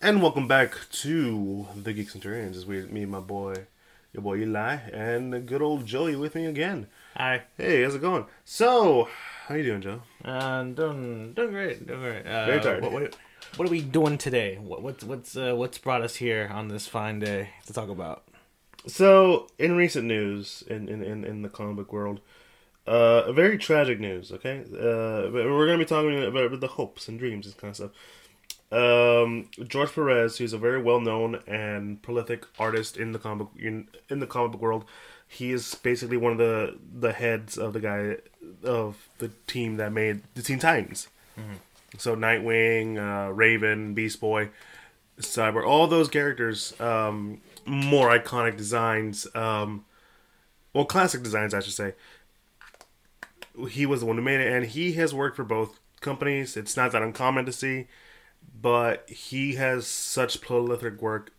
And 0.00 0.22
welcome 0.22 0.46
back 0.46 0.76
to 0.92 1.66
the 1.74 1.92
Geek 1.92 2.10
Centurions. 2.10 2.56
It's 2.56 2.66
with 2.66 2.92
me, 2.92 3.02
and 3.02 3.10
my 3.10 3.18
boy, 3.18 3.66
your 4.12 4.22
boy 4.22 4.36
Eli, 4.36 4.76
and 4.92 5.32
the 5.32 5.40
good 5.40 5.60
old 5.60 5.86
Joey 5.86 6.14
with 6.14 6.36
me 6.36 6.46
again. 6.46 6.86
Hi. 7.16 7.42
Hey, 7.56 7.82
how's 7.82 7.96
it 7.96 8.00
going? 8.00 8.26
So, 8.44 9.08
how 9.48 9.56
you 9.56 9.64
doing, 9.64 9.80
Joe? 9.80 10.02
Uh, 10.24 10.62
doing 10.62 11.32
doing 11.32 11.50
great, 11.50 11.84
doing 11.84 12.00
great. 12.00 12.24
Uh, 12.24 12.46
Very 12.46 12.60
tired. 12.60 12.82
What, 12.84 12.92
what, 12.92 13.16
what 13.56 13.66
are 13.66 13.70
we 13.72 13.82
doing 13.82 14.18
today? 14.18 14.56
What, 14.56 14.82
what's 14.82 15.02
what's 15.02 15.36
uh, 15.36 15.54
what's 15.56 15.78
brought 15.78 16.02
us 16.02 16.14
here 16.14 16.48
on 16.52 16.68
this 16.68 16.86
fine 16.86 17.18
day 17.18 17.50
to 17.66 17.72
talk 17.72 17.88
about? 17.88 18.22
So, 18.86 19.48
in 19.58 19.74
recent 19.74 20.06
news, 20.06 20.62
in 20.68 20.88
in, 20.88 21.02
in, 21.02 21.24
in 21.24 21.42
the 21.42 21.48
comic 21.48 21.74
book 21.74 21.92
world, 21.92 22.20
uh, 22.86 23.32
very 23.32 23.58
tragic 23.58 23.98
news. 23.98 24.30
Okay, 24.30 24.60
uh, 24.60 25.28
we're 25.32 25.66
gonna 25.66 25.78
be 25.78 25.84
talking 25.84 26.22
about 26.22 26.60
the 26.60 26.68
hopes 26.68 27.08
and 27.08 27.18
dreams 27.18 27.46
and 27.46 27.56
kind 27.56 27.70
of 27.70 27.76
stuff. 27.76 27.90
Um, 28.70 29.48
George 29.66 29.92
Perez, 29.92 30.38
who's 30.38 30.52
a 30.52 30.58
very 30.58 30.82
well 30.82 31.00
known 31.00 31.40
and 31.46 32.02
prolific 32.02 32.44
artist 32.58 32.96
in 32.96 33.12
the 33.12 33.18
comic 33.18 33.38
book, 33.38 33.52
in, 33.58 33.88
in 34.08 34.18
the 34.20 34.26
comic 34.26 34.52
book 34.52 34.60
world. 34.60 34.84
He 35.26 35.52
is 35.52 35.74
basically 35.74 36.16
one 36.16 36.32
of 36.32 36.38
the 36.38 36.78
the 36.92 37.12
heads 37.12 37.58
of 37.58 37.74
the 37.74 37.80
guy 37.80 38.16
of 38.62 39.08
the 39.18 39.28
team 39.46 39.76
that 39.76 39.92
made 39.92 40.22
the 40.34 40.42
Teen 40.42 40.58
Titans. 40.58 41.08
So 41.98 42.16
Nightwing, 42.16 42.98
uh, 42.98 43.32
Raven, 43.32 43.94
Beast 43.94 44.20
Boy, 44.20 44.50
Cyborg, 45.20 45.66
all 45.66 45.86
those 45.86 46.08
characters, 46.08 46.78
um, 46.80 47.40
more 47.66 48.08
iconic 48.08 48.56
designs, 48.56 49.26
um, 49.34 49.84
well, 50.72 50.84
classic 50.84 51.22
designs, 51.22 51.54
I 51.54 51.60
should 51.60 51.72
say. 51.74 51.94
He 53.70 53.86
was 53.86 54.00
the 54.00 54.06
one 54.06 54.16
who 54.16 54.22
made 54.22 54.40
it, 54.40 54.52
and 54.52 54.66
he 54.66 54.92
has 54.92 55.12
worked 55.14 55.36
for 55.36 55.44
both 55.44 55.78
companies. 56.00 56.56
It's 56.56 56.76
not 56.76 56.92
that 56.92 57.02
uncommon 57.02 57.46
to 57.46 57.52
see, 57.52 57.86
but 58.60 59.08
he 59.08 59.54
has 59.54 59.86
such 59.86 60.40
prolific 60.40 61.00
work 61.00 61.32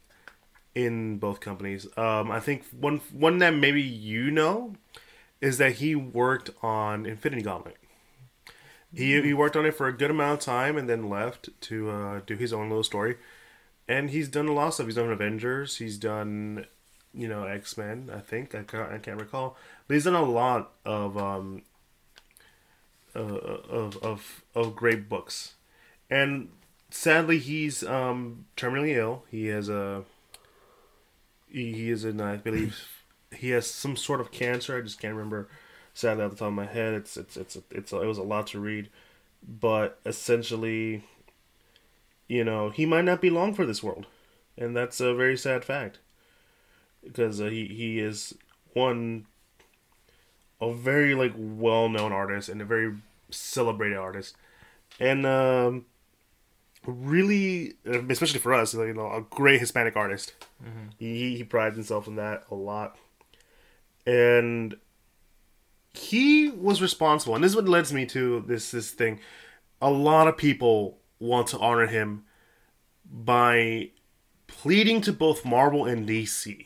in 0.75 1.17
both 1.17 1.39
companies. 1.39 1.87
Um, 1.97 2.31
I 2.31 2.39
think 2.39 2.65
one 2.71 3.01
one 3.11 3.39
that 3.39 3.55
maybe 3.55 3.81
you 3.81 4.31
know 4.31 4.75
is 5.41 5.57
that 5.57 5.73
he 5.73 5.95
worked 5.95 6.49
on 6.61 7.05
Infinity 7.05 7.43
Gauntlet. 7.43 7.77
He, 8.93 9.21
he 9.21 9.33
worked 9.33 9.55
on 9.55 9.65
it 9.65 9.75
for 9.75 9.87
a 9.87 9.95
good 9.95 10.09
amount 10.09 10.39
of 10.39 10.45
time 10.45 10.77
and 10.77 10.89
then 10.89 11.09
left 11.09 11.49
to 11.61 11.91
uh, 11.91 12.21
do 12.25 12.35
his 12.35 12.51
own 12.51 12.69
little 12.69 12.83
story. 12.83 13.17
And 13.87 14.09
he's 14.09 14.27
done 14.27 14.47
a 14.47 14.53
lot 14.53 14.67
of 14.67 14.73
stuff. 14.75 14.87
He's 14.87 14.95
done 14.95 15.11
Avengers. 15.11 15.77
He's 15.77 15.97
done, 15.97 16.65
you 17.13 17.27
know, 17.27 17.43
X 17.43 17.77
Men. 17.77 18.09
I 18.13 18.19
think 18.19 18.55
I 18.55 18.63
can't, 18.63 18.91
I 18.91 18.97
can't 18.97 19.19
recall, 19.19 19.57
but 19.87 19.93
he's 19.95 20.05
done 20.05 20.15
a 20.15 20.23
lot 20.23 20.71
of 20.85 21.17
um, 21.17 21.63
uh, 23.15 23.19
of 23.19 23.97
of 23.97 24.43
of 24.53 24.75
great 24.75 25.09
books. 25.09 25.55
And 26.09 26.49
sadly, 26.89 27.39
he's 27.39 27.83
um, 27.83 28.45
terminally 28.57 28.95
ill. 28.95 29.23
He 29.29 29.47
has 29.47 29.69
a 29.69 30.03
he, 31.49 31.73
he 31.73 31.89
is 31.89 32.05
in 32.05 32.21
I 32.21 32.37
believe 32.37 33.03
he 33.31 33.49
has 33.49 33.69
some 33.69 33.95
sort 33.95 34.21
of 34.21 34.31
cancer. 34.31 34.77
I 34.77 34.81
just 34.81 34.99
can't 34.99 35.13
remember 35.15 35.47
sadly 35.93 36.23
off 36.23 36.31
the 36.31 36.37
top 36.37 36.47
of 36.49 36.53
my 36.53 36.65
head. 36.65 36.93
It's 36.93 37.17
it's 37.17 37.37
it's 37.37 37.57
it's 37.71 37.91
it 37.91 38.05
was 38.05 38.17
a 38.17 38.23
lot 38.23 38.47
to 38.47 38.59
read, 38.59 38.89
but 39.47 39.99
essentially, 40.05 41.03
you 42.27 42.43
know, 42.43 42.69
he 42.69 42.85
might 42.85 43.05
not 43.05 43.21
be 43.21 43.29
long 43.29 43.53
for 43.53 43.65
this 43.65 43.83
world, 43.83 44.05
and 44.57 44.75
that's 44.75 44.99
a 44.99 45.13
very 45.13 45.37
sad 45.37 45.63
fact, 45.65 45.99
because 47.03 47.41
uh, 47.41 47.45
he 47.45 47.65
he 47.67 47.99
is 47.99 48.35
one 48.73 49.25
a 50.61 50.73
very 50.73 51.15
like 51.15 51.33
well 51.37 51.89
known 51.89 52.11
artist 52.11 52.49
and 52.49 52.61
a 52.61 52.65
very 52.65 52.95
celebrated 53.29 53.97
artist, 53.97 54.35
and 54.99 55.25
um, 55.25 55.85
really 56.89 57.75
um, 57.87 58.09
especially 58.09 58.39
for 58.39 58.53
us, 58.53 58.73
you 58.73 58.93
know, 58.93 59.11
a 59.11 59.21
great 59.21 59.59
Hispanic 59.59 59.95
artist. 59.95 60.33
Mm-hmm. 60.63 60.89
He 60.97 61.37
he 61.37 61.43
prides 61.43 61.75
himself 61.75 62.07
in 62.07 62.15
that 62.15 62.43
a 62.51 62.55
lot, 62.55 62.97
and 64.05 64.75
he 65.93 66.49
was 66.49 66.81
responsible, 66.81 67.35
and 67.35 67.43
this 67.43 67.51
is 67.51 67.55
what 67.55 67.67
leads 67.67 67.93
me 67.93 68.05
to 68.07 68.41
this 68.47 68.71
this 68.71 68.91
thing. 68.91 69.19
A 69.81 69.89
lot 69.89 70.27
of 70.27 70.37
people 70.37 70.97
want 71.19 71.47
to 71.47 71.59
honor 71.59 71.87
him 71.87 72.25
by 73.09 73.91
pleading 74.47 75.01
to 75.01 75.13
both 75.13 75.45
Marvel 75.45 75.85
and 75.85 76.07
DC 76.07 76.65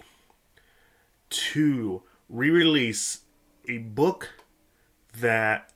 to 1.30 2.04
re-release 2.30 3.22
a 3.68 3.78
book 3.78 4.30
that 5.18 5.72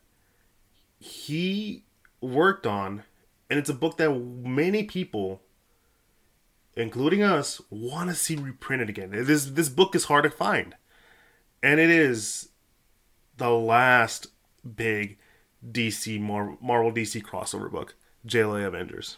he 1.00 1.84
worked 2.22 2.66
on, 2.66 3.04
and 3.50 3.60
it's 3.60 3.70
a 3.70 3.74
book 3.74 3.98
that 3.98 4.12
many 4.12 4.84
people, 4.84 5.42
including 6.76 7.24
us, 7.24 7.62
want 7.70 8.10
to 8.10 8.16
see 8.16 8.36
reprinted 8.36 8.90
again. 8.90 9.12
This 9.12 9.46
this 9.46 9.70
book 9.70 9.96
is 9.96 10.06
hard 10.06 10.24
to 10.24 10.30
find, 10.30 10.76
and 11.64 11.80
it 11.80 11.90
is 11.90 12.50
the 13.38 13.50
last 13.50 14.28
big 14.76 15.18
DC 15.72 16.20
Mar- 16.20 16.58
Marvel 16.62 16.92
DC 16.92 17.24
crossover 17.24 17.72
book, 17.72 17.96
JLA 18.28 18.66
Avengers. 18.66 19.18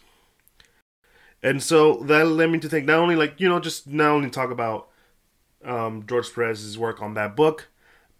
And 1.42 1.62
so 1.62 1.94
that 2.04 2.26
led 2.26 2.50
me 2.50 2.58
to 2.58 2.68
think 2.68 2.86
not 2.86 2.98
only 2.98 3.16
like 3.16 3.40
you 3.40 3.48
know 3.48 3.60
just 3.60 3.88
not 3.88 4.10
only 4.10 4.30
talk 4.30 4.50
about 4.50 4.88
um, 5.64 6.04
George 6.06 6.32
Perez's 6.32 6.78
work 6.78 7.02
on 7.02 7.14
that 7.14 7.34
book, 7.34 7.68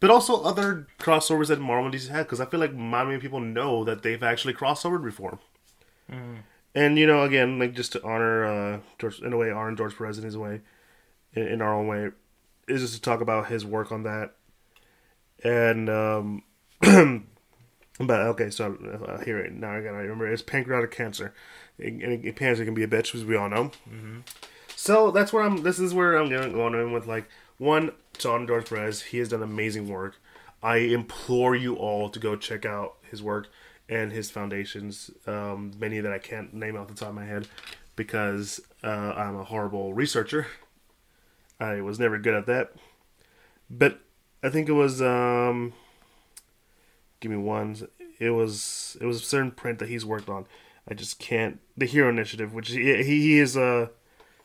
but 0.00 0.10
also 0.10 0.43
other 0.43 0.87
crossovers 0.99 1.49
that 1.49 1.60
Marvel 1.60 1.91
DC 1.91 2.09
had 2.09 2.25
because 2.25 2.41
I 2.41 2.47
feel 2.47 2.60
like 2.60 2.75
not 2.75 3.06
many 3.06 3.20
people 3.20 3.41
know 3.41 3.84
that 3.84 4.03
they've 4.03 4.22
actually 4.22 4.54
crossovered 4.54 5.04
before. 5.04 5.38
And 6.75 6.98
you 6.98 7.06
know, 7.06 7.22
again, 7.22 7.59
like 7.59 7.75
just 7.75 7.93
to 7.93 8.04
honor 8.04 8.44
uh, 8.44 8.81
George 8.98 9.21
in 9.21 9.32
a 9.32 9.37
way, 9.37 9.50
honor 9.50 9.75
George 9.75 9.97
Perez 9.97 10.19
in 10.19 10.25
his 10.25 10.37
way, 10.37 10.60
in, 11.34 11.47
in 11.47 11.62
our 11.62 11.75
own 11.75 11.87
way, 11.88 12.10
is 12.69 12.82
just 12.82 12.94
to 12.94 13.00
talk 13.00 13.21
about 13.21 13.48
his 13.48 13.65
work 13.65 13.91
on 13.91 14.04
that. 14.04 14.34
And 15.43 15.88
um, 15.91 16.43
but 16.81 18.20
okay, 18.20 18.50
so 18.50 18.76
uh, 19.06 19.22
here 19.25 19.38
it 19.38 19.53
now 19.53 19.72
I 19.72 19.81
gotta 19.81 19.97
remember 19.97 20.28
it's 20.28 20.43
pancreatic 20.43 20.93
cancer, 20.93 21.34
and 21.78 22.37
cancer 22.37 22.65
can 22.65 22.75
be 22.75 22.84
a 22.84 22.88
bitch, 22.88 23.15
as 23.15 23.25
we 23.25 23.37
all 23.37 23.49
know. 23.49 23.72
So 24.76 25.10
that's 25.10 25.32
where 25.32 25.43
I'm. 25.43 25.62
This 25.62 25.78
is 25.81 25.93
where 25.93 26.16
I'm 26.16 26.31
going 26.31 26.53
going 26.53 26.75
in 26.75 26.93
with 26.93 27.06
like 27.06 27.28
one 27.59 27.93
to 28.19 28.31
honor 28.31 28.47
George 28.47 28.69
Perez. 28.69 29.03
He 29.03 29.19
has 29.19 29.31
done 29.31 29.43
amazing 29.43 29.88
work. 29.88 30.20
I 30.62 30.76
implore 30.76 31.56
you 31.56 31.75
all 31.75 32.10
to 32.10 32.20
go 32.20 32.37
check 32.37 32.65
out 32.65 32.97
his 33.10 33.22
work 33.22 33.49
and 33.91 34.12
his 34.12 34.31
foundations. 34.31 35.11
Um, 35.27 35.73
many 35.78 36.01
that 36.01 36.12
I 36.12 36.19
can't 36.19 36.55
name 36.55 36.77
off 36.77 36.89
the 36.89 36.95
top 36.95 37.11
of 37.11 37.15
my 37.15 37.27
head 37.27 37.49
because 37.97 38.61
uh, 38.83 38.87
I'm 39.17 39.37
a 39.37 39.45
horrible 39.45 39.93
researcher. 39.93 40.47
I 41.59 41.83
was 41.83 41.99
never 41.99 42.17
good 42.17 42.34
at 42.34 42.47
that. 42.47 42.73
But 43.69 44.00
I 44.43 44.49
think 44.49 44.69
it 44.69 44.73
was 44.73 45.03
um 45.03 45.75
give 47.21 47.31
me 47.31 47.37
one. 47.37 47.77
It 48.19 48.31
was 48.31 48.97
it 49.00 49.06
was 49.06 49.19
a 49.19 49.25
certain 49.25 49.50
print 49.50 49.79
that 49.81 49.89
he's 49.89 50.06
worked 50.06 50.29
on. 50.29 50.47
I 50.89 50.95
just 50.95 51.19
can't 51.19 51.61
the 51.77 51.87
Hero 51.87 52.09
Initiative, 52.09 52.55
which 52.55 52.71
he 52.71 53.03
he, 53.03 53.39
is 53.39 53.56
a 53.56 53.91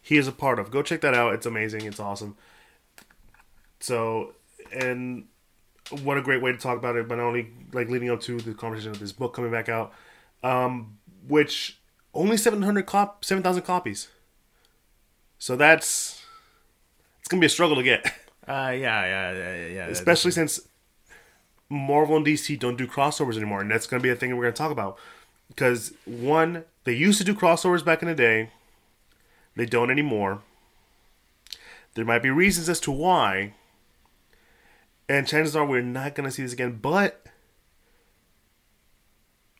he 0.02 0.18
is 0.18 0.28
a 0.28 0.32
part 0.32 0.60
of. 0.60 0.70
Go 0.70 0.82
check 0.82 1.02
that 1.02 1.14
out. 1.14 1.34
It's 1.34 1.46
amazing. 1.46 1.84
It's 1.86 2.00
awesome. 2.00 2.36
So 3.80 4.34
and 4.72 5.26
what 6.02 6.18
a 6.18 6.22
great 6.22 6.42
way 6.42 6.52
to 6.52 6.58
talk 6.58 6.78
about 6.78 6.96
it, 6.96 7.08
but 7.08 7.16
not 7.16 7.26
only 7.26 7.52
like 7.74 7.90
leading 7.90 8.10
up 8.10 8.22
to 8.22 8.40
the 8.40 8.54
conversation 8.54 8.92
of 8.92 9.00
this 9.00 9.12
book 9.12 9.34
coming 9.34 9.52
back 9.52 9.70
out, 9.70 9.94
um, 10.44 10.98
which 11.28 11.80
only 12.14 12.38
seven 12.38 12.62
hundred 12.62 12.86
cop 12.86 13.24
seven 13.24 13.44
thousand 13.44 13.64
copies. 13.64 14.10
So 15.38 15.56
that's 15.56 16.24
it's 17.20 17.28
gonna 17.28 17.42
be 17.42 17.48
a 17.48 17.50
struggle 17.50 17.76
to 17.76 17.84
get. 17.84 18.06
Uh, 18.48 18.70
yeah, 18.70 18.78
yeah, 18.78 19.32
yeah, 19.32 19.56
yeah. 19.56 19.68
yeah. 19.70 19.86
especially 19.88 20.30
since 20.30 20.60
Marvel 21.68 22.18
and 22.18 22.24
DC 22.24 22.60
don't 22.60 22.78
do 22.78 22.86
crossovers 22.86 23.38
anymore, 23.38 23.62
and 23.62 23.72
that's 23.72 23.88
to 23.88 24.00
be 24.00 24.10
a 24.10 24.16
thing 24.16 24.38
we're 24.38 24.46
to 24.46 24.52
talk 24.52 24.72
about. 24.72 25.00
Because 25.48 25.94
one, 26.06 26.64
they 26.84 26.94
used 26.94 27.18
to 27.18 27.24
do 27.24 27.34
crossovers 27.34 27.84
back 27.84 28.04
in 28.04 28.08
the 28.08 28.14
day, 28.14 28.52
they 29.56 29.66
don't 29.66 29.90
anymore. 29.90 30.42
There 31.96 32.06
might 32.06 32.22
be 32.22 32.30
reasons 32.30 32.70
as 32.70 32.80
to 32.82 32.92
why, 32.92 33.54
and 35.08 35.28
chances 35.28 35.56
are 35.56 35.66
we're 35.66 35.82
not 35.82 36.16
going 36.16 36.28
to 36.28 36.34
see 36.34 36.44
this 36.44 36.54
again. 36.54 36.80
But 36.82 37.26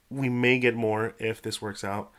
we 0.10 0.30
may 0.30 0.60
get 0.60 0.76
more 0.76 1.16
if 1.20 1.42
this 1.42 1.62
works 1.62 1.84
out, 1.84 2.12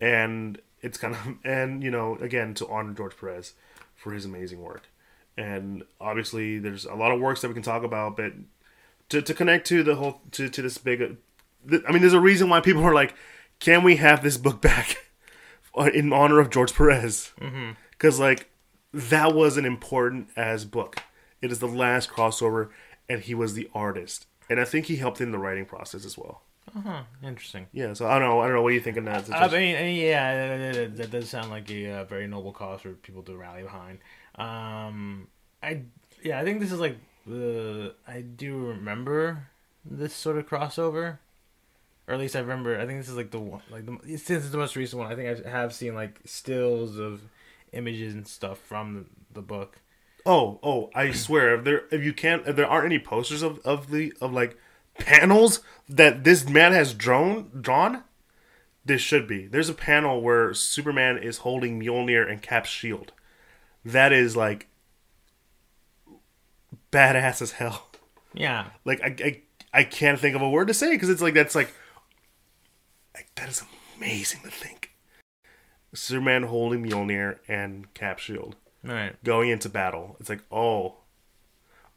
and 0.00 0.60
it's 0.80 0.98
kind 0.98 1.14
of 1.14 1.34
and 1.44 1.82
you 1.82 1.90
know 1.90 2.16
again 2.16 2.54
to 2.54 2.68
honor 2.68 2.92
George 2.92 3.16
Perez 3.16 3.54
for 3.94 4.12
his 4.12 4.24
amazing 4.24 4.60
work. 4.60 4.88
And 5.36 5.84
obviously 6.00 6.58
there's 6.58 6.84
a 6.84 6.94
lot 6.94 7.12
of 7.12 7.20
works 7.20 7.40
that 7.40 7.48
we 7.48 7.54
can 7.54 7.62
talk 7.62 7.84
about 7.84 8.18
but 8.18 8.32
to, 9.08 9.22
to 9.22 9.34
connect 9.34 9.66
to 9.68 9.82
the 9.82 9.94
whole 9.94 10.20
to, 10.32 10.48
to 10.48 10.62
this 10.62 10.78
big 10.78 11.00
i 11.02 11.92
mean 11.92 12.00
there's 12.00 12.12
a 12.12 12.20
reason 12.20 12.48
why 12.48 12.60
people 12.60 12.82
are 12.82 12.94
like 12.94 13.14
can 13.60 13.82
we 13.82 13.96
have 13.96 14.22
this 14.22 14.36
book 14.36 14.60
back 14.60 15.06
in 15.94 16.12
honor 16.12 16.40
of 16.40 16.50
george 16.50 16.74
perez? 16.74 17.32
Mm-hmm. 17.40 17.72
Because 17.90 18.18
like 18.18 18.50
that 18.92 19.34
was 19.34 19.56
an 19.56 19.64
important 19.64 20.28
as 20.36 20.64
book 20.64 21.02
it 21.42 21.52
is 21.52 21.58
the 21.58 21.68
last 21.68 22.08
crossover 22.10 22.70
and 23.08 23.22
he 23.22 23.34
was 23.34 23.54
the 23.54 23.68
artist 23.74 24.26
and 24.48 24.60
i 24.60 24.64
think 24.64 24.86
he 24.86 24.96
helped 24.96 25.20
in 25.20 25.32
the 25.32 25.38
writing 25.38 25.66
process 25.66 26.04
as 26.04 26.16
well 26.16 26.42
Uh 26.74 26.80
huh. 26.80 27.02
Interesting. 27.22 27.66
Yeah, 27.72 27.92
so 27.92 28.06
I 28.06 28.18
don't 28.18 28.28
know. 28.28 28.40
I 28.40 28.46
don't 28.46 28.54
know. 28.54 28.62
What 28.62 28.70
do 28.70 28.74
you 28.76 28.80
think 28.80 28.96
of 28.96 29.04
that? 29.04 29.28
I 29.32 29.48
mean, 29.48 29.76
I 29.76 29.82
mean, 29.82 29.96
yeah, 30.00 30.86
that 30.88 31.10
does 31.10 31.28
sound 31.28 31.50
like 31.50 31.68
a 31.70 31.90
uh, 31.90 32.04
very 32.04 32.26
noble 32.28 32.52
cause 32.52 32.80
for 32.82 32.92
people 32.92 33.22
to 33.24 33.36
rally 33.36 33.62
behind. 33.62 33.98
Um, 34.36 35.26
I 35.62 35.82
yeah, 36.22 36.38
I 36.40 36.44
think 36.44 36.60
this 36.60 36.72
is 36.72 36.78
like 36.80 36.96
the 37.26 37.94
I 38.06 38.20
do 38.22 38.56
remember 38.56 39.48
this 39.84 40.14
sort 40.14 40.38
of 40.38 40.48
crossover, 40.48 41.18
or 42.06 42.14
at 42.14 42.20
least 42.20 42.36
I 42.36 42.40
remember. 42.40 42.78
I 42.80 42.86
think 42.86 43.00
this 43.00 43.08
is 43.08 43.16
like 43.16 43.30
the 43.30 43.40
one, 43.40 43.62
like 43.70 43.86
the 43.86 43.98
since 44.18 44.44
it's 44.44 44.50
the 44.50 44.58
most 44.58 44.76
recent 44.76 45.00
one. 45.02 45.10
I 45.12 45.16
think 45.16 45.46
I 45.46 45.50
have 45.50 45.72
seen 45.74 45.94
like 45.94 46.20
stills 46.24 46.98
of 46.98 47.22
images 47.72 48.14
and 48.14 48.26
stuff 48.26 48.58
from 48.58 48.94
the, 48.94 49.04
the 49.34 49.42
book. 49.42 49.78
Oh, 50.24 50.60
oh! 50.62 50.90
I 50.94 51.10
swear, 51.12 51.56
if 51.56 51.64
there, 51.64 51.84
if 51.90 52.04
you 52.04 52.12
can't, 52.12 52.46
if 52.46 52.54
there 52.56 52.66
aren't 52.66 52.86
any 52.86 52.98
posters 52.98 53.42
of 53.42 53.58
of 53.60 53.90
the 53.90 54.12
of 54.20 54.32
like 54.32 54.56
panels 54.98 55.60
that 55.88 56.24
this 56.24 56.48
man 56.48 56.72
has 56.72 56.94
drawn, 56.94 57.50
drawn, 57.60 58.04
this 58.84 59.00
should 59.00 59.26
be. 59.26 59.46
There's 59.46 59.68
a 59.68 59.74
panel 59.74 60.20
where 60.20 60.54
Superman 60.54 61.18
is 61.18 61.38
holding 61.38 61.80
Mjolnir 61.80 62.30
and 62.30 62.40
Cap's 62.42 62.68
shield. 62.68 63.12
That 63.84 64.12
is 64.12 64.36
like 64.36 64.68
badass 66.92 67.42
as 67.42 67.52
hell. 67.52 67.88
Yeah, 68.34 68.68
Like 68.84 69.02
I, 69.02 69.14
I, 69.22 69.42
I 69.80 69.84
can't 69.84 70.18
think 70.18 70.34
of 70.34 70.40
a 70.40 70.48
word 70.48 70.68
to 70.68 70.74
say 70.74 70.92
because 70.92 71.10
it's 71.10 71.20
like 71.20 71.34
that's 71.34 71.54
like, 71.54 71.74
like 73.14 73.28
that 73.34 73.48
is 73.50 73.62
amazing 73.98 74.40
to 74.42 74.50
think. 74.50 74.92
Superman 75.94 76.44
holding 76.44 76.82
Mjolnir 76.82 77.38
and 77.46 77.92
Cap 77.92 78.18
shield 78.18 78.56
right. 78.84 79.22
going 79.24 79.50
into 79.50 79.68
battle. 79.68 80.16
It's 80.20 80.28
like, 80.28 80.42
oh, 80.50 80.96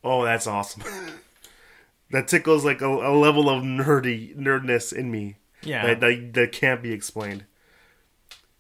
oh, 0.04 0.24
that's 0.24 0.48
awesome. 0.48 0.84
that 2.12 2.28
tickles 2.28 2.64
like 2.64 2.82
a, 2.82 2.88
a 2.88 3.14
level 3.16 3.50
of 3.50 3.64
nerdy 3.64 4.36
nerdness 4.36 4.94
in 4.94 5.12
me 5.12 5.38
Yeah, 5.64 5.86
that, 5.88 6.00
that 6.00 6.34
that 6.34 6.52
can't 6.52 6.82
be 6.82 6.92
explained. 6.92 7.46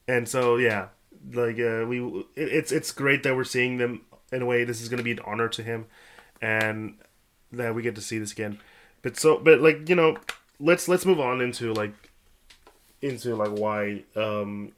And 0.07 0.27
so, 0.27 0.57
yeah, 0.57 0.89
like 1.33 1.60
uh, 1.60 1.86
we, 1.88 2.04
it, 2.36 2.50
it's 2.50 2.72
it's 2.72 2.92
great 2.92 3.24
that 3.24 3.36
we're 3.36 3.44
seeing 3.44 3.77
them 3.77 4.01
in 4.31 4.42
a 4.42 4.45
way. 4.45 4.63
This 4.63 4.81
is 4.81 4.89
going 4.89 4.98
to 4.98 5.04
be 5.04 5.12
an 5.12 5.19
honor 5.25 5.48
to 5.50 5.63
him, 5.63 5.86
and 6.42 6.95
that 7.51 7.75
we 7.75 7.81
get 7.81 7.95
to 7.95 8.01
see 8.01 8.18
this 8.18 8.31
again. 8.31 8.60
But 9.01 9.18
so, 9.18 9.38
but 9.38 9.62
like 9.62 9.88
you 9.89 9.95
know, 9.95 10.18
let's 10.60 10.88
let's 10.88 11.06
move 11.06 11.19
on 11.19 11.42
into 11.42 11.74
like 11.74 11.94
into 13.01 13.36
like 13.36 13.51
why 13.51 14.04
um 14.16 14.72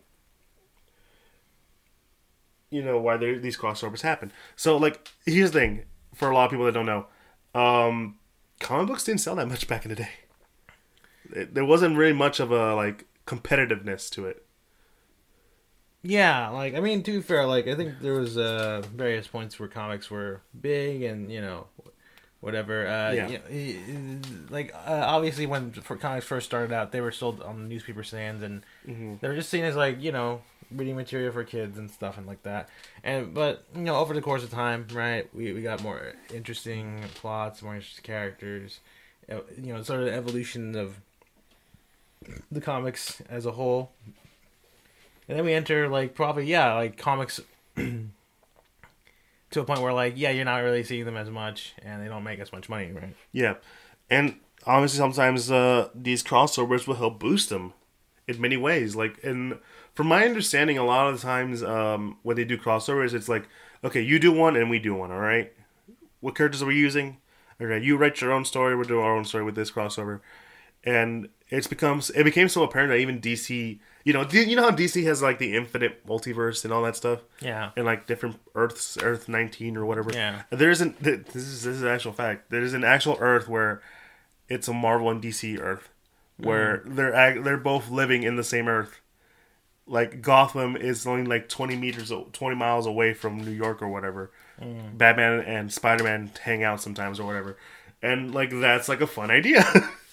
you 2.70 2.82
know 2.84 3.00
why 3.00 3.18
these 3.18 3.58
crossovers 3.58 4.02
happen. 4.02 4.32
So 4.56 4.78
like 4.78 5.10
here's 5.26 5.52
the 5.52 5.60
thing 5.60 5.86
for 6.14 6.30
a 6.30 6.34
lot 6.34 6.46
of 6.46 6.52
people 6.52 6.66
that 6.66 6.74
don't 6.74 6.86
know, 6.86 7.08
um, 7.54 8.18
comic 8.60 8.88
books 8.88 9.04
didn't 9.04 9.22
sell 9.22 9.36
that 9.36 9.48
much 9.48 9.68
back 9.68 9.86
in 9.86 9.90
the 9.90 9.96
day. 9.96 10.10
It, 11.32 11.54
there 11.54 11.66
wasn't 11.66 11.98
really 11.98 12.14
much 12.14 12.40
of 12.40 12.52
a 12.52 12.76
like 12.76 13.06
competitiveness 13.26 14.10
to 14.12 14.26
it. 14.26 14.44
Yeah, 16.04 16.50
like 16.50 16.76
I 16.76 16.80
mean, 16.80 17.04
to 17.04 17.12
be 17.12 17.22
fair, 17.22 17.46
like 17.46 17.68
I 17.68 17.76
think 17.76 18.00
there 18.02 18.14
was 18.14 18.38
uh, 18.38 18.82
various 18.94 19.28
points 19.28 19.60
where 19.60 19.68
comics 19.68 20.10
were 20.10 20.42
big 20.60 21.04
and 21.04 21.32
you 21.32 21.42
know, 21.42 21.68
whatever. 22.42 22.88
Uh, 22.88 23.12
Yeah. 23.12 23.28
you 23.50 23.78
know, 23.80 24.20
like 24.50 24.74
uh, 24.74 25.04
obviously 25.08 25.46
when 25.46 25.72
for 25.72 25.96
comics 25.98 26.26
first 26.26 26.46
started 26.46 26.72
out, 26.74 26.92
they 26.92 27.02
were 27.02 27.12
sold 27.12 27.42
on 27.42 27.68
newspaper 27.68 28.04
stands 28.04 28.44
and 28.44 28.64
they 28.86 29.28
were 29.28 29.36
just 29.36 29.50
seen 29.50 29.64
as 29.64 29.76
like 29.76 30.02
you 30.02 30.12
know 30.12 30.42
reading 30.70 30.96
material 30.98 31.32
for 31.32 31.44
kids 31.46 31.78
and 31.78 31.90
stuff 31.90 32.18
and 32.18 32.28
like 32.28 32.44
that. 32.44 32.70
And 33.04 33.34
but 33.34 33.64
you 33.76 33.82
know 33.82 33.96
over 33.98 34.14
the 34.14 34.22
course 34.22 34.44
of 34.44 34.50
time, 34.52 34.86
right, 34.94 35.34
we 35.34 35.54
we 35.54 35.62
got 35.62 35.82
more 35.82 36.14
interesting 36.34 37.04
plots, 37.16 37.62
more 37.62 37.76
interesting 37.76 38.04
characters. 38.04 38.80
You 39.30 39.74
know, 39.74 39.82
sort 39.84 40.00
of 40.02 40.06
the 40.06 40.14
evolution 40.14 40.76
of 40.76 41.00
the 42.52 42.62
comics 42.62 43.22
as 43.30 43.46
a 43.46 43.52
whole. 43.52 43.92
And 45.28 45.38
then 45.38 45.44
we 45.46 45.54
enter 45.54 45.90
like 45.90 46.16
probably 46.16 46.46
yeah, 46.46 46.74
like 46.76 46.98
comics 46.98 47.42
to 49.52 49.62
a 49.62 49.64
point 49.64 49.82
where 49.82 49.94
like 49.94 50.14
yeah, 50.18 50.32
you're 50.32 50.46
not 50.46 50.58
really 50.58 50.84
seeing 50.84 51.06
them 51.06 51.18
as 51.18 51.30
much 51.30 51.74
and 51.84 52.04
they 52.04 52.08
don't 52.08 52.24
make 52.24 52.40
as 52.40 52.52
much 52.52 52.70
money, 52.70 52.92
right? 52.92 53.16
Yeah, 53.32 53.56
and 54.10 54.36
obviously 54.66 54.98
sometimes 54.98 55.52
uh, 55.52 55.90
these 55.96 56.24
crossovers 56.24 56.88
will 56.88 56.96
help 56.96 57.20
boost 57.20 57.50
them 57.50 57.74
in 58.28 58.40
many 58.40 58.58
ways. 58.58 58.96
Like, 58.96 59.24
and 59.24 59.60
from 59.94 60.08
my 60.08 60.26
understanding, 60.26 60.78
a 60.78 60.86
lot 60.86 61.08
of 61.08 61.16
the 61.16 61.26
times 61.26 61.64
um, 61.64 62.18
when 62.24 62.36
they 62.36 62.46
do 62.46 62.58
crossovers, 62.58 63.14
it's 63.14 63.30
like, 63.30 63.48
okay, 63.84 64.02
you 64.02 64.20
do 64.20 64.32
one 64.32 64.56
and 64.56 64.70
we 64.70 64.80
do 64.80 64.94
one. 64.94 65.12
All 65.12 65.20
right, 65.20 65.54
what 66.20 66.36
characters 66.36 66.62
are 66.62 66.68
we 66.68 66.78
using? 66.78 67.18
Okay, 67.60 67.84
you 67.84 67.98
write 67.98 68.22
your 68.22 68.32
own 68.32 68.46
story. 68.46 68.76
We're 68.76 68.84
doing 68.84 69.04
our 69.04 69.16
own 69.16 69.26
story 69.26 69.44
with 69.44 69.56
this 69.56 69.72
crossover, 69.72 70.20
and 70.84 71.30
it's 71.50 71.68
becomes 71.68 72.10
it 72.10 72.24
became 72.24 72.50
so 72.50 72.64
apparent 72.64 72.92
that 72.92 72.98
even 72.98 73.22
DC, 73.22 73.80
you 74.04 74.14
know, 74.14 74.28
you 74.32 74.56
know 74.56 74.64
how 74.64 74.72
DC 74.72 75.04
has 75.06 75.22
like 75.22 75.40
the 75.40 75.56
infinite 75.56 76.06
multiverse 76.06 76.64
and 76.66 76.74
all 76.74 76.84
that 76.84 76.96
stuff 76.96 77.22
Yeah. 77.42 77.72
and 77.78 77.86
like 77.86 78.06
different 78.06 78.40
Earths, 78.54 78.98
Earth 79.02 79.30
nineteen 79.30 79.78
or 79.78 79.86
whatever. 79.86 80.12
Yeah. 80.12 80.44
there 80.50 80.70
isn't. 80.70 81.02
This 81.02 81.36
is 81.36 81.64
this 81.64 81.76
is 81.76 81.82
an 81.84 81.90
actual 81.90 82.12
fact. 82.12 82.50
There 82.50 82.62
is 82.62 82.74
an 82.74 82.84
actual 82.84 83.18
Earth 83.20 83.48
where 83.48 83.82
it's 84.50 84.68
a 84.68 84.74
Marvel 84.74 85.10
and 85.10 85.22
DC 85.22 85.60
Earth, 85.60 85.90
where 86.38 86.80
mm. 86.80 86.96
they're 86.96 87.42
they're 87.42 87.58
both 87.58 87.90
living 87.90 88.24
in 88.24 88.36
the 88.36 88.44
same 88.44 88.68
Earth. 88.68 89.00
Like 89.90 90.22
Gotham 90.22 90.76
is 90.76 91.08
only 91.08 91.24
like 91.24 91.48
twenty 91.48 91.78
meters, 91.78 92.12
twenty 92.34 92.58
miles 92.58 92.86
away 92.86 93.14
from 93.14 93.38
New 93.38 93.52
York 93.52 93.82
or 93.82 93.88
whatever. 93.88 94.32
Mm. 94.62 94.98
Batman 94.98 95.40
and 95.42 95.72
Spider 95.72 96.04
Man 96.04 96.32
hang 96.42 96.64
out 96.64 96.82
sometimes 96.82 97.22
or 97.22 97.26
whatever, 97.26 97.58
and 98.02 98.34
like 98.34 98.50
that's 98.52 98.90
like 98.90 99.00
a 99.00 99.08
fun 99.08 99.32
idea. 99.32 99.64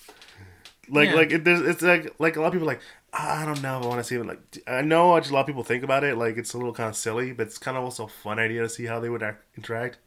like 0.89 1.09
Yeah. 1.11 1.15
like 1.15 1.33
it, 1.33 1.45
there's, 1.45 1.61
it's 1.61 1.83
like 1.83 2.15
like 2.19 2.37
a 2.37 2.41
lot 2.41 2.49
of 2.49 2.53
people 2.53 2.69
are 2.69 2.73
like 2.73 2.81
"Ah, 3.13 3.43
I 3.43 3.45
don't 3.47 3.63
know 3.63 3.79
if 3.79 3.85
I 3.85 3.89
want 3.89 4.01
to 4.01 4.05
see 4.05 4.17
it. 4.17 4.27
Like 4.27 4.41
I 4.67 4.83
know 4.83 5.11
a 5.11 5.19
lot 5.19 5.41
of 5.41 5.47
people 5.47 5.65
think 5.65 5.85
about 5.85 6.05
it. 6.05 6.17
Like 6.17 6.37
it's 6.37 6.55
a 6.55 6.59
little 6.59 6.73
kind 6.75 6.89
of 6.89 6.97
silly, 6.97 7.33
but 7.33 7.47
it's 7.47 7.59
kind 7.59 7.77
of 7.77 7.85
also 7.85 8.05
a 8.05 8.09
fun 8.09 8.39
idea 8.39 8.63
to 8.63 8.69
see 8.69 8.87
how 8.87 9.01
they 9.01 9.09
would 9.09 9.23
act, 9.23 9.45
interact. 9.57 9.99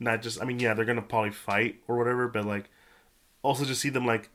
Not 0.00 0.22
just 0.22 0.40
I 0.42 0.44
mean 0.44 0.58
yeah 0.58 0.74
they're 0.74 0.84
gonna 0.84 1.02
probably 1.02 1.30
fight 1.30 1.76
or 1.88 1.96
whatever, 1.98 2.28
but 2.28 2.44
like 2.44 2.70
also 3.42 3.64
just 3.64 3.80
see 3.80 3.90
them 3.90 4.06
like, 4.06 4.30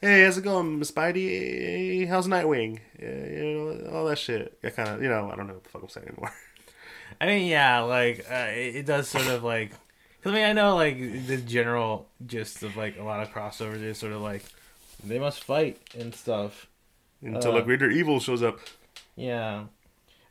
hey 0.00 0.24
how's 0.24 0.38
it 0.38 0.44
going, 0.44 0.78
Miss 0.78 0.90
Spidey? 0.90 2.06
How's 2.08 2.28
Nightwing? 2.28 2.80
Yeah, 3.00 3.26
you 3.26 3.44
know 3.84 3.90
all 3.92 4.04
that 4.06 4.18
shit. 4.18 4.58
I 4.62 4.70
kind 4.70 4.88
of 4.90 5.02
you 5.02 5.08
know 5.08 5.30
I 5.30 5.36
don't 5.36 5.46
know 5.46 5.54
what 5.54 5.64
the 5.64 5.70
fuck 5.70 5.82
I'm 5.82 5.88
saying 5.88 6.08
anymore. 6.08 6.32
I 7.20 7.26
mean, 7.26 7.48
yeah, 7.48 7.80
like 7.80 8.26
uh, 8.30 8.48
it, 8.50 8.76
it 8.76 8.86
does 8.86 9.08
sort 9.08 9.26
of 9.28 9.42
like. 9.42 9.70
Cause 10.22 10.32
I 10.32 10.34
mean, 10.34 10.44
I 10.44 10.52
know 10.52 10.74
like 10.76 10.98
the 11.26 11.36
general 11.38 12.08
gist 12.26 12.62
of 12.64 12.76
like 12.76 12.98
a 12.98 13.02
lot 13.02 13.22
of 13.22 13.30
crossovers 13.32 13.82
is 13.82 13.98
sort 13.98 14.12
of 14.12 14.20
like 14.20 14.42
they 15.04 15.18
must 15.18 15.42
fight 15.44 15.78
and 15.98 16.14
stuff. 16.14 16.66
Until 17.22 17.56
Uh, 17.56 17.58
a 17.58 17.62
greater 17.62 17.90
evil 17.90 18.20
shows 18.20 18.42
up. 18.42 18.60
Yeah, 19.16 19.64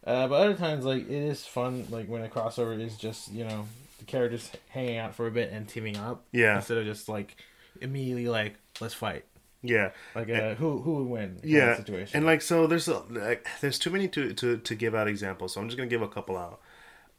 uh, 0.05 0.27
but 0.27 0.35
other 0.35 0.53
times 0.55 0.85
like 0.85 1.03
it 1.03 1.11
is 1.11 1.45
fun 1.45 1.85
like 1.89 2.07
when 2.07 2.23
a 2.23 2.29
crossover 2.29 2.79
is 2.79 2.97
just 2.97 3.31
you 3.31 3.43
know 3.43 3.67
the 3.99 4.05
characters 4.05 4.51
hanging 4.69 4.97
out 4.97 5.15
for 5.15 5.27
a 5.27 5.31
bit 5.31 5.51
and 5.51 5.67
teaming 5.67 5.97
up 5.97 6.23
Yeah, 6.31 6.57
instead 6.57 6.77
of 6.77 6.85
just 6.85 7.09
like 7.09 7.35
immediately 7.81 8.27
like 8.27 8.55
let's 8.79 8.93
fight. 8.93 9.25
yeah. 9.63 9.91
Like 10.15 10.29
uh, 10.29 10.55
who 10.55 10.79
who 10.79 10.95
would 10.95 11.07
win? 11.07 11.39
yeah 11.43 11.75
situation. 11.77 12.17
and 12.17 12.25
like 12.25 12.41
so 12.41 12.67
there's 12.67 12.87
a, 12.87 12.99
like, 13.09 13.45
there's 13.61 13.79
too 13.79 13.89
many 13.89 14.07
to, 14.09 14.33
to 14.33 14.57
to 14.57 14.75
give 14.75 14.95
out 14.95 15.07
examples 15.07 15.53
so 15.53 15.61
i'm 15.61 15.67
just 15.67 15.77
gonna 15.77 15.89
give 15.89 16.01
a 16.01 16.07
couple 16.07 16.37
out 16.37 16.59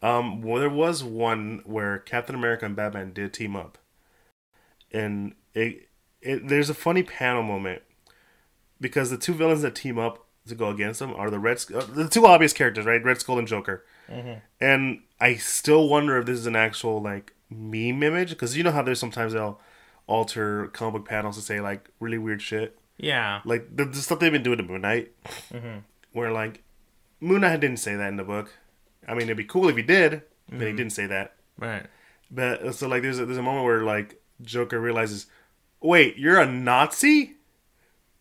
um 0.03 0.41
well 0.43 0.61
there 0.61 0.71
was 0.71 1.03
one 1.05 1.61
where 1.67 1.99
captain 1.99 2.35
america 2.37 2.65
and 2.65 2.77
batman 2.77 3.13
did 3.13 3.33
team 3.35 3.57
up 3.57 3.77
and 4.93 5.35
it, 5.55 5.88
it 6.23 6.49
there's 6.49 6.71
a 6.71 6.75
funny 6.75 7.03
panel 7.03 7.43
moment 7.43 7.83
because 8.81 9.11
the 9.11 9.19
two 9.19 9.35
villains 9.35 9.63
that 9.63 9.75
team 9.75 9.99
up 9.99 10.25
to 10.47 10.55
go 10.55 10.71
against 10.71 11.01
them 11.01 11.13
are 11.15 11.31
the 11.31 11.39
red 11.39 11.63
uh, 11.75 11.85
the 11.93 12.09
two 12.09 12.27
obvious 12.27 12.53
characters 12.53 12.85
right 12.87 13.05
red 13.05 13.19
skull 13.21 13.39
and 13.39 13.47
joker 13.49 13.85
Mhm. 14.11 14.41
and 14.61 15.01
i 15.21 15.35
still 15.35 15.89
wonder 15.89 16.17
if 16.19 16.25
this 16.27 16.39
is 16.39 16.47
an 16.47 16.57
actual 16.57 17.01
like 17.03 17.35
meme 17.51 18.03
image 18.03 18.31
because 18.31 18.57
you 18.57 18.63
know 18.63 18.71
how 18.71 18.81
there's 18.83 18.99
sometimes 18.99 19.35
they'll 19.35 19.61
alter 20.07 20.69
comic 20.69 20.95
book 21.03 21.09
panels 21.09 21.37
to 21.37 21.43
say 21.43 21.61
like 21.61 21.91
really 22.01 22.19
weird 22.19 22.41
shit 22.43 22.79
yeah, 23.01 23.43
like 23.45 23.77
the, 23.77 23.85
the 23.85 23.99
stuff 23.99 24.19
they've 24.19 24.33
been 24.33 24.43
doing 24.43 24.57
to 24.59 24.65
Moon 24.65 24.81
Knight, 24.81 25.13
Mhm. 25.53 25.83
where 26.13 26.33
like 26.33 26.65
Moon 27.21 27.43
Knight 27.43 27.61
didn't 27.61 27.77
say 27.77 27.95
that 27.95 28.09
in 28.09 28.17
the 28.17 28.25
book. 28.25 28.53
I 29.07 29.13
mean, 29.13 29.23
it'd 29.29 29.37
be 29.37 29.45
cool 29.45 29.69
if 29.69 29.77
he 29.77 29.85
did, 29.85 30.23
but 30.51 30.67
he 30.67 30.73
didn't 30.73 30.91
say 30.91 31.07
that. 31.07 31.35
right. 31.61 31.87
But 32.29 32.75
so 32.75 32.89
like, 32.89 33.03
there's 33.03 33.21
a, 33.21 33.25
there's 33.27 33.39
a 33.39 33.43
moment 33.43 33.67
where 33.67 33.85
like 33.85 34.21
Joker 34.43 34.81
realizes, 34.81 35.27
wait, 35.81 36.17
you're 36.17 36.41
a 36.41 36.47
Nazi? 36.47 37.35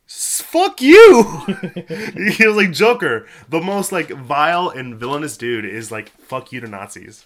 Fuck 0.07 0.81
you! 0.81 1.43
he 2.31 2.47
was 2.47 2.55
like 2.55 2.71
Joker, 2.71 3.27
the 3.49 3.59
most 3.59 3.91
like 3.91 4.09
vile 4.09 4.69
and 4.69 4.95
villainous 4.95 5.37
dude 5.37 5.65
is 5.65 5.91
like 5.91 6.09
fuck 6.09 6.51
you 6.51 6.61
to 6.61 6.67
Nazis. 6.67 7.25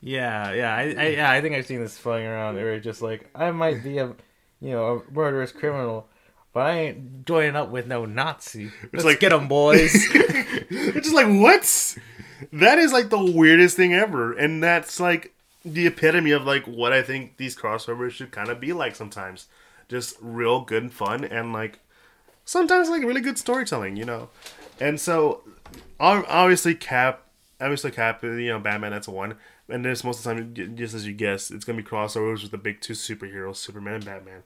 Yeah, 0.00 0.52
yeah, 0.52 0.74
I, 0.74 0.82
I, 0.82 1.06
yeah, 1.08 1.30
I 1.30 1.40
think 1.40 1.54
I've 1.54 1.66
seen 1.66 1.80
this 1.80 1.98
flying 1.98 2.26
around. 2.26 2.56
Where 2.56 2.74
it's 2.74 2.84
just 2.84 3.02
like 3.02 3.28
I 3.34 3.50
might 3.50 3.84
be 3.84 3.98
a, 3.98 4.06
you 4.60 4.70
know, 4.70 5.04
a 5.08 5.12
murderous 5.12 5.52
criminal, 5.52 6.08
but 6.52 6.66
I 6.66 6.78
ain't 6.80 7.26
joining 7.26 7.56
up 7.56 7.70
with 7.70 7.86
no 7.86 8.04
Nazi. 8.04 8.70
Let's 8.92 9.04
like- 9.04 9.20
get 9.20 9.30
them, 9.30 9.46
boys. 9.48 9.92
it's 10.14 11.06
just 11.06 11.14
like 11.14 11.28
what? 11.28 11.96
That 12.52 12.78
is 12.78 12.92
like 12.92 13.10
the 13.10 13.22
weirdest 13.22 13.76
thing 13.76 13.94
ever, 13.94 14.32
and 14.32 14.62
that's 14.62 14.98
like 14.98 15.34
the 15.64 15.86
epitome 15.86 16.30
of 16.30 16.44
like 16.44 16.64
what 16.64 16.92
I 16.92 17.02
think 17.02 17.36
these 17.36 17.56
crossovers 17.56 18.12
should 18.12 18.30
kind 18.30 18.48
of 18.48 18.58
be 18.58 18.72
like 18.72 18.96
sometimes. 18.96 19.46
Just 19.88 20.16
real 20.20 20.62
good 20.62 20.82
and 20.82 20.92
fun, 20.92 21.24
and 21.24 21.52
like 21.52 21.80
sometimes 22.44 22.88
like 22.88 23.02
really 23.02 23.20
good 23.20 23.38
storytelling, 23.38 23.96
you 23.96 24.04
know. 24.04 24.28
And 24.80 25.00
so, 25.00 25.42
obviously, 26.00 26.74
Cap, 26.74 27.22
obviously 27.60 27.90
Cap, 27.90 28.22
you 28.22 28.48
know, 28.48 28.58
Batman. 28.58 28.92
That's 28.92 29.08
one. 29.08 29.36
And 29.68 29.84
there's 29.84 30.04
most 30.04 30.24
of 30.24 30.36
the 30.36 30.42
time, 30.42 30.76
just 30.76 30.94
as 30.94 31.06
you 31.06 31.12
guess 31.12 31.50
it's 31.50 31.64
gonna 31.64 31.82
be 31.82 31.88
crossovers 31.88 32.42
with 32.42 32.50
the 32.50 32.58
big 32.58 32.80
two 32.80 32.92
superheroes, 32.92 33.56
Superman 33.56 33.94
and 33.94 34.04
Batman. 34.04 34.42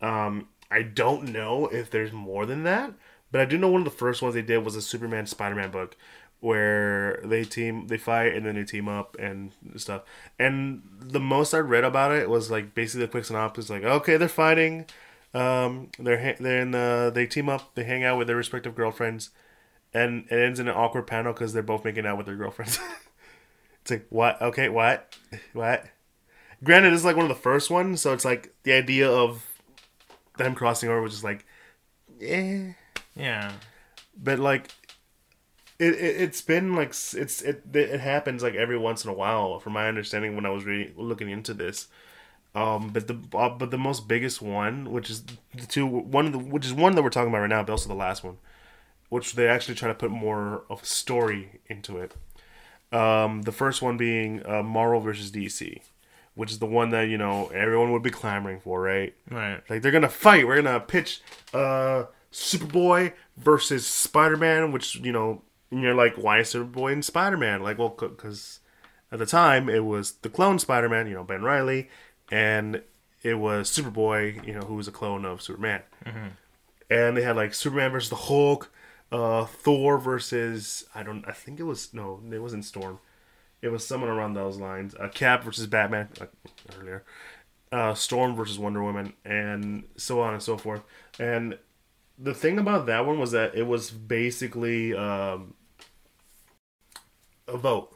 Um, 0.00 0.48
I 0.70 0.82
don't 0.82 1.32
know 1.32 1.66
if 1.66 1.90
there's 1.90 2.12
more 2.12 2.46
than 2.46 2.64
that, 2.64 2.92
but 3.30 3.40
I 3.40 3.44
do 3.44 3.58
know 3.58 3.68
one 3.68 3.82
of 3.82 3.84
the 3.84 3.90
first 3.90 4.22
ones 4.22 4.34
they 4.34 4.42
did 4.42 4.64
was 4.64 4.76
a 4.76 4.82
Superman 4.82 5.26
Spider-Man 5.26 5.70
book 5.70 5.96
where 6.44 7.20
they 7.24 7.42
team 7.42 7.86
they 7.86 7.96
fight 7.96 8.34
and 8.34 8.44
then 8.44 8.54
they 8.54 8.64
team 8.64 8.86
up 8.86 9.16
and 9.18 9.52
stuff. 9.76 10.02
And 10.38 10.82
the 11.00 11.18
most 11.18 11.54
I 11.54 11.58
read 11.58 11.84
about 11.84 12.12
it 12.12 12.28
was 12.28 12.50
like 12.50 12.74
basically 12.74 13.06
the 13.06 13.10
quick 13.10 13.24
synopsis 13.24 13.70
like 13.70 13.82
okay 13.82 14.18
they're 14.18 14.28
fighting, 14.28 14.84
um 15.32 15.88
they're 15.98 16.22
ha- 16.22 16.36
then 16.38 16.74
uh, 16.74 17.08
they 17.08 17.26
team 17.26 17.48
up 17.48 17.74
they 17.74 17.84
hang 17.84 18.04
out 18.04 18.18
with 18.18 18.26
their 18.26 18.36
respective 18.36 18.74
girlfriends, 18.74 19.30
and 19.94 20.26
it 20.30 20.38
ends 20.38 20.60
in 20.60 20.68
an 20.68 20.74
awkward 20.74 21.06
panel 21.06 21.32
because 21.32 21.54
they're 21.54 21.62
both 21.62 21.82
making 21.82 22.04
out 22.04 22.18
with 22.18 22.26
their 22.26 22.36
girlfriends. 22.36 22.78
it's 23.80 23.90
like 23.90 24.06
what 24.10 24.40
okay 24.42 24.68
what 24.68 25.16
what. 25.54 25.86
Granted, 26.62 26.90
this 26.90 27.00
is 27.00 27.04
like 27.06 27.16
one 27.16 27.24
of 27.24 27.30
the 27.30 27.42
first 27.42 27.70
ones, 27.70 28.02
so 28.02 28.12
it's 28.12 28.24
like 28.24 28.54
the 28.64 28.72
idea 28.72 29.10
of 29.10 29.46
them 30.36 30.54
crossing 30.54 30.90
over 30.90 31.00
was 31.00 31.12
just 31.12 31.24
like, 31.24 31.44
eh. 32.20 32.72
Yeah. 33.16 33.52
But 34.16 34.38
like, 34.38 34.68
it, 35.78 35.94
it 35.94 36.20
it's 36.22 36.40
been 36.40 36.74
like 36.74 36.90
it's 36.90 37.42
it 37.42 37.64
it 37.74 38.00
happens 38.00 38.42
like 38.42 38.54
every 38.54 38.78
once 38.78 39.04
in 39.04 39.10
a 39.10 39.14
while, 39.14 39.58
from 39.58 39.72
my 39.72 39.88
understanding 39.88 40.34
when 40.34 40.46
I 40.46 40.50
was 40.50 40.64
reading 40.64 40.94
looking 40.96 41.30
into 41.30 41.54
this. 41.54 41.88
Um, 42.54 42.90
but 42.90 43.08
the 43.08 43.18
uh, 43.36 43.48
but 43.48 43.70
the 43.70 43.78
most 43.78 44.06
biggest 44.06 44.40
one, 44.40 44.92
which 44.92 45.10
is 45.10 45.24
the 45.54 45.66
two 45.66 45.86
one 45.86 46.26
of 46.26 46.32
the 46.32 46.38
which 46.38 46.64
is 46.64 46.72
one 46.72 46.94
that 46.94 47.02
we're 47.02 47.10
talking 47.10 47.28
about 47.28 47.40
right 47.40 47.50
now, 47.50 47.62
but 47.62 47.72
also 47.72 47.88
the 47.88 47.94
last 47.94 48.22
one, 48.22 48.36
which 49.08 49.34
they 49.34 49.48
actually 49.48 49.74
try 49.74 49.88
to 49.88 49.94
put 49.94 50.10
more 50.10 50.62
of 50.70 50.82
a 50.82 50.86
story 50.86 51.60
into 51.66 51.98
it. 51.98 52.14
Um, 52.92 53.42
the 53.42 53.50
first 53.50 53.82
one 53.82 53.96
being 53.96 54.46
uh, 54.46 54.62
Marvel 54.62 55.00
versus 55.00 55.32
DC, 55.32 55.80
which 56.36 56.52
is 56.52 56.60
the 56.60 56.66
one 56.66 56.90
that 56.90 57.08
you 57.08 57.18
know 57.18 57.48
everyone 57.48 57.90
would 57.90 58.04
be 58.04 58.10
clamoring 58.10 58.60
for, 58.60 58.80
right? 58.80 59.14
Right. 59.28 59.60
Like 59.68 59.82
they're 59.82 59.90
gonna 59.90 60.08
fight. 60.08 60.46
We're 60.46 60.62
gonna 60.62 60.78
pitch 60.78 61.22
uh 61.52 62.04
Superboy 62.34 63.12
versus 63.36 63.86
Spider 63.86 64.36
Man, 64.36 64.72
which 64.72 64.96
you 64.96 65.12
know, 65.12 65.42
and 65.74 65.82
you're 65.82 65.94
like, 65.94 66.14
why 66.14 66.38
is 66.40 66.52
Superboy 66.52 66.92
and 66.92 67.04
Spider 67.04 67.36
Man? 67.36 67.62
Like, 67.62 67.78
well, 67.78 67.88
because 67.88 68.60
at 69.10 69.18
the 69.18 69.26
time 69.26 69.68
it 69.68 69.84
was 69.84 70.12
the 70.12 70.28
clone 70.28 70.58
Spider 70.58 70.88
Man, 70.88 71.06
you 71.06 71.14
know, 71.14 71.24
Ben 71.24 71.42
Reilly, 71.42 71.88
and 72.30 72.82
it 73.22 73.34
was 73.34 73.70
Superboy, 73.70 74.46
you 74.46 74.54
know, 74.54 74.60
who 74.60 74.74
was 74.74 74.88
a 74.88 74.92
clone 74.92 75.24
of 75.24 75.42
Superman. 75.42 75.82
And 76.90 77.16
they 77.16 77.22
had 77.22 77.36
like 77.36 77.54
Superman 77.54 77.90
versus 77.90 78.10
the 78.10 78.16
Hulk, 78.16 78.70
uh, 79.10 79.46
Thor 79.46 79.98
versus 79.98 80.84
I 80.94 81.02
don't, 81.02 81.26
I 81.26 81.32
think 81.32 81.58
it 81.58 81.64
was 81.64 81.92
no, 81.92 82.20
it 82.30 82.38
wasn't 82.38 82.64
Storm. 82.64 82.98
It 83.62 83.68
was 83.68 83.86
someone 83.86 84.10
around 84.10 84.34
those 84.34 84.58
lines. 84.58 84.94
Uh, 84.94 85.08
Cap 85.08 85.42
versus 85.42 85.66
Batman 85.66 86.08
like 86.20 86.30
earlier 86.78 87.04
uh, 87.74 87.94
Storm 87.94 88.36
versus 88.36 88.58
Wonder 88.58 88.82
Woman, 88.82 89.14
and 89.24 89.84
so 89.96 90.20
on 90.20 90.32
and 90.32 90.42
so 90.42 90.56
forth. 90.56 90.82
And 91.18 91.58
the 92.16 92.32
thing 92.32 92.58
about 92.58 92.86
that 92.86 93.04
one 93.04 93.18
was 93.18 93.32
that 93.32 93.56
it 93.56 93.66
was 93.66 93.90
basically 93.90 94.94
um, 94.94 95.54
a 97.48 97.56
vote. 97.56 97.94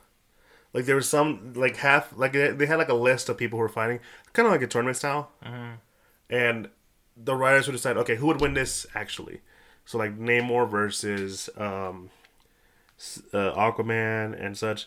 Like 0.72 0.84
there 0.84 0.96
was 0.96 1.08
some 1.08 1.52
like 1.54 1.76
half 1.76 2.12
like 2.16 2.32
they 2.32 2.50
they 2.50 2.66
had 2.66 2.76
like 2.76 2.88
a 2.88 2.94
list 2.94 3.28
of 3.28 3.38
people 3.38 3.58
who 3.58 3.62
were 3.62 3.68
fighting, 3.68 4.00
kind 4.32 4.46
of 4.46 4.52
like 4.52 4.62
a 4.62 4.66
tournament 4.66 4.96
style, 4.96 5.32
and 6.28 6.68
the 7.16 7.34
writers 7.34 7.66
would 7.66 7.72
decide 7.72 7.96
okay 7.96 8.16
who 8.16 8.26
would 8.26 8.40
win 8.40 8.54
this 8.54 8.86
actually. 8.94 9.40
So 9.84 9.96
like 9.98 10.18
Namor 10.18 10.68
versus 10.68 11.48
um, 11.56 12.10
uh, 13.32 13.52
Aquaman 13.54 14.38
and 14.38 14.56
such. 14.56 14.86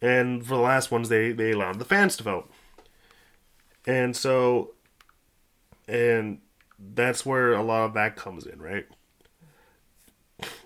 And 0.00 0.44
for 0.46 0.56
the 0.56 0.60
last 0.60 0.90
ones, 0.90 1.08
they 1.08 1.32
they 1.32 1.52
allowed 1.52 1.78
the 1.78 1.84
fans 1.84 2.16
to 2.18 2.22
vote. 2.22 2.50
And 3.86 4.14
so, 4.14 4.74
and 5.88 6.40
that's 6.78 7.24
where 7.24 7.54
a 7.54 7.62
lot 7.62 7.84
of 7.86 7.94
that 7.94 8.16
comes 8.16 8.44
in, 8.46 8.60
right? 8.60 8.86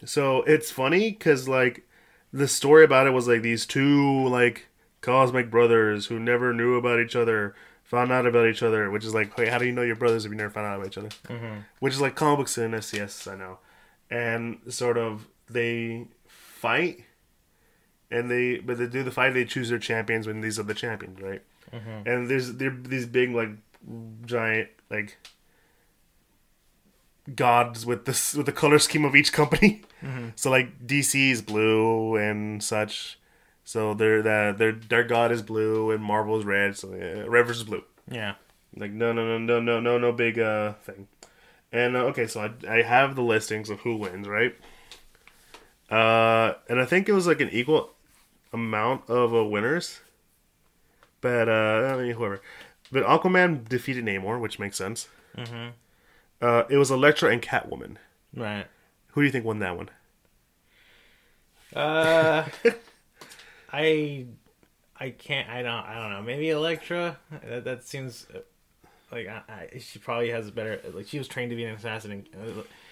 So 0.05 0.43
it's 0.43 0.71
funny 0.71 1.13
because 1.13 1.49
like 1.49 1.87
the 2.33 2.49
story 2.49 2.85
about 2.85 3.07
it 3.07 3.11
was 3.11 3.29
like 3.29 3.43
these 3.43 3.67
two 3.67 4.27
like 4.29 4.69
cosmic 5.01 5.51
brothers 5.51 6.07
who 6.07 6.19
never 6.19 6.53
knew 6.53 6.77
about 6.77 7.01
each 7.01 7.17
other 7.17 7.55
found 7.83 8.11
out 8.11 8.27
about 8.27 8.47
each 8.47 8.63
other, 8.63 8.91
which 8.91 9.05
is 9.05 9.13
like, 9.13 9.37
wait, 9.37 9.49
how 9.49 9.59
do 9.59 9.67
you 9.67 9.73
know 9.73 9.83
your 9.83 9.97
brothers 9.97 10.25
if 10.25 10.31
you 10.31 10.37
never 10.37 10.51
found 10.51 10.67
out 10.67 10.77
about 10.77 10.87
each 10.87 10.99
other? 10.99 11.11
Mm-hmm. 11.29 11.59
Which 11.81 11.93
is 11.93 12.01
like 12.01 12.15
comic 12.15 12.39
books 12.39 12.57
and 12.57 12.73
SCS, 12.73 13.31
I 13.31 13.37
know, 13.37 13.59
and 14.11 14.61
sort 14.69 14.97
of 14.97 15.29
they 15.51 16.07
fight, 16.27 17.05
and 18.11 18.31
they 18.31 18.59
but 18.59 18.79
they 18.79 18.87
do 18.87 19.03
the 19.03 19.11
fight. 19.11 19.35
They 19.35 19.45
choose 19.45 19.69
their 19.69 19.79
champions 19.79 20.27
when 20.27 20.41
these 20.41 20.59
are 20.59 20.63
the 20.63 20.75
champions, 20.75 21.21
right? 21.21 21.43
And 22.07 22.29
there's 22.31 22.55
there 22.55 22.71
these 22.71 23.07
big 23.07 23.35
like 23.35 23.51
giant 24.25 24.71
like 24.91 25.19
gods 27.37 27.87
with 27.87 28.05
this 28.05 28.35
with 28.35 28.47
the 28.47 28.53
color 28.53 28.79
scheme 28.79 29.05
of 29.05 29.15
each 29.15 29.33
company. 29.33 29.83
So 30.35 30.51
like 30.51 30.85
DC 30.85 31.31
is 31.31 31.43
blue 31.43 32.17
and 32.17 32.63
such. 32.63 33.19
So 33.65 33.95
their 33.95 34.23
that 34.23 34.59
their 34.59 34.73
their 34.73 35.05
god 35.05 35.31
is 35.31 35.43
blue 35.43 35.93
and 35.93 36.03
Marvel 36.03 36.39
is 36.39 36.45
red. 36.45 36.77
So 36.77 36.93
yeah, 36.95 37.25
red 37.29 37.47
versus 37.47 37.65
blue. 37.65 37.85
Yeah. 38.11 38.35
Like 38.77 38.91
no 38.91 39.13
no 39.13 39.25
no 39.25 39.39
no 39.39 39.61
no 39.61 39.81
no 39.81 39.99
no 39.99 40.13
big 40.13 40.39
uh 40.39 40.73
thing. 40.85 41.07
And 41.71 41.97
uh, 41.97 42.01
okay, 42.07 42.27
so 42.27 42.41
I 42.41 42.79
I 42.79 42.83
have 42.83 43.15
the 43.15 43.23
listings 43.23 43.71
of 43.71 43.81
who 43.81 43.97
wins, 43.97 44.27
right? 44.29 44.55
Uh, 45.91 46.55
and 46.69 46.81
I 46.81 46.85
think 46.85 47.09
it 47.09 47.13
was 47.13 47.27
like 47.27 47.41
an 47.41 47.51
equal 47.51 47.93
amount 48.53 49.09
of 49.09 49.35
uh, 49.35 49.45
winners. 49.45 50.01
But 51.21 51.49
uh, 51.49 51.95
I 51.95 52.03
mean, 52.03 52.13
whoever. 52.13 52.41
But 52.91 53.05
Aquaman 53.05 53.69
defeated 53.69 54.05
Namor, 54.05 54.41
which 54.41 54.59
makes 54.59 54.77
sense. 54.77 55.09
Mm-hmm. 55.37 55.69
Uh, 56.43 56.65
it 56.69 56.77
was 56.77 56.91
Elektra 56.91 57.31
and 57.31 57.41
Catwoman. 57.41 57.97
Right. 58.37 58.67
Who 59.13 59.21
do 59.21 59.27
you 59.27 59.31
think 59.33 59.45
won 59.45 59.61
that 59.61 59.77
one? 59.77 59.91
Uh, 61.75 62.45
I, 63.73 64.27
I 64.99 65.11
can't. 65.11 65.49
I 65.49 65.63
don't. 65.63 65.73
I 65.73 65.95
don't 65.95 66.11
know. 66.11 66.23
Maybe 66.23 66.51
Elektra. 66.51 67.17
That, 67.45 67.65
that 67.65 67.85
seems 67.85 68.27
like 69.13 69.29
I, 69.29 69.43
I, 69.49 69.79
she 69.79 70.01
probably 70.01 70.31
has 70.31 70.49
a 70.49 70.53
better. 70.53 70.81
Like 70.93 71.07
she 71.07 71.19
was 71.19 71.29
trained 71.29 71.51
to 71.51 71.57
be 71.57 71.65
an 71.65 71.75
assassin, 71.75 72.11
and, 72.11 72.29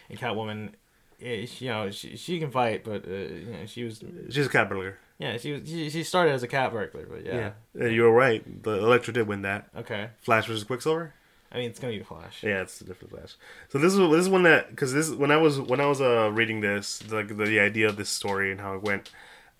and 0.09 0.19
Catwoman. 0.19 0.71
Yeah, 1.19 1.33
you 1.59 1.69
know, 1.69 1.91
she, 1.91 2.17
she 2.17 2.39
can 2.39 2.51
fight, 2.51 2.83
but 2.85 3.07
uh, 3.07 3.11
you 3.11 3.47
know, 3.53 3.67
she 3.67 3.85
was. 3.85 4.03
She's 4.31 4.47
a 4.47 4.49
cat 4.49 4.69
burglar. 4.69 4.97
Yeah, 5.19 5.37
she 5.37 5.53
was. 5.53 5.69
She, 5.69 5.91
she 5.91 6.03
started 6.05 6.33
as 6.33 6.43
a 6.43 6.49
cat 6.49 6.73
burglar, 6.73 7.07
but 7.11 7.27
yeah. 7.27 7.51
Uh, 7.79 7.87
you 7.87 8.03
were 8.03 8.13
right. 8.13 8.63
The 8.63 8.79
Elektra 8.79 9.13
did 9.13 9.27
win 9.27 9.43
that. 9.43 9.69
Okay. 9.77 10.11
Flash 10.19 10.47
versus 10.47 10.65
Quicksilver. 10.65 11.13
I 11.53 11.59
mean, 11.59 11.69
it's 11.71 11.81
gonna 11.81 11.93
be 11.97 12.03
Flash. 12.03 12.43
Yeah, 12.43 12.63
it's 12.63 12.81
a 12.81 12.85
different 12.85 13.13
Flash. 13.13 13.35
So 13.71 13.79
this 13.79 13.93
is 13.93 13.99
this 13.99 14.21
is 14.21 14.29
one 14.29 14.45
that 14.45 14.71
because 14.71 14.93
this 14.93 15.11
when 15.11 15.31
I 15.31 15.37
was 15.37 15.61
when 15.61 15.81
I 15.81 15.87
was 15.87 16.01
uh 16.01 16.31
reading 16.33 16.61
this 16.61 17.11
like 17.11 17.29
the, 17.29 17.45
the 17.45 17.61
idea 17.61 17.89
of 17.89 17.97
this 17.97 18.09
story 18.09 18.53
and 18.53 18.61
how 18.61 18.75
it 18.75 18.83
went, 18.83 19.11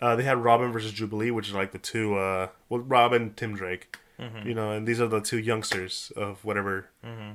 uh, 0.01 0.15
they 0.15 0.23
had 0.23 0.37
Robin 0.43 0.71
versus 0.71 0.91
Jubilee, 0.93 1.31
which 1.31 1.51
are 1.51 1.55
like 1.55 1.71
the 1.71 1.77
two 1.77 2.15
uh 2.17 2.47
well 2.69 2.81
Robin 2.81 3.33
Tim 3.35 3.55
Drake, 3.55 3.97
you 4.45 4.53
know, 4.53 4.71
and 4.71 4.87
these 4.87 5.01
are 5.01 5.07
the 5.07 5.19
two 5.19 5.39
youngsters 5.39 6.11
of 6.15 6.45
whatever 6.45 6.87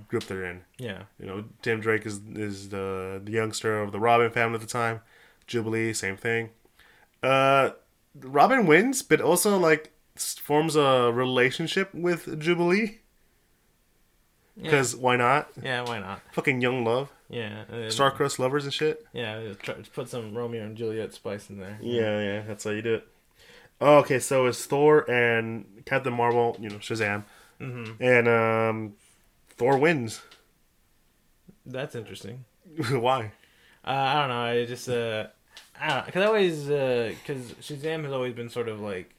group 0.09 0.25
they're 0.25 0.45
in. 0.47 0.63
Yeah. 0.79 1.03
You 1.21 1.27
know, 1.27 1.45
Tim 1.61 1.81
Drake 1.81 2.07
is 2.07 2.21
is 2.35 2.71
the 2.71 3.21
the 3.23 3.33
youngster 3.33 3.83
of 3.83 3.93
the 3.93 4.01
Robin 4.01 4.31
family 4.31 4.55
at 4.55 4.61
the 4.63 4.67
time. 4.67 5.01
Jubilee, 5.47 5.93
same 5.93 6.17
thing. 6.17 6.51
Uh, 7.23 7.71
Robin 8.21 8.67
wins, 8.67 9.03
but 9.03 9.21
also 9.21 9.59
like 9.59 9.93
forms 10.17 10.77
a 10.77 11.11
relationship 11.13 11.93
with 11.93 12.41
Jubilee 12.41 13.01
Yeah. 14.57 14.63
because 14.65 14.97
why 14.97 15.17
not? 15.17 15.49
Yeah. 15.63 15.83
Why 15.83 15.99
not? 15.99 16.21
Fucking 16.33 16.61
young 16.63 16.85
love, 16.85 17.11
Yeah. 17.29 17.65
uh, 17.73 17.91
star-crossed 17.91 18.39
lovers 18.39 18.65
and 18.65 18.73
shit. 18.73 19.05
Yeah. 19.13 19.41
just 19.43 19.61
try- 19.61 19.75
just 19.75 19.93
put 19.93 20.09
some 20.09 20.35
Romeo 20.35 20.65
and 20.65 20.77
Juliet 20.77 21.13
spice 21.13 21.51
in 21.51 21.59
there. 21.61 21.79
Yeah, 21.83 22.21
yeah, 22.21 22.43
that's 22.47 22.65
how 22.65 22.71
you 22.71 22.83
do 22.83 22.95
it. 22.95 23.09
Oh, 23.81 23.99
okay, 23.99 24.19
so 24.19 24.47
it's 24.47 24.65
Thor 24.65 25.09
and 25.11 25.83
Captain 25.85 26.13
Marvel, 26.15 26.57
you 26.59 26.71
know, 26.71 26.77
Shazam, 26.77 27.25
Mm-hmm. 27.61 28.03
and 28.03 28.29
um, 28.29 28.95
Thor 29.57 29.77
wins. 29.79 30.23
That's 31.67 31.95
interesting. 31.95 32.45
why? 32.91 33.33
Uh, 33.85 33.91
I 33.91 34.15
don't 34.21 34.29
know. 34.29 34.43
I 34.43 34.65
just 34.67 34.89
uh, 34.89 35.27
I 35.81 35.89
don't 35.89 36.07
because 36.07 36.23
I 36.23 36.27
always 36.27 36.65
because 36.65 37.53
Shazam 37.61 38.05
has 38.05 38.13
always 38.13 38.35
been 38.35 38.49
sort 38.51 38.69
of 38.69 38.81
like 38.81 39.11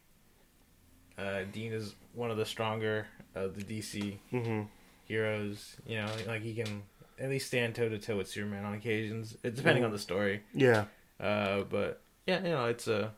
uh, 1.18 1.42
Dean 1.52 1.74
is 1.74 1.94
one 2.14 2.32
of 2.32 2.38
the 2.38 2.46
stronger 2.46 3.08
of 3.36 3.56
the 3.56 3.64
DC 3.64 4.18
hmm 4.32 4.62
heroes. 5.08 5.78
You 5.86 5.98
know, 5.98 6.10
like 6.28 6.42
he 6.42 6.54
can 6.54 6.84
at 7.20 7.30
least 7.30 7.48
stand 7.48 7.76
toe 7.76 7.90
to 7.90 7.98
toe 7.98 8.18
with 8.18 8.28
Superman 8.30 8.66
on 8.66 8.74
occasions, 8.74 9.36
depending 9.42 9.84
on 9.84 9.92
the 9.92 10.00
story. 10.00 10.44
Yeah. 10.54 10.86
Uh, 11.20 11.62
but 11.64 12.02
yeah, 12.26 12.38
you 12.44 12.50
know, 12.50 12.66
it's 12.66 12.88
uh, 12.88 13.10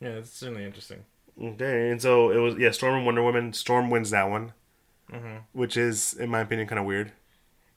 yeah, 0.00 0.10
it's 0.10 0.30
certainly 0.32 0.64
interesting. 0.64 1.04
Okay, 1.42 1.90
and 1.90 2.00
so 2.02 2.30
it 2.30 2.38
was 2.38 2.56
yeah, 2.56 2.70
Storm 2.70 2.96
and 2.96 3.06
Wonder 3.06 3.22
Woman. 3.22 3.52
Storm 3.52 3.88
wins 3.90 4.10
that 4.10 4.28
one, 4.28 4.52
hmm 5.10 5.38
which 5.52 5.76
is, 5.76 6.14
in 6.14 6.28
my 6.28 6.40
opinion, 6.40 6.68
kind 6.68 6.78
of 6.78 6.84
weird. 6.84 7.12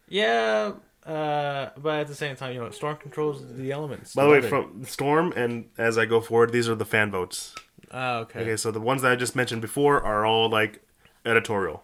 Yeah, 0.08 0.74
Uh, 1.06 1.70
but 1.78 2.00
at 2.02 2.08
the 2.08 2.16
same 2.16 2.36
time, 2.36 2.54
you 2.54 2.60
know, 2.60 2.70
Storm 2.72 2.98
controls 2.98 3.44
the 3.56 3.72
elements. 3.72 4.14
By 4.16 4.24
the 4.26 4.30
way, 4.32 4.42
from 4.42 4.84
Storm 4.86 5.34
and 5.36 5.70
as 5.78 5.98
I 5.98 6.06
go 6.06 6.20
forward, 6.20 6.52
these 6.52 6.68
are 6.68 6.76
the 6.76 6.86
fan 6.86 7.12
votes. 7.12 7.56
Oh, 7.92 8.20
okay. 8.20 8.42
Okay, 8.42 8.58
so 8.58 8.72
the 8.72 8.82
ones 8.82 9.02
that 9.04 9.12
I 9.12 9.16
just 9.16 9.36
mentioned 9.36 9.62
before 9.62 10.02
are 10.04 10.26
all 10.26 10.50
like 10.50 10.82
editorial. 11.26 11.84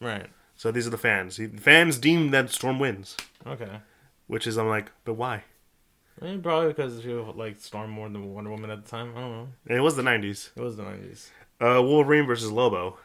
Right. 0.00 0.26
So 0.58 0.70
these 0.70 0.86
are 0.86 0.90
the 0.90 0.98
fans. 0.98 1.36
The 1.38 1.46
Fans 1.48 1.98
deem 1.98 2.30
that 2.32 2.50
Storm 2.50 2.78
wins, 2.78 3.16
Okay. 3.46 3.78
which 4.26 4.46
is 4.46 4.58
I'm 4.58 4.68
like, 4.68 4.90
but 5.06 5.14
why? 5.14 5.44
I 6.20 6.24
mean, 6.24 6.42
probably 6.42 6.68
because 6.68 7.00
people 7.00 7.32
like 7.36 7.58
Storm 7.60 7.90
more 7.90 8.08
than 8.10 8.34
Wonder 8.34 8.50
Woman 8.50 8.68
at 8.70 8.84
the 8.84 8.90
time. 8.90 9.12
I 9.16 9.20
don't 9.20 9.32
know. 9.32 9.48
And 9.68 9.78
it 9.78 9.80
was 9.80 9.94
the 9.96 10.02
'90s. 10.02 10.50
It 10.56 10.60
was 10.60 10.76
the 10.76 10.82
nineties. 10.82 11.30
Uh, 11.60 11.80
Wolverine 11.82 12.26
versus 12.26 12.50
Lobo. 12.50 12.98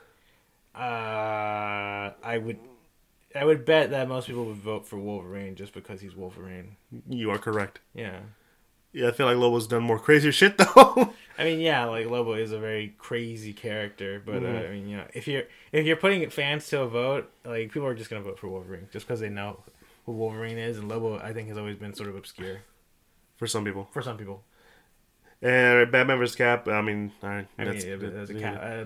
Uh, 0.76 2.12
I 2.24 2.40
would, 2.44 2.58
I 3.36 3.46
would 3.46 3.66
bet 3.66 3.92
that 3.92 4.08
most 4.08 4.26
people 4.28 4.46
would 4.46 4.58
vote 4.58 4.88
for 4.88 4.98
Wolverine 4.98 5.56
just 5.56 5.74
because 5.74 6.02
he's 6.02 6.16
Wolverine. 6.16 6.76
You 7.08 7.30
are 7.32 7.38
correct. 7.38 7.80
Yeah. 7.94 8.20
Yeah, 8.94 9.08
I 9.08 9.12
feel 9.12 9.26
like 9.26 9.38
Lobo's 9.38 9.68
done 9.68 9.84
more 9.84 10.00
crazier 10.00 10.32
shit 10.40 10.58
though. 10.58 11.14
I 11.38 11.44
mean, 11.46 11.60
yeah, 11.60 11.86
like 11.86 12.06
Lobo 12.08 12.34
is 12.34 12.52
a 12.52 12.60
very 12.60 12.94
crazy 13.00 13.54
character, 13.54 14.22
but 14.24 14.38
uh, 14.44 14.48
Mhm. 14.48 14.68
I 14.68 14.72
mean, 14.72 14.88
you 14.88 14.98
know, 14.98 15.08
if 15.14 15.28
you're 15.28 15.44
if 15.72 15.86
you're 15.86 15.96
putting 15.98 16.30
fans 16.30 16.68
to 16.70 16.82
a 16.82 16.88
vote, 16.88 17.32
like 17.44 17.72
people 17.72 17.88
are 17.88 17.96
just 17.96 18.10
gonna 18.10 18.22
vote 18.22 18.38
for 18.40 18.48
Wolverine 18.50 18.88
just 18.92 19.08
because 19.08 19.20
they 19.20 19.30
know 19.30 19.64
who 20.06 20.12
Wolverine 20.12 20.58
is, 20.60 20.78
and 20.78 20.88
Lobo, 20.90 21.18
I 21.20 21.34
think, 21.34 21.48
has 21.50 21.58
always 21.58 21.78
been 21.78 21.94
sort 21.96 22.10
of 22.10 22.16
obscure 22.16 22.60
For 23.38 23.48
some 23.48 23.66
people. 23.66 23.88
for 23.92 24.02
some 24.04 24.18
people. 24.18 24.44
And 25.42 25.92
Batman 25.92 26.20
vs 26.20 26.36
Cap. 26.36 26.68
I 26.70 26.82
mean, 26.82 27.12
I 27.22 27.46
that's, 27.58 27.84
mean, 27.84 27.94
it- 27.94 28.04
it's 28.04 28.30
a 28.32 28.34
yeah. 28.40 28.86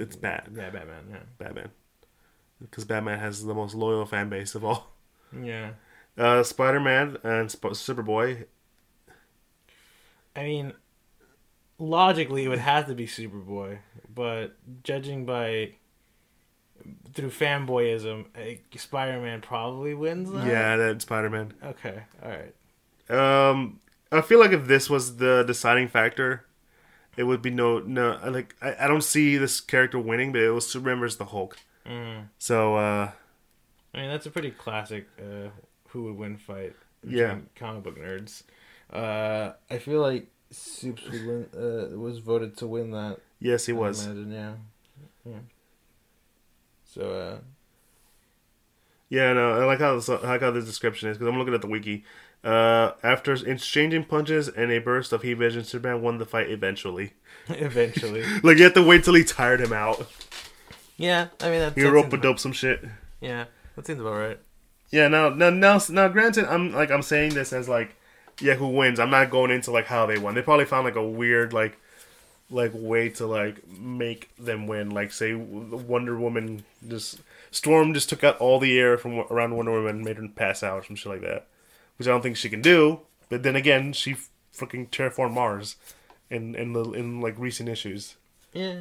It's 0.00 0.16
bad. 0.16 0.48
Yeah, 0.54 0.70
Batman. 0.70 1.04
Yeah. 1.10 1.18
Batman. 1.38 1.70
Because 2.60 2.84
Batman 2.84 3.18
has 3.18 3.44
the 3.44 3.52
most 3.54 3.74
loyal 3.74 4.06
fan 4.06 4.28
base 4.28 4.54
of 4.54 4.64
all. 4.64 4.94
Yeah. 5.38 5.72
Uh, 6.16 6.42
Spider 6.42 6.80
Man 6.80 7.16
and 7.24 7.50
Sp- 7.52 7.74
Superboy. 7.76 8.46
I 10.34 10.44
mean, 10.44 10.72
logically, 11.78 12.44
it 12.44 12.48
would 12.48 12.58
have 12.58 12.86
to 12.86 12.94
be 12.94 13.06
Superboy, 13.06 13.78
but 14.12 14.56
judging 14.82 15.26
by 15.26 15.74
through 17.12 17.30
fanboyism, 17.30 18.26
Spider 18.76 19.20
Man 19.20 19.40
probably 19.40 19.94
wins 19.94 20.30
that. 20.32 20.46
Yeah, 20.46 20.76
that 20.76 21.02
Spider 21.02 21.30
Man. 21.30 21.54
Okay. 21.62 22.02
All 22.22 22.30
right. 22.30 23.50
Um, 23.50 23.80
I 24.10 24.20
feel 24.20 24.40
like 24.40 24.52
if 24.52 24.66
this 24.66 24.88
was 24.88 25.16
the 25.16 25.42
deciding 25.46 25.88
factor, 25.88 26.46
it 27.16 27.24
would 27.24 27.42
be 27.42 27.50
no 27.50 27.78
no. 27.80 28.18
Like 28.26 28.54
I, 28.62 28.76
I 28.80 28.88
don't 28.88 29.04
see 29.04 29.36
this 29.36 29.60
character 29.60 29.98
winning, 29.98 30.32
but 30.32 30.40
it 30.40 30.50
was 30.50 30.66
Superman 30.68 31.00
versus 31.00 31.18
the 31.18 31.26
Hulk. 31.26 31.58
Mm. 31.86 32.28
So 32.38 32.76
uh, 32.76 33.10
I 33.94 33.98
mean, 33.98 34.08
that's 34.08 34.26
a 34.26 34.30
pretty 34.30 34.50
classic 34.50 35.08
uh, 35.18 35.48
who 35.88 36.04
would 36.04 36.16
win 36.16 36.36
fight. 36.36 36.74
Yeah. 37.06 37.38
Comic 37.56 37.82
book 37.82 37.98
nerds. 37.98 38.44
Uh, 38.92 39.52
I 39.70 39.78
feel 39.78 40.00
like 40.00 40.28
Soups 40.50 41.02
would 41.04 41.26
win, 41.26 41.46
uh, 41.56 41.96
was 41.96 42.18
voted 42.18 42.56
to 42.58 42.66
win 42.66 42.90
that. 42.90 43.18
yes, 43.40 43.66
he 43.66 43.72
I 43.72 43.76
was. 43.76 44.04
Imagine, 44.04 44.32
yeah. 44.32 44.52
Yeah. 45.24 45.38
So, 46.84 47.10
uh, 47.10 47.38
Yeah, 49.08 49.32
no, 49.32 49.60
I 49.60 49.64
like 49.64 49.78
how 49.78 49.94
this, 49.94 50.08
I 50.08 50.16
like 50.16 50.40
how 50.42 50.50
this 50.50 50.64
description 50.66 51.08
is 51.08 51.16
because 51.16 51.32
I'm 51.32 51.38
looking 51.38 51.54
at 51.54 51.62
the 51.62 51.68
wiki. 51.68 52.04
Uh, 52.44 52.92
after 53.04 53.32
exchanging 53.32 54.04
punches 54.04 54.48
and 54.48 54.72
a 54.72 54.78
burst 54.80 55.12
of 55.12 55.22
heat 55.22 55.34
vision, 55.34 55.62
Superman 55.64 56.02
won 56.02 56.18
the 56.18 56.26
fight 56.26 56.50
eventually. 56.50 57.12
eventually. 57.48 58.24
Like 58.42 58.58
you 58.58 58.64
have 58.64 58.74
to 58.74 58.82
wait 58.82 59.04
till 59.04 59.14
he 59.14 59.24
tired 59.24 59.60
him 59.60 59.72
out. 59.72 60.06
yeah, 60.96 61.28
I 61.40 61.50
mean, 61.50 61.60
that's. 61.60 61.74
He 61.76 61.82
that 61.82 61.92
rope 61.92 62.12
a 62.12 62.16
dope 62.16 62.38
some 62.38 62.52
shit. 62.52 62.84
Yeah, 63.20 63.44
that 63.76 63.86
seems 63.86 64.00
about 64.00 64.14
right. 64.18 64.38
Yeah, 64.90 65.08
now, 65.08 65.30
now, 65.30 65.48
now, 65.48 65.80
now, 65.88 66.08
granted, 66.08 66.44
I'm 66.46 66.72
like 66.72 66.90
I'm 66.90 67.00
saying 67.02 67.32
this 67.34 67.52
as 67.52 67.68
like, 67.68 67.94
yeah, 68.42 68.54
who 68.54 68.68
wins? 68.68 68.98
I'm 69.00 69.10
not 69.10 69.30
going 69.30 69.50
into 69.50 69.70
like 69.70 69.86
how 69.86 70.06
they 70.06 70.18
won. 70.18 70.34
They 70.34 70.42
probably 70.42 70.64
found 70.66 70.84
like 70.84 70.96
a 70.96 71.06
weird 71.06 71.52
like, 71.52 71.78
like 72.50 72.72
way 72.74 73.08
to 73.10 73.26
like 73.26 73.66
make 73.68 74.34
them 74.36 74.66
win. 74.66 74.90
Like 74.90 75.12
say 75.12 75.34
Wonder 75.34 76.18
Woman 76.18 76.64
just 76.88 77.20
Storm 77.50 77.94
just 77.94 78.08
took 78.08 78.24
out 78.24 78.38
all 78.38 78.58
the 78.58 78.78
air 78.78 78.96
from 78.98 79.18
around 79.30 79.56
Wonder 79.56 79.72
Woman 79.72 79.96
and 79.96 80.04
made 80.04 80.16
her 80.16 80.28
pass 80.28 80.62
out 80.62 80.78
or 80.80 80.84
some 80.84 80.96
shit 80.96 81.10
like 81.12 81.20
that, 81.22 81.46
which 81.98 82.08
I 82.08 82.10
don't 82.10 82.22
think 82.22 82.36
she 82.36 82.48
can 82.50 82.62
do. 82.62 83.00
But 83.28 83.42
then 83.42 83.56
again, 83.56 83.92
she 83.92 84.16
fucking 84.52 84.88
terraformed 84.88 85.32
Mars, 85.32 85.76
in 86.30 86.54
in 86.54 86.72
the 86.72 86.82
in 86.92 87.20
like 87.20 87.34
recent 87.38 87.68
issues, 87.68 88.16
Yeah. 88.52 88.80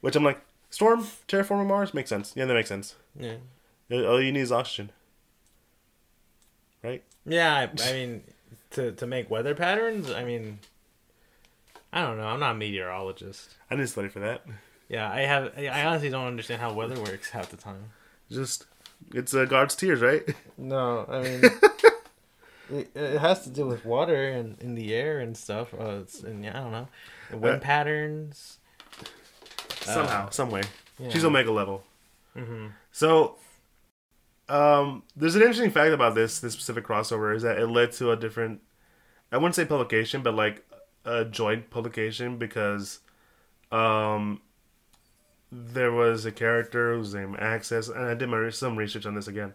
which 0.00 0.16
I'm 0.16 0.24
like 0.24 0.40
Storm 0.70 1.06
terraforming 1.28 1.66
Mars 1.66 1.94
makes 1.94 2.10
sense. 2.10 2.32
Yeah, 2.36 2.44
that 2.46 2.54
makes 2.54 2.68
sense. 2.68 2.94
Yeah. 3.18 3.36
All 3.90 4.20
you 4.22 4.30
need 4.32 4.40
is 4.40 4.52
oxygen, 4.52 4.92
right? 6.82 7.02
Yeah, 7.26 7.54
I, 7.54 7.62
I 7.88 7.92
mean, 7.92 8.22
to 8.72 8.92
to 8.92 9.06
make 9.06 9.30
weather 9.30 9.54
patterns, 9.54 10.10
I 10.10 10.24
mean, 10.24 10.58
I 11.92 12.02
don't 12.02 12.16
know. 12.18 12.26
I'm 12.26 12.40
not 12.40 12.52
a 12.52 12.58
meteorologist. 12.58 13.54
I 13.70 13.76
didn't 13.76 13.88
study 13.90 14.08
for 14.08 14.20
that. 14.20 14.44
Yeah, 14.88 15.10
I 15.10 15.20
have. 15.20 15.52
I 15.56 15.84
honestly 15.84 16.10
don't 16.10 16.26
understand 16.26 16.60
how 16.60 16.72
weather 16.72 17.00
works 17.00 17.30
half 17.30 17.50
the 17.50 17.56
time. 17.56 17.90
Just 18.30 18.66
it's 19.14 19.34
uh, 19.34 19.44
God's 19.44 19.74
tears, 19.74 20.00
right? 20.00 20.22
No, 20.58 21.06
I 21.08 21.22
mean, 21.22 21.40
it, 22.80 22.90
it 22.94 23.18
has 23.18 23.44
to 23.44 23.50
do 23.50 23.66
with 23.66 23.84
water 23.86 24.28
and 24.28 24.60
in 24.60 24.74
the 24.74 24.94
air 24.94 25.18
and 25.18 25.34
stuff. 25.36 25.72
Uh, 25.72 26.00
it's, 26.02 26.22
and 26.22 26.44
yeah, 26.44 26.58
I 26.58 26.60
don't 26.62 26.72
know, 26.72 26.88
wind 27.32 27.56
Uh, 27.56 27.58
patterns. 27.60 28.58
Somehow, 29.80 30.28
some 30.28 30.50
way. 30.50 30.62
Yeah. 30.98 31.08
She's 31.08 31.24
Omega 31.24 31.50
level. 31.50 31.82
hmm 32.36 32.66
So, 32.92 33.36
um, 34.50 35.04
there's 35.16 35.36
an 35.36 35.42
interesting 35.42 35.70
fact 35.70 35.92
about 35.92 36.14
this 36.14 36.40
this 36.40 36.52
specific 36.52 36.84
crossover 36.84 37.34
is 37.34 37.42
that 37.42 37.58
it 37.58 37.68
led 37.68 37.92
to 37.92 38.10
a 38.10 38.16
different. 38.16 38.60
I 39.32 39.36
wouldn't 39.36 39.54
say 39.54 39.64
publication, 39.64 40.22
but 40.22 40.34
like 40.34 40.66
a 41.04 41.24
joint 41.24 41.70
publication 41.70 42.36
because, 42.36 42.98
um, 43.70 44.40
there 45.52 45.92
was 45.92 46.26
a 46.26 46.32
character 46.32 46.94
whose 46.94 47.14
name 47.14 47.36
Access, 47.38 47.88
and 47.88 48.04
I 48.04 48.14
did 48.14 48.28
my 48.28 48.50
some 48.50 48.76
research 48.76 49.06
on 49.06 49.14
this 49.14 49.28
again. 49.28 49.54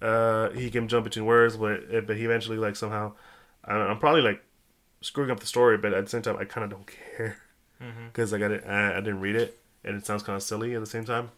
Uh, 0.00 0.50
he 0.50 0.70
can 0.70 0.88
jump 0.88 1.04
between 1.04 1.26
words, 1.26 1.56
but 1.58 2.06
but 2.06 2.16
he 2.16 2.24
eventually 2.24 2.56
like 2.56 2.76
somehow, 2.76 3.12
I 3.64 3.74
I'm 3.74 3.98
probably 3.98 4.22
like 4.22 4.42
screwing 5.02 5.30
up 5.30 5.40
the 5.40 5.46
story, 5.46 5.76
but 5.78 5.92
at 5.92 6.04
the 6.04 6.10
same 6.10 6.22
time, 6.22 6.36
I 6.38 6.44
kind 6.44 6.64
of 6.64 6.70
don't 6.70 6.86
care 7.16 7.36
because 8.06 8.32
like 8.32 8.42
I 8.42 8.48
didn't, 8.48 8.70
I, 8.70 8.92
I 8.98 9.00
didn't 9.00 9.20
read 9.20 9.36
it, 9.36 9.58
and 9.84 9.96
it 9.96 10.06
sounds 10.06 10.22
kind 10.22 10.36
of 10.36 10.42
silly 10.42 10.74
at 10.74 10.80
the 10.80 10.86
same 10.86 11.04
time. 11.04 11.30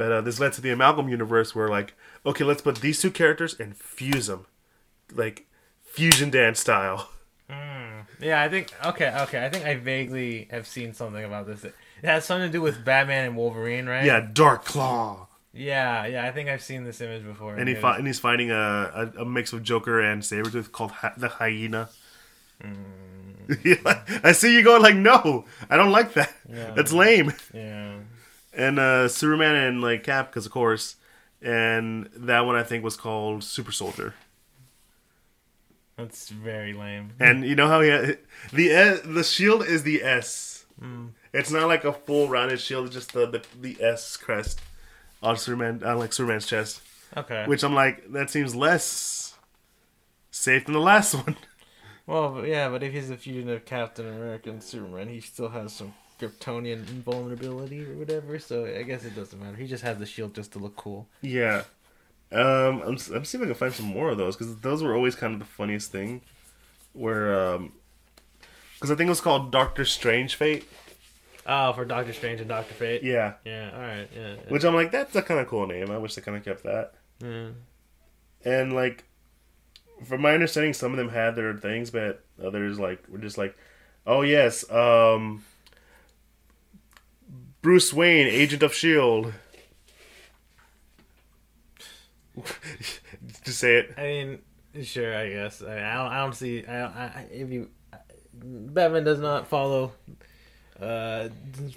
But 0.00 0.12
uh, 0.12 0.20
this 0.22 0.40
led 0.40 0.54
to 0.54 0.62
the 0.62 0.70
amalgam 0.70 1.10
universe 1.10 1.54
where 1.54 1.68
like, 1.68 1.92
okay, 2.24 2.42
let's 2.42 2.62
put 2.62 2.76
these 2.80 3.02
two 3.02 3.10
characters 3.10 3.52
and 3.60 3.76
fuse 3.76 4.28
them, 4.28 4.46
like 5.14 5.46
fusion 5.84 6.30
dance 6.30 6.60
style. 6.60 7.10
Mm. 7.50 8.06
Yeah, 8.20 8.40
I 8.40 8.48
think. 8.48 8.72
Okay, 8.86 9.12
okay. 9.22 9.44
I 9.44 9.48
think 9.48 9.64
I 9.66 9.74
vaguely 9.74 10.46
have 10.52 10.68
seen 10.68 10.94
something 10.94 11.24
about 11.24 11.48
this. 11.48 11.64
It 11.64 11.74
has 12.04 12.24
something 12.24 12.48
to 12.48 12.52
do 12.52 12.62
with 12.62 12.84
Batman 12.84 13.26
and 13.26 13.36
Wolverine, 13.36 13.86
right? 13.86 14.04
Yeah, 14.04 14.24
Dark 14.32 14.64
Claw, 14.64 15.26
Yeah, 15.52 16.06
yeah. 16.06 16.24
I 16.24 16.30
think 16.30 16.48
I've 16.48 16.62
seen 16.62 16.84
this 16.84 17.00
image 17.00 17.24
before. 17.24 17.56
and 17.56 17.68
he 17.68 17.74
fi- 17.74 17.96
and 17.98 18.06
he's 18.06 18.20
fighting 18.20 18.52
a, 18.52 18.54
a, 19.16 19.22
a 19.22 19.24
mix 19.24 19.52
of 19.52 19.64
Joker 19.64 19.98
and 20.00 20.22
Sabretooth 20.22 20.70
called 20.70 20.92
Hy- 20.92 21.12
the 21.16 21.26
Hyena. 21.28 21.88
yeah, 23.64 24.02
I 24.22 24.30
see 24.30 24.54
you 24.54 24.62
going 24.62 24.82
like, 24.82 24.94
no, 24.94 25.44
I 25.68 25.76
don't 25.76 25.90
like 25.90 26.12
that. 26.14 26.32
Yeah. 26.48 26.70
That's 26.76 26.92
lame. 26.92 27.32
Yeah. 27.52 27.89
And 28.52 28.78
uh, 28.78 29.08
Superman 29.08 29.54
and 29.54 29.80
like 29.80 30.04
Cap, 30.04 30.30
because 30.30 30.46
of 30.46 30.52
course, 30.52 30.96
and 31.40 32.08
that 32.14 32.40
one 32.40 32.56
I 32.56 32.62
think 32.62 32.84
was 32.84 32.96
called 32.96 33.44
Super 33.44 33.72
Soldier. 33.72 34.14
That's 35.96 36.30
very 36.30 36.72
lame. 36.72 37.12
And 37.20 37.44
you 37.44 37.54
know 37.54 37.68
how 37.68 37.80
he 37.80 37.88
had, 37.90 38.18
the 38.52 38.70
S, 38.70 39.00
the 39.04 39.22
shield 39.22 39.64
is 39.64 39.82
the 39.82 40.02
S. 40.02 40.64
Mm. 40.82 41.10
It's 41.32 41.50
not 41.50 41.68
like 41.68 41.84
a 41.84 41.92
full 41.92 42.28
rounded 42.28 42.60
shield. 42.60 42.86
It's 42.86 42.94
just 42.94 43.12
the 43.12 43.26
the, 43.26 43.42
the 43.60 43.82
S 43.82 44.16
crest 44.16 44.60
on 45.22 45.36
Superman 45.36 45.82
on 45.84 45.98
like 45.98 46.12
Superman's 46.12 46.46
chest. 46.46 46.80
Okay. 47.16 47.44
Which 47.46 47.62
I'm 47.62 47.74
like 47.74 48.10
that 48.12 48.30
seems 48.30 48.54
less 48.54 49.34
safe 50.30 50.64
than 50.64 50.74
the 50.74 50.80
last 50.80 51.14
one. 51.26 51.36
Well, 52.06 52.44
yeah, 52.44 52.68
but 52.68 52.82
if 52.82 52.92
he's 52.92 53.10
a 53.10 53.16
fusion 53.16 53.50
of 53.50 53.64
Captain 53.64 54.08
America 54.08 54.50
and 54.50 54.62
Superman, 54.62 55.08
he 55.08 55.20
still 55.20 55.50
has 55.50 55.72
some 55.72 55.94
Kryptonian 56.20 56.88
invulnerability 56.88 57.84
or 57.84 57.94
whatever. 57.94 58.38
So 58.38 58.66
I 58.66 58.82
guess 58.82 59.04
it 59.04 59.16
doesn't 59.16 59.40
matter. 59.40 59.56
He 59.56 59.66
just 59.66 59.82
has 59.82 59.98
the 59.98 60.06
shield 60.06 60.34
just 60.34 60.52
to 60.52 60.58
look 60.58 60.76
cool. 60.76 61.08
Yeah. 61.22 61.62
Um, 62.32 62.82
I'm 62.82 62.98
I'm 63.14 63.24
seeing 63.24 63.42
if 63.42 63.42
I 63.42 63.46
can 63.46 63.54
find 63.54 63.72
some 63.72 63.86
more 63.86 64.10
of 64.10 64.18
those 64.18 64.36
because 64.36 64.56
those 64.58 64.82
were 64.82 64.94
always 64.94 65.14
kind 65.14 65.32
of 65.32 65.40
the 65.40 65.46
funniest 65.46 65.90
thing. 65.90 66.20
Where 66.92 67.54
um, 67.54 67.72
because 68.74 68.90
I 68.90 68.94
think 68.94 69.08
it 69.08 69.10
was 69.10 69.20
called 69.20 69.52
Doctor 69.52 69.84
Strange 69.84 70.36
Fate. 70.36 70.66
Oh, 71.46 71.72
for 71.72 71.84
Doctor 71.84 72.12
Strange 72.12 72.40
and 72.40 72.48
Doctor 72.48 72.74
Fate. 72.74 73.02
Yeah. 73.02 73.34
Yeah. 73.44 73.70
All 73.74 73.80
right. 73.80 74.08
Yeah. 74.14 74.34
yeah. 74.34 74.50
Which 74.50 74.64
I'm 74.64 74.74
like, 74.74 74.92
that's 74.92 75.14
a 75.16 75.22
kind 75.22 75.40
of 75.40 75.48
cool 75.48 75.66
name. 75.66 75.90
I 75.90 75.98
wish 75.98 76.14
they 76.14 76.22
kind 76.22 76.36
of 76.36 76.44
kept 76.44 76.62
that. 76.62 76.94
Yeah. 77.22 77.48
And 78.44 78.72
like, 78.72 79.04
from 80.04 80.22
my 80.22 80.32
understanding, 80.32 80.72
some 80.72 80.92
of 80.92 80.96
them 80.96 81.10
had 81.10 81.36
their 81.36 81.54
things, 81.56 81.90
but 81.90 82.24
others 82.42 82.78
like 82.78 83.02
were 83.08 83.18
just 83.18 83.36
like, 83.36 83.56
oh 84.06 84.22
yes, 84.22 84.70
um, 84.70 85.44
Bruce 87.62 87.92
Wayne, 87.92 88.26
Agent 88.26 88.62
of 88.62 88.72
Shield. 88.72 89.34
Just 93.44 93.58
say 93.58 93.76
it. 93.76 93.94
I 93.98 94.02
mean, 94.02 94.38
sure, 94.82 95.16
I 95.16 95.28
guess. 95.28 95.62
I, 95.62 95.74
I 95.74 95.94
don't. 95.94 96.12
I 96.12 96.18
don't 96.18 96.34
see. 96.34 96.64
I, 96.64 96.84
I 96.84 97.26
if 97.30 97.50
you, 97.50 97.68
Batman 98.32 99.04
does 99.04 99.20
not 99.20 99.48
follow, 99.48 99.92
uh, 100.80 101.28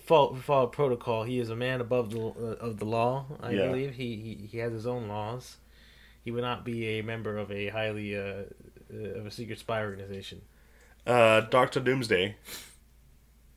follow, 0.06 0.36
follow 0.36 0.68
protocol. 0.68 1.24
He 1.24 1.40
is 1.40 1.50
a 1.50 1.56
man 1.56 1.82
above 1.82 2.12
the 2.12 2.22
uh, 2.22 2.66
of 2.66 2.78
the 2.80 2.86
law. 2.86 3.26
I 3.42 3.52
Yeah. 3.52 3.68
believe 3.68 3.96
he, 3.96 4.16
he 4.16 4.48
he 4.48 4.58
has 4.60 4.72
his 4.72 4.88
own 4.88 5.08
laws. 5.08 5.58
He 6.24 6.32
would 6.32 6.44
not 6.44 6.64
be 6.64 7.00
a 7.00 7.02
member 7.04 7.38
of 7.38 7.52
a 7.52 7.68
highly 7.68 8.16
uh, 8.16 8.44
uh 8.94 9.20
of 9.20 9.26
a 9.26 9.32
secret 9.32 9.60
spy 9.60 9.82
organization. 9.82 10.42
Uh, 11.06 11.42
Doctor 11.42 11.82
Doomsday. 11.82 12.38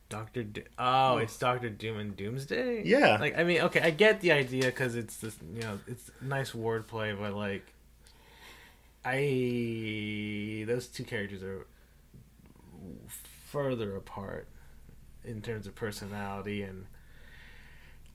Doctor. 0.09 0.43
Do- 0.43 0.63
oh, 0.77 1.17
it's 1.17 1.37
Doctor 1.37 1.69
Doom 1.69 1.97
and 1.97 2.15
Doomsday. 2.15 2.83
Yeah. 2.85 3.17
Like 3.19 3.37
I 3.37 3.43
mean, 3.43 3.61
okay, 3.61 3.81
I 3.81 3.91
get 3.91 4.21
the 4.21 4.31
idea 4.31 4.65
because 4.65 4.95
it's 4.95 5.17
this, 5.17 5.37
you 5.53 5.61
know, 5.61 5.79
it's 5.87 6.09
nice 6.21 6.51
wordplay, 6.51 7.17
but 7.19 7.33
like, 7.33 7.65
I 9.05 10.63
those 10.67 10.87
two 10.87 11.03
characters 11.03 11.43
are 11.43 11.65
further 13.45 13.95
apart 13.95 14.47
in 15.23 15.41
terms 15.41 15.67
of 15.67 15.75
personality 15.75 16.61
and 16.61 16.85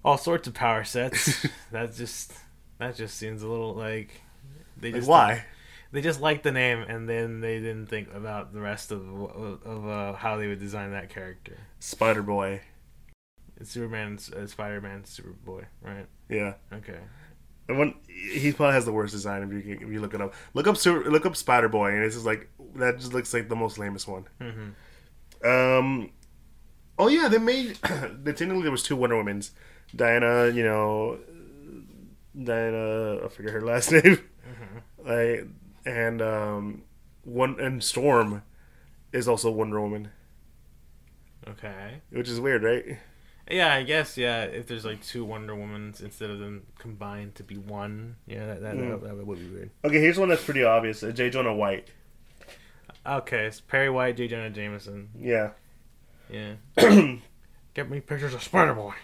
all 0.04 0.18
sorts 0.18 0.48
of 0.48 0.54
power 0.54 0.84
sets. 0.84 1.46
that 1.72 1.94
just 1.94 2.32
that 2.78 2.96
just 2.96 3.16
seems 3.16 3.42
a 3.42 3.48
little 3.48 3.74
like 3.74 4.20
they 4.76 4.88
Like, 4.90 5.00
just 5.00 5.08
why? 5.08 5.44
They 5.92 6.00
just 6.00 6.20
liked 6.20 6.42
the 6.42 6.52
name 6.52 6.80
and 6.80 7.08
then 7.08 7.40
they 7.40 7.60
didn't 7.60 7.86
think 7.86 8.12
about 8.14 8.52
the 8.52 8.60
rest 8.60 8.90
of 8.90 9.02
of 9.64 9.86
uh, 9.86 10.14
how 10.14 10.36
they 10.36 10.48
would 10.48 10.58
design 10.58 10.90
that 10.92 11.10
character. 11.10 11.58
Spider 11.78 12.22
Boy. 12.22 12.62
It's 13.60 13.70
Superman, 13.70 14.18
uh, 14.36 14.46
Spider 14.46 14.80
Man, 14.80 15.02
Superboy, 15.02 15.66
right? 15.82 16.06
Yeah. 16.28 16.54
Okay. 16.72 16.98
And 17.68 17.78
when 17.78 17.94
he 18.06 18.52
probably 18.52 18.74
has 18.74 18.86
the 18.86 18.92
worst 18.92 19.12
design 19.12 19.42
if 19.42 19.52
you 19.52 19.74
if 19.74 19.92
you 19.92 20.00
look 20.00 20.14
it 20.14 20.20
up. 20.20 20.34
Look 20.54 20.66
up 20.66 20.76
Super, 20.76 21.08
look 21.10 21.26
up 21.26 21.36
Spider 21.36 21.68
Boy, 21.68 21.92
and 21.92 22.02
it's 22.02 22.14
just 22.14 22.26
like 22.26 22.48
that. 22.76 22.98
Just 22.98 23.12
looks 23.12 23.32
like 23.32 23.48
the 23.48 23.56
most 23.56 23.78
lamest 23.78 24.08
one. 24.08 24.26
Mm-hmm. 24.40 25.46
Um. 25.46 26.10
Oh 26.98 27.08
yeah, 27.08 27.28
they 27.28 27.38
made. 27.38 27.76
they 28.22 28.32
technically 28.32 28.62
there 28.62 28.70
was 28.70 28.82
two 28.82 28.96
Wonder 28.96 29.16
Womans. 29.16 29.50
Diana, 29.94 30.48
you 30.48 30.64
know, 30.64 31.18
Diana. 32.42 33.24
I 33.24 33.28
forget 33.28 33.52
her 33.52 33.60
last 33.60 33.92
name. 33.92 34.18
Like 35.04 35.46
and 35.84 36.20
um, 36.22 36.82
one 37.24 37.58
and 37.60 37.82
Storm 37.82 38.42
is 39.12 39.28
also 39.28 39.50
Wonder 39.50 39.80
Woman, 39.80 40.08
Okay. 41.48 42.00
which 42.10 42.28
is 42.28 42.40
weird, 42.40 42.62
right? 42.62 42.98
Yeah, 43.50 43.74
I 43.74 43.82
guess 43.82 44.16
yeah. 44.16 44.44
If 44.44 44.66
there's 44.68 44.84
like 44.84 45.02
two 45.04 45.24
Wonder 45.24 45.54
Womans 45.54 46.00
instead 46.02 46.30
of 46.30 46.38
them 46.38 46.62
combined 46.78 47.34
to 47.34 47.42
be 47.42 47.56
one, 47.58 48.16
yeah, 48.26 48.46
that 48.46 48.62
that, 48.62 48.74
Mm. 48.76 49.00
that, 49.02 49.16
that 49.18 49.26
would 49.26 49.38
be 49.40 49.48
weird. 49.48 49.70
Okay, 49.84 50.00
here's 50.00 50.18
one 50.18 50.28
that's 50.28 50.44
pretty 50.44 50.62
obvious. 50.64 51.02
Uh, 51.02 51.10
J. 51.10 51.28
Jonah 51.30 51.54
White. 51.54 51.88
Okay, 53.04 53.46
it's 53.46 53.60
Perry 53.60 53.90
White, 53.90 54.16
J. 54.16 54.28
Jonah 54.28 54.48
Jameson. 54.50 55.08
Yeah. 55.18 55.50
Yeah. 56.30 56.54
Get 57.74 57.90
me 57.90 58.00
pictures 58.00 58.32
of 58.32 58.42
Spider 58.42 58.74
Boy. 58.74 58.94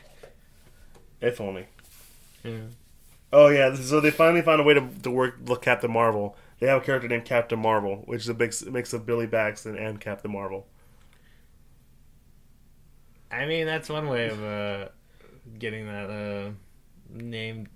if 1.21 1.41
only. 1.41 1.67
Yeah. 2.45 2.59
Oh 3.33 3.49
yeah, 3.49 3.75
so 3.75 4.01
they 4.01 4.11
finally 4.13 4.41
found 4.43 4.61
a 4.61 4.65
way 4.65 4.75
to, 4.75 4.89
to 5.03 5.11
work 5.11 5.37
with 5.45 5.61
Captain 5.61 5.91
Marvel. 5.91 6.37
They 6.61 6.67
have 6.67 6.83
a 6.83 6.85
character 6.85 7.09
named 7.09 7.25
Captain 7.25 7.59
Marvel, 7.59 8.03
which 8.07 8.23
is 8.23 8.29
a 8.29 8.35
big 8.35 8.53
mix 8.71 8.93
of 8.93 9.07
Billy 9.07 9.27
Batson 9.27 9.77
and 9.77 10.01
Captain 10.01 10.33
Marvel. 10.33 10.67
I 13.31 13.47
mean, 13.47 13.67
that's 13.67 13.89
one 13.89 14.09
way 14.09 14.29
of 14.29 14.43
uh, 14.43 14.89
getting 15.59 15.87
that 15.87 16.11
uh, 16.11 16.51
name 17.11 17.69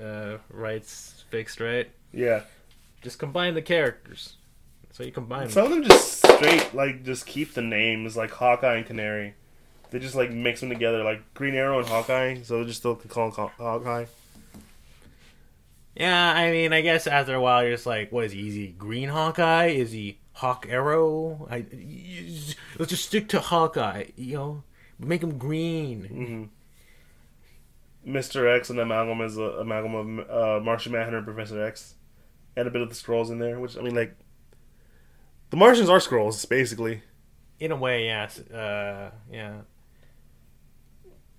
uh, 0.00 0.38
rights 0.50 1.24
fixed, 1.30 1.60
right? 1.60 1.90
Yeah, 2.12 2.42
Just 3.02 3.18
combine 3.18 3.54
the 3.54 3.62
characters. 3.62 4.36
So 4.92 5.02
you 5.02 5.12
combine 5.12 5.42
them. 5.44 5.50
some 5.50 5.64
of 5.64 5.70
them 5.70 5.84
just 5.84 6.18
straight 6.18 6.74
like 6.74 7.02
just 7.02 7.24
keep 7.26 7.54
the 7.54 7.62
names 7.62 8.16
like 8.16 8.30
Hawkeye 8.30 8.76
and 8.76 8.86
Canary. 8.86 9.34
They 9.90 9.98
just 9.98 10.14
like 10.14 10.30
mix 10.30 10.60
them 10.60 10.68
together 10.68 11.02
like 11.02 11.34
Green 11.34 11.54
Arrow 11.54 11.78
and 11.78 11.88
Hawkeye, 11.88 12.42
so 12.42 12.60
they 12.60 12.66
just 12.66 12.80
still 12.80 12.94
can 12.94 13.08
call 13.08 13.30
him 13.30 13.48
Hawkeye. 13.58 14.06
Yeah, 15.94 16.32
I 16.32 16.50
mean, 16.50 16.72
I 16.72 16.80
guess 16.80 17.06
after 17.06 17.34
a 17.34 17.40
while 17.40 17.62
you're 17.62 17.74
just 17.74 17.86
like, 17.86 18.10
what 18.10 18.24
is 18.24 18.32
he? 18.32 18.48
Is 18.48 18.54
he 18.54 18.68
Green 18.68 19.10
Hawkeye? 19.10 19.66
Is 19.66 19.92
he 19.92 20.18
Hawk 20.32 20.66
Arrow? 20.68 21.46
I 21.50 21.66
let's 22.78 22.90
just 22.90 23.04
stick 23.04 23.28
to 23.28 23.40
Hawkeye. 23.40 24.06
You 24.16 24.36
know, 24.36 24.62
make 24.98 25.22
him 25.22 25.38
green. 25.38 26.04
hmm 26.04 26.44
Mister 28.10 28.48
X 28.48 28.70
and 28.70 28.80
amalgam 28.80 29.20
is 29.20 29.36
a 29.36 29.42
amalgam 29.42 29.94
of 29.94 30.30
uh, 30.30 30.64
Martian 30.64 30.92
Manhunter 30.92 31.18
and 31.18 31.26
Professor 31.26 31.62
X, 31.62 31.94
and 32.56 32.66
a 32.66 32.70
bit 32.70 32.82
of 32.82 32.88
the 32.88 32.94
Skrulls 32.94 33.30
in 33.30 33.38
there. 33.38 33.60
Which 33.60 33.76
I 33.76 33.82
mean, 33.82 33.94
like 33.94 34.16
the 35.50 35.56
Martians 35.56 35.88
are 35.88 35.98
Skrulls 35.98 36.48
basically. 36.48 37.02
In 37.60 37.70
a 37.70 37.76
way, 37.76 38.06
yes. 38.06 38.40
Uh, 38.40 39.12
yeah. 39.30 39.60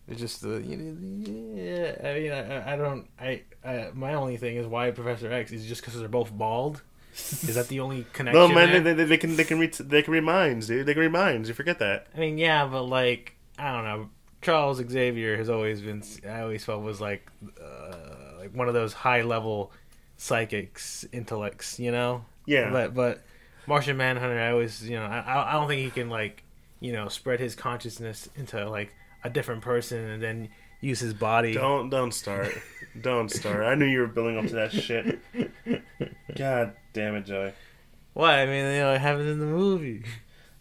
It's 0.08 0.20
just 0.20 0.42
the 0.42 0.62
you 0.62 0.78
know, 0.78 1.62
yeah. 1.62 1.96
I 2.04 2.14
mean, 2.20 2.32
I, 2.32 2.74
I 2.74 2.76
don't. 2.76 3.08
I, 3.20 3.42
I 3.64 3.90
my 3.94 4.16
only 4.16 4.38
thing 4.38 4.58
is 4.58 4.68
why 4.68 4.92
Professor 4.92 5.32
X 5.32 5.52
is 5.52 5.66
just 5.66 5.82
because 5.82 5.98
they're 5.98 6.10
both 6.10 6.32
bald. 6.32 6.82
Is 7.14 7.56
that 7.56 7.68
the 7.70 7.80
only 7.80 8.06
connection? 8.14 8.42
No 8.42 8.54
man, 8.54 8.84
they, 8.84 8.94
they, 8.94 9.06
they 9.06 9.18
can 9.18 9.36
they 9.38 9.44
can 9.46 9.60
read 9.60 9.74
they 9.76 10.02
can 10.02 10.14
read 10.14 10.24
minds, 10.24 10.68
dude. 10.68 10.86
They 10.86 10.94
can 10.94 11.02
read 11.02 11.12
minds. 11.12 11.48
You 11.48 11.56
forget 11.56 11.80
that. 11.80 12.08
I 12.16 12.20
mean, 12.20 12.38
yeah, 12.38 12.66
but 12.66 12.84
like 12.84 13.36
I 13.58 13.72
don't 13.72 13.86
know. 13.86 14.10
Charles 14.42 14.78
Xavier 14.86 15.38
has 15.38 15.50
always 15.50 15.80
been. 15.80 16.04
I 16.28 16.42
always 16.42 16.66
felt 16.66 16.84
was 16.84 17.00
like, 17.00 17.32
uh, 17.64 18.40
like 18.40 18.54
one 18.54 18.68
of 18.68 18.74
those 18.74 18.92
high 18.92 19.22
level 19.22 19.72
psychics, 20.18 21.06
intellects. 21.14 21.80
You 21.80 21.92
know. 21.92 22.26
Yeah, 22.46 22.72
But 22.72 22.94
but 22.94 23.24
Martian 23.68 23.96
Manhunter, 23.96 24.38
I 24.38 24.52
always 24.52 24.88
you 24.88 24.98
know 24.98 25.06
I 25.06 25.50
I 25.50 25.54
don't 25.54 25.70
think 25.70 25.82
he 25.82 25.92
can 25.92 26.10
like 26.10 26.44
you 26.82 26.92
know 26.92 27.08
spread 27.08 27.40
his 27.40 27.56
consciousness 27.56 28.28
into 28.36 28.70
like 28.70 28.94
a 29.24 29.30
different 29.30 29.62
person 29.62 30.00
and 30.00 30.22
then 30.22 30.50
use 30.82 31.00
his 31.00 31.14
body. 31.14 31.54
don't 31.54 31.90
don't 31.90 32.14
start, 32.14 32.54
don't 33.02 33.30
start. 33.30 33.64
I 33.66 33.76
knew 33.76 33.86
you 33.86 34.00
were 34.00 34.08
building 34.08 34.38
up 34.38 34.48
to 34.48 34.56
that 34.56 34.72
shit. 34.72 35.20
God 36.36 36.74
damn 36.94 37.16
it, 37.16 37.26
Joey. 37.26 37.54
Why? 38.14 38.42
I 38.42 38.46
mean, 38.46 38.66
you 38.66 38.80
know, 38.80 38.94
it 38.94 39.02
happens 39.02 39.30
in 39.30 39.40
the 39.40 39.46
movie. 39.46 40.04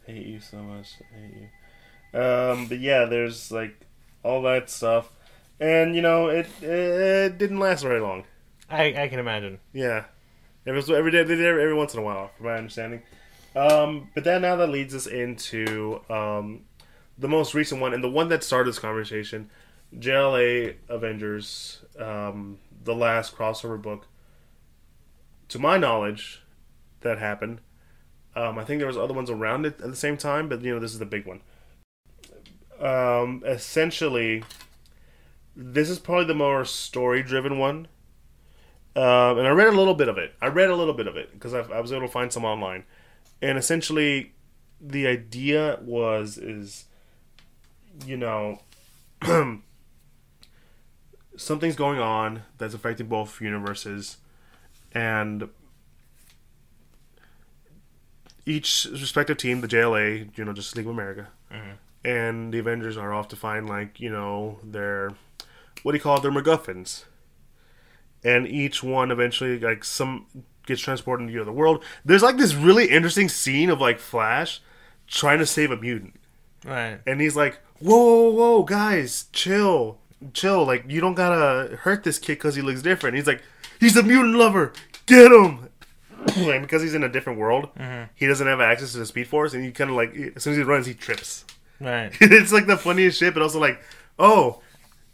I 0.09 0.13
hate 0.13 0.27
you 0.27 0.41
so 0.41 0.59
much. 0.59 0.95
I 1.01 1.21
hate 1.21 1.37
you. 1.37 2.21
Um, 2.21 2.67
but 2.67 2.81
yeah, 2.81 3.07
there's 3.07 3.51
like 3.51 3.87
all 4.23 4.43
that 4.43 4.71
stuff, 4.71 5.11
and 5.61 5.95
you 5.97 6.03
know 6.03 6.29
it 6.29 6.47
it 6.63 7.39
didn't 7.39 7.59
last 7.59 7.83
very 7.83 8.01
long. 8.01 8.25
I 8.71 8.95
I 9.03 9.09
can 9.09 9.19
imagine. 9.19 9.59
Yeah, 9.73 10.05
it 10.65 10.73
was 10.73 10.91
every 10.91 11.11
day, 11.11 11.23
they 11.25 11.37
did 11.37 11.45
every 11.45 11.75
once 11.75 11.95
in 11.95 12.01
a 12.01 12.03
while, 12.03 12.31
from 12.37 12.47
my 12.47 12.55
understanding. 12.55 13.03
Um, 13.55 14.09
but 14.15 14.25
then 14.25 14.43
now 14.43 14.57
that 14.57 14.69
leads 14.69 14.95
us 14.95 15.07
into 15.07 16.01
um, 16.09 16.63
the 17.19 17.29
most 17.29 17.55
recent 17.55 17.81
one, 17.81 17.95
and 17.95 18.03
the 18.03 18.11
one 18.11 18.29
that 18.29 18.43
started 18.43 18.69
this 18.69 18.79
conversation, 18.79 19.51
JLA 19.97 20.77
Avengers, 20.89 21.85
um, 21.99 22.59
the 22.83 22.95
last 22.95 23.37
crossover 23.37 23.81
book. 23.81 24.07
To 25.49 25.59
my 25.59 25.77
knowledge, 25.77 26.43
that 27.01 27.19
happened. 27.19 27.61
Um, 28.35 28.59
I 28.59 28.65
think 28.65 28.79
there 28.79 28.87
was 28.87 28.97
other 28.97 29.13
ones 29.13 29.29
around 29.29 29.67
it 29.67 29.81
at 29.81 29.91
the 29.91 29.97
same 29.97 30.17
time, 30.17 30.49
but 30.49 30.63
you 30.63 30.73
know 30.73 30.81
this 30.81 30.93
is 30.93 30.99
the 30.99 31.07
big 31.07 31.27
one. 31.27 31.41
Um, 32.81 33.43
essentially, 33.47 34.43
this 35.55 35.91
is 35.91 35.99
probably 35.99 36.25
the 36.25 36.35
more 36.35 36.65
story-driven 36.65 37.59
one. 37.59 37.89
Um, 38.95 39.39
and 39.39 39.47
I 39.47 39.51
read 39.51 39.69
a 39.69 39.77
little 39.77 39.95
bit 39.95 40.09
of 40.09 40.19
it. 40.19 40.35
I 40.41 40.49
read 40.49 40.69
a 40.69 40.77
little 40.77 40.95
bit 40.95 41.07
of 41.07 41.17
it 41.17 41.33
because 41.33 41.55
I, 41.55 41.61
I 41.61 41.81
was 41.81 41.93
able 41.93 42.07
to 42.07 42.13
find 42.13 42.33
some 42.33 42.45
online. 42.45 42.85
And 43.41 43.57
essentially, 43.57 44.33
the 44.81 45.07
idea 45.07 45.79
was 45.83 46.37
is, 46.37 46.87
you 48.07 48.17
know, 48.17 48.61
something's 51.37 51.77
going 51.77 51.99
on 51.99 52.43
that's 52.59 52.75
affecting 52.75 53.07
both 53.07 53.41
universes, 53.41 54.19
and 54.93 55.49
each 58.45 58.87
respective 58.91 59.37
team, 59.37 59.61
the 59.61 59.69
JLA, 59.69 60.37
you 60.37 60.45
know, 60.45 60.53
Justice 60.53 60.77
League 60.77 60.87
of 60.87 60.93
America, 60.93 61.29
Mhm. 61.51 61.77
and 62.05 62.53
the 62.55 62.59
Avengers 62.59 62.97
are 62.97 63.13
off 63.13 63.29
to 63.29 63.37
find 63.37 63.69
like 63.69 64.01
you 64.01 64.11
know 64.11 64.59
their 64.65 65.11
what 65.83 65.93
do 65.93 65.99
you 65.99 66.03
call 66.03 66.17
it, 66.19 66.23
their 66.23 66.31
MacGuffins 66.33 67.05
and 68.25 68.47
each 68.47 68.83
one 68.85 69.11
eventually 69.11 69.59
like 69.59 69.83
some 69.85 70.27
gets 70.67 70.81
transported 70.81 71.25
into 71.27 71.35
the 71.37 71.43
other 71.43 71.51
world. 71.53 71.83
There's 72.05 72.23
like 72.23 72.37
this 72.37 72.55
really 72.55 72.89
interesting 72.89 73.29
scene 73.29 73.69
of 73.71 73.81
like 73.81 73.99
Flash 73.99 74.61
trying 75.09 75.39
to 75.41 75.47
save 75.47 75.71
a 75.73 75.77
mutant, 75.77 76.15
Right. 76.65 77.01
and 77.07 77.21
he's 77.21 77.35
like, 77.37 77.61
"Whoa, 77.83 78.31
whoa, 78.31 78.31
whoa, 78.31 78.63
guys, 78.63 79.27
chill, 79.33 79.99
chill! 80.33 80.65
Like 80.65 80.85
you 80.89 81.01
don't 81.01 81.15
gotta 81.15 81.77
hurt 81.77 82.05
this 82.05 82.19
kid 82.19 82.35
because 82.35 82.55
he 82.55 82.63
looks 82.63 82.83
different." 82.83 83.17
He's 83.17 83.27
like, 83.27 83.43
"He's 83.81 83.97
a 83.97 84.03
mutant 84.03 84.35
lover, 84.37 84.73
get 85.07 85.33
him!" 85.33 85.69
and 86.37 86.63
because 86.63 86.83
he's 86.83 86.95
in 86.95 87.03
a 87.03 87.09
different 87.09 87.39
world, 87.39 87.69
mm-hmm. 87.75 88.05
he 88.15 88.27
doesn't 88.27 88.47
have 88.47 88.61
access 88.61 88.93
to 88.93 88.99
the 88.99 89.07
Speed 89.07 89.27
Force, 89.27 89.55
and 89.55 89.65
he 89.65 89.73
kind 89.73 89.91
of 89.91 89.97
like 89.97 90.15
as 90.37 90.43
soon 90.43 90.53
as 90.53 90.59
he 90.59 90.63
runs, 90.63 90.87
he 90.87 90.95
trips. 90.95 91.45
Right. 91.81 92.13
it's 92.21 92.53
like 92.53 92.67
the 92.67 92.77
funniest 92.77 93.19
shit, 93.19 93.35
but 93.35 93.43
also 93.43 93.59
like, 93.59 93.83
oh, 94.19 94.61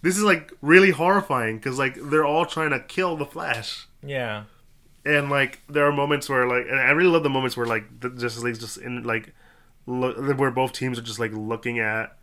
this 0.02 0.16
is 0.16 0.22
like 0.22 0.52
really 0.61 0.90
horrifying 0.90 1.57
because 1.57 1.78
like 1.78 1.96
they're 2.00 2.26
all 2.26 2.44
trying 2.44 2.70
to 2.70 2.81
kill 2.81 3.16
the 3.16 3.24
Flash. 3.24 3.87
Yeah. 4.02 4.44
and 5.04 5.31
like 5.31 5.61
there 5.68 5.87
are 5.87 5.92
moments 5.92 6.28
where 6.28 6.46
like, 6.46 6.66
and 6.68 6.78
I 6.78 6.90
really 6.90 7.11
love 7.11 7.22
the 7.22 7.31
moments 7.31 7.57
where 7.57 7.66
like 7.66 8.00
the 8.00 8.11
Justice 8.11 8.42
League's 8.42 8.59
just 8.59 8.76
in 8.76 9.02
like, 9.02 9.33
look 9.87 10.38
where 10.38 10.50
both 10.50 10.72
teams 10.72 10.98
are 10.98 11.02
just 11.02 11.18
like 11.18 11.33
looking 11.33 11.78
at 11.78 12.17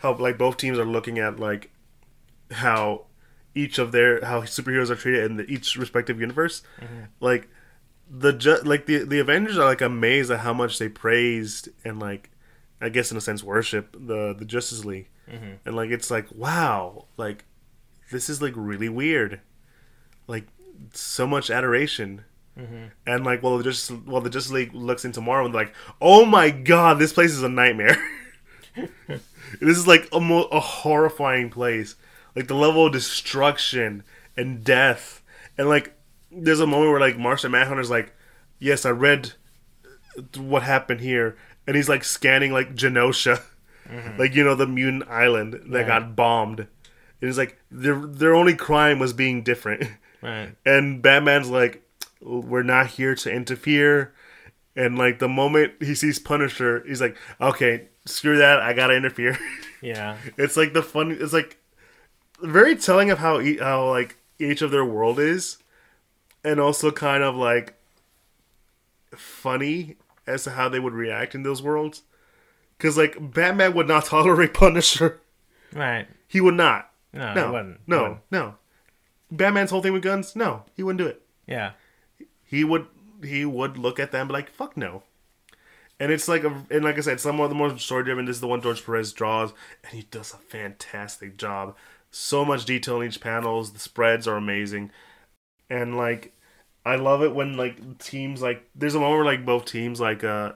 how 0.00 0.14
like 0.14 0.38
both 0.38 0.56
teams 0.56 0.78
are 0.78 0.84
looking 0.84 1.18
at 1.18 1.38
like 1.38 1.70
how 2.50 3.06
each 3.54 3.78
of 3.78 3.92
their 3.92 4.24
how 4.24 4.42
superheroes 4.42 4.90
are 4.90 4.96
treated 4.96 5.30
in 5.30 5.36
the, 5.36 5.44
each 5.44 5.76
respective 5.76 6.20
universe. 6.20 6.62
Mm-hmm. 6.80 7.04
Like 7.20 7.48
the 8.08 8.32
ju- 8.32 8.62
like 8.64 8.86
the 8.86 9.04
the 9.04 9.18
Avengers 9.18 9.58
are 9.58 9.66
like 9.66 9.82
amazed 9.82 10.30
at 10.30 10.40
how 10.40 10.54
much 10.54 10.78
they 10.78 10.88
praised 10.88 11.68
and 11.84 12.00
like 12.00 12.30
I 12.80 12.88
guess 12.88 13.10
in 13.10 13.18
a 13.18 13.20
sense 13.20 13.44
worship 13.44 13.92
the 13.92 14.34
the 14.36 14.46
Justice 14.46 14.86
League, 14.86 15.10
mm-hmm. 15.30 15.52
and 15.66 15.76
like 15.76 15.90
it's 15.90 16.10
like 16.10 16.26
wow, 16.34 17.04
like 17.18 17.44
this 18.10 18.30
is 18.30 18.40
like 18.40 18.54
really 18.56 18.88
weird, 18.88 19.40
like 20.26 20.46
so 20.92 21.26
much 21.26 21.50
adoration. 21.50 22.24
Mm-hmm. 22.58 22.86
And 23.06 23.24
like, 23.24 23.42
well, 23.42 23.56
the 23.58 23.64
Justice, 23.64 23.96
well, 24.06 24.20
the 24.20 24.30
Justice 24.30 24.52
League 24.52 24.74
looks 24.74 25.04
in 25.04 25.12
tomorrow 25.12 25.44
and 25.44 25.54
like, 25.54 25.72
oh 26.00 26.24
my 26.24 26.50
god, 26.50 26.98
this 26.98 27.12
place 27.12 27.30
is 27.30 27.42
a 27.42 27.48
nightmare. 27.48 27.96
this 29.60 29.76
is 29.76 29.86
like 29.86 30.08
a, 30.12 30.20
mo- 30.20 30.48
a 30.52 30.60
horrifying 30.60 31.50
place. 31.50 31.96
Like 32.36 32.46
the 32.46 32.54
level 32.54 32.86
of 32.86 32.92
destruction 32.92 34.04
and 34.36 34.62
death, 34.62 35.22
and 35.58 35.68
like, 35.68 35.94
there's 36.30 36.60
a 36.60 36.66
moment 36.66 36.92
where 36.92 37.00
like 37.00 37.18
Martian 37.18 37.50
Manhunter's 37.50 37.90
like, 37.90 38.14
yes, 38.58 38.86
I 38.86 38.90
read 38.90 39.32
what 40.36 40.62
happened 40.62 41.00
here, 41.00 41.36
and 41.66 41.74
he's 41.76 41.88
like 41.88 42.04
scanning 42.04 42.52
like 42.52 42.74
Genosha, 42.74 43.42
mm-hmm. 43.88 44.18
like 44.18 44.34
you 44.34 44.44
know 44.44 44.54
the 44.54 44.66
mutant 44.66 45.08
island 45.08 45.54
that 45.54 45.70
Right. 45.70 45.86
got 45.86 46.14
bombed. 46.16 46.60
And 46.60 47.28
he's 47.28 47.38
like, 47.38 47.58
their 47.70 47.96
their 48.06 48.34
only 48.34 48.54
crime 48.54 48.98
was 48.98 49.12
being 49.12 49.42
different. 49.42 49.84
Right. 50.22 50.54
And 50.66 51.00
Batman's 51.02 51.48
like, 51.50 51.82
we're 52.20 52.62
not 52.62 52.88
here 52.88 53.14
to 53.14 53.30
interfere. 53.32 54.12
And 54.76 54.96
like 54.98 55.18
the 55.18 55.28
moment 55.28 55.74
he 55.80 55.94
sees 55.94 56.18
Punisher, 56.18 56.84
he's 56.86 57.00
like, 57.00 57.16
okay, 57.40 57.88
screw 58.06 58.38
that, 58.38 58.60
I 58.60 58.72
gotta 58.72 58.94
interfere. 58.94 59.38
Yeah. 59.82 60.18
it's 60.36 60.58
like 60.58 60.74
the 60.74 60.82
fun. 60.82 61.10
It's 61.18 61.32
like 61.32 61.56
very 62.42 62.76
telling 62.76 63.10
of 63.10 63.16
how 63.18 63.40
e- 63.40 63.56
how 63.56 63.88
like 63.88 64.16
each 64.38 64.60
of 64.60 64.70
their 64.70 64.84
world 64.84 65.18
is, 65.18 65.56
and 66.44 66.60
also 66.60 66.90
kind 66.90 67.22
of 67.22 67.34
like 67.34 67.74
funny 69.14 69.96
as 70.26 70.44
to 70.44 70.50
how 70.50 70.68
they 70.68 70.78
would 70.78 70.92
react 70.92 71.34
in 71.34 71.42
those 71.44 71.62
worlds. 71.62 72.02
Because 72.76 72.96
like 72.98 73.16
Batman 73.32 73.74
would 73.74 73.88
not 73.88 74.04
tolerate 74.06 74.54
Punisher. 74.54 75.20
Right. 75.72 76.06
He 76.28 76.40
would 76.40 76.54
not. 76.56 76.90
No, 77.12 77.34
No, 77.34 77.48
it 77.48 77.52
wouldn't. 77.52 77.80
no, 77.86 77.96
It 77.96 78.02
wouldn't. 78.02 78.20
no. 78.30 78.54
Batman's 79.32 79.70
whole 79.70 79.80
thing 79.82 79.92
with 79.92 80.02
guns, 80.02 80.34
no, 80.36 80.64
he 80.76 80.82
wouldn't 80.82 80.98
do 80.98 81.06
it. 81.06 81.22
Yeah. 81.46 81.72
He 82.44 82.64
would 82.64 82.86
he 83.24 83.44
would 83.44 83.78
look 83.78 83.98
at 84.00 84.12
them 84.12 84.22
and 84.22 84.28
be 84.28 84.32
like, 84.34 84.50
"Fuck 84.50 84.76
no." 84.76 85.02
And 86.00 86.10
it's 86.10 86.28
like, 86.28 86.44
a, 86.44 86.64
and 86.70 86.82
like 86.82 86.96
I 86.96 87.02
said, 87.02 87.20
some 87.20 87.38
of 87.40 87.50
the 87.50 87.54
more 87.54 87.78
story 87.78 88.04
driven. 88.04 88.24
This 88.24 88.36
is 88.36 88.40
the 88.40 88.48
one 88.48 88.62
George 88.62 88.84
Perez 88.84 89.12
draws, 89.12 89.52
and 89.84 89.92
he 89.92 90.08
does 90.10 90.32
a 90.32 90.38
fantastic 90.38 91.36
job. 91.36 91.76
So 92.10 92.42
much 92.44 92.64
detail 92.64 93.02
in 93.02 93.08
each 93.08 93.20
panels. 93.20 93.72
The 93.72 93.78
spreads 93.78 94.26
are 94.26 94.36
amazing, 94.36 94.90
and 95.68 95.96
like, 95.96 96.32
I 96.84 96.96
love 96.96 97.22
it 97.22 97.34
when 97.34 97.56
like 97.56 97.98
teams 97.98 98.40
like 98.40 98.68
there's 98.74 98.94
a 98.94 98.98
moment 98.98 99.18
where 99.18 99.32
like 99.36 99.44
both 99.44 99.66
teams 99.66 100.00
like 100.00 100.24
uh 100.24 100.52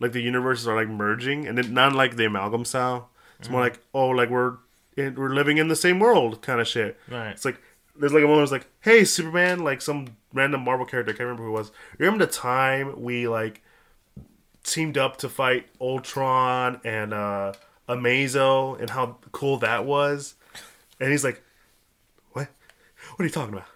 like 0.00 0.12
the 0.12 0.20
universes 0.20 0.66
are 0.66 0.76
like 0.76 0.88
merging, 0.88 1.46
and 1.46 1.58
it, 1.58 1.70
not 1.70 1.94
like 1.94 2.16
the 2.16 2.26
amalgam 2.26 2.64
style. 2.64 3.10
It's 3.38 3.48
more 3.48 3.60
like 3.60 3.78
oh 3.94 4.08
like 4.08 4.30
we're 4.30 4.56
in, 4.96 5.14
we're 5.14 5.32
living 5.32 5.58
in 5.58 5.68
the 5.68 5.76
same 5.76 6.00
world 6.00 6.42
kind 6.42 6.60
of 6.60 6.66
shit. 6.66 6.98
Right. 7.08 7.30
It's 7.30 7.44
like 7.44 7.60
there's 7.96 8.12
like 8.12 8.24
a 8.24 8.26
moment. 8.26 8.36
where 8.38 8.42
It's 8.42 8.52
like, 8.52 8.66
hey, 8.80 9.04
Superman, 9.04 9.60
like 9.60 9.80
some 9.80 10.16
random 10.34 10.64
Marvel 10.64 10.84
character. 10.84 11.12
I 11.12 11.16
can't 11.16 11.26
remember 11.26 11.44
who 11.44 11.50
it 11.50 11.58
was. 11.58 11.70
Remember 11.98 12.26
the 12.26 12.32
time 12.32 13.00
we 13.00 13.28
like 13.28 13.62
teamed 14.72 14.96
up 14.98 15.16
to 15.18 15.28
fight 15.28 15.66
Ultron 15.80 16.80
and 16.84 17.12
uh 17.14 17.52
Amazo 17.88 18.78
and 18.80 18.90
how 18.90 19.16
cool 19.32 19.58
that 19.58 19.84
was? 19.84 20.34
And 21.00 21.10
he's 21.10 21.24
like, 21.24 21.42
what? 22.32 22.48
What 23.16 23.20
are 23.20 23.24
you 23.24 23.30
talking 23.32 23.54
about? 23.54 23.68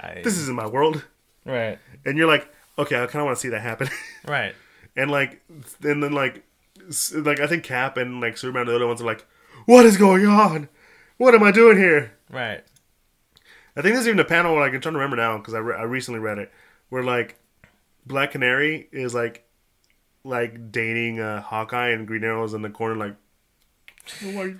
I, 0.00 0.20
This 0.22 0.38
isn't 0.38 0.54
my 0.56 0.66
world. 0.66 1.04
right. 1.44 1.78
And 2.04 2.16
you're 2.16 2.26
like, 2.28 2.48
okay, 2.78 2.96
I 2.96 3.06
kind 3.06 3.16
of 3.20 3.26
want 3.26 3.36
to 3.36 3.40
see 3.40 3.50
that 3.50 3.60
happen. 3.62 3.88
Right. 4.26 4.54
and 4.96 5.10
like, 5.10 5.40
and 5.82 6.02
then 6.02 6.12
like, 6.12 6.44
like 7.14 7.40
I 7.40 7.46
think 7.46 7.64
Cap 7.64 7.96
and 7.96 8.20
like 8.20 8.36
Superman, 8.36 8.66
the 8.66 8.74
other 8.76 8.86
ones 8.86 9.00
are 9.00 9.06
like, 9.06 9.24
what 9.66 9.84
is 9.86 9.96
going 9.96 10.26
on? 10.26 10.68
What 11.16 11.34
am 11.34 11.42
I 11.42 11.50
doing 11.52 11.76
here? 11.78 12.12
Right. 12.30 12.62
I 13.76 13.82
think 13.82 13.94
there's 13.94 14.06
even 14.08 14.20
a 14.20 14.24
panel 14.24 14.52
where 14.54 14.64
like, 14.64 14.74
I'm 14.74 14.80
trying 14.80 14.94
to 14.94 14.98
remember 14.98 15.16
now 15.16 15.38
because 15.38 15.54
I, 15.54 15.58
re- 15.58 15.76
I 15.76 15.82
recently 15.82 16.20
read 16.20 16.38
it 16.38 16.50
where 16.88 17.02
like 17.02 17.36
Black 18.06 18.32
Canary 18.32 18.88
is 18.92 19.14
like 19.14 19.46
like 20.24 20.70
dating 20.72 21.20
uh, 21.20 21.40
Hawkeye 21.42 21.90
and 21.90 22.06
Green 22.06 22.24
Arrow's 22.24 22.54
in 22.54 22.62
the 22.62 22.70
corner 22.70 22.96
like. 22.96 23.16
"Oh, 24.24 24.30
why 24.32 24.54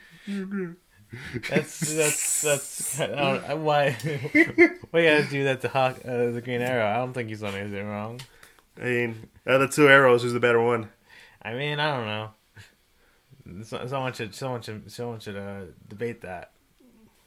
That's 1.51 1.81
that's 1.97 2.43
that's 2.43 3.01
I 3.01 3.07
don't, 3.09 3.45
I- 3.45 3.55
why 3.55 3.91
why 4.91 5.01
you 5.01 5.09
gotta 5.09 5.27
do 5.31 5.45
that 5.45 5.61
to 5.63 5.69
Hawk 5.69 5.99
uh, 6.05 6.31
the 6.31 6.41
Green 6.45 6.61
Arrow? 6.61 6.87
I 6.87 6.97
don't 6.97 7.13
think 7.13 7.29
he's 7.29 7.41
done 7.41 7.55
anything 7.55 7.87
wrong. 7.89 8.21
I 8.81 8.85
mean, 8.85 9.29
out 9.47 9.61
of 9.61 9.71
the 9.71 9.75
two 9.77 9.89
arrows, 9.89 10.23
who's 10.23 10.33
the 10.33 10.41
better 10.41 10.61
one? 10.63 10.89
I 11.43 11.55
mean, 11.55 11.81
I 11.81 11.97
don't 11.97 12.07
know. 12.07 13.65
So- 13.65 13.87
Someone 13.87 14.13
should 14.13 14.35
someone 14.35 14.63
should 14.63 14.91
someone 14.91 15.21
should 15.21 15.37
uh, 15.37 15.63
debate 15.89 16.21
that. 16.23 16.53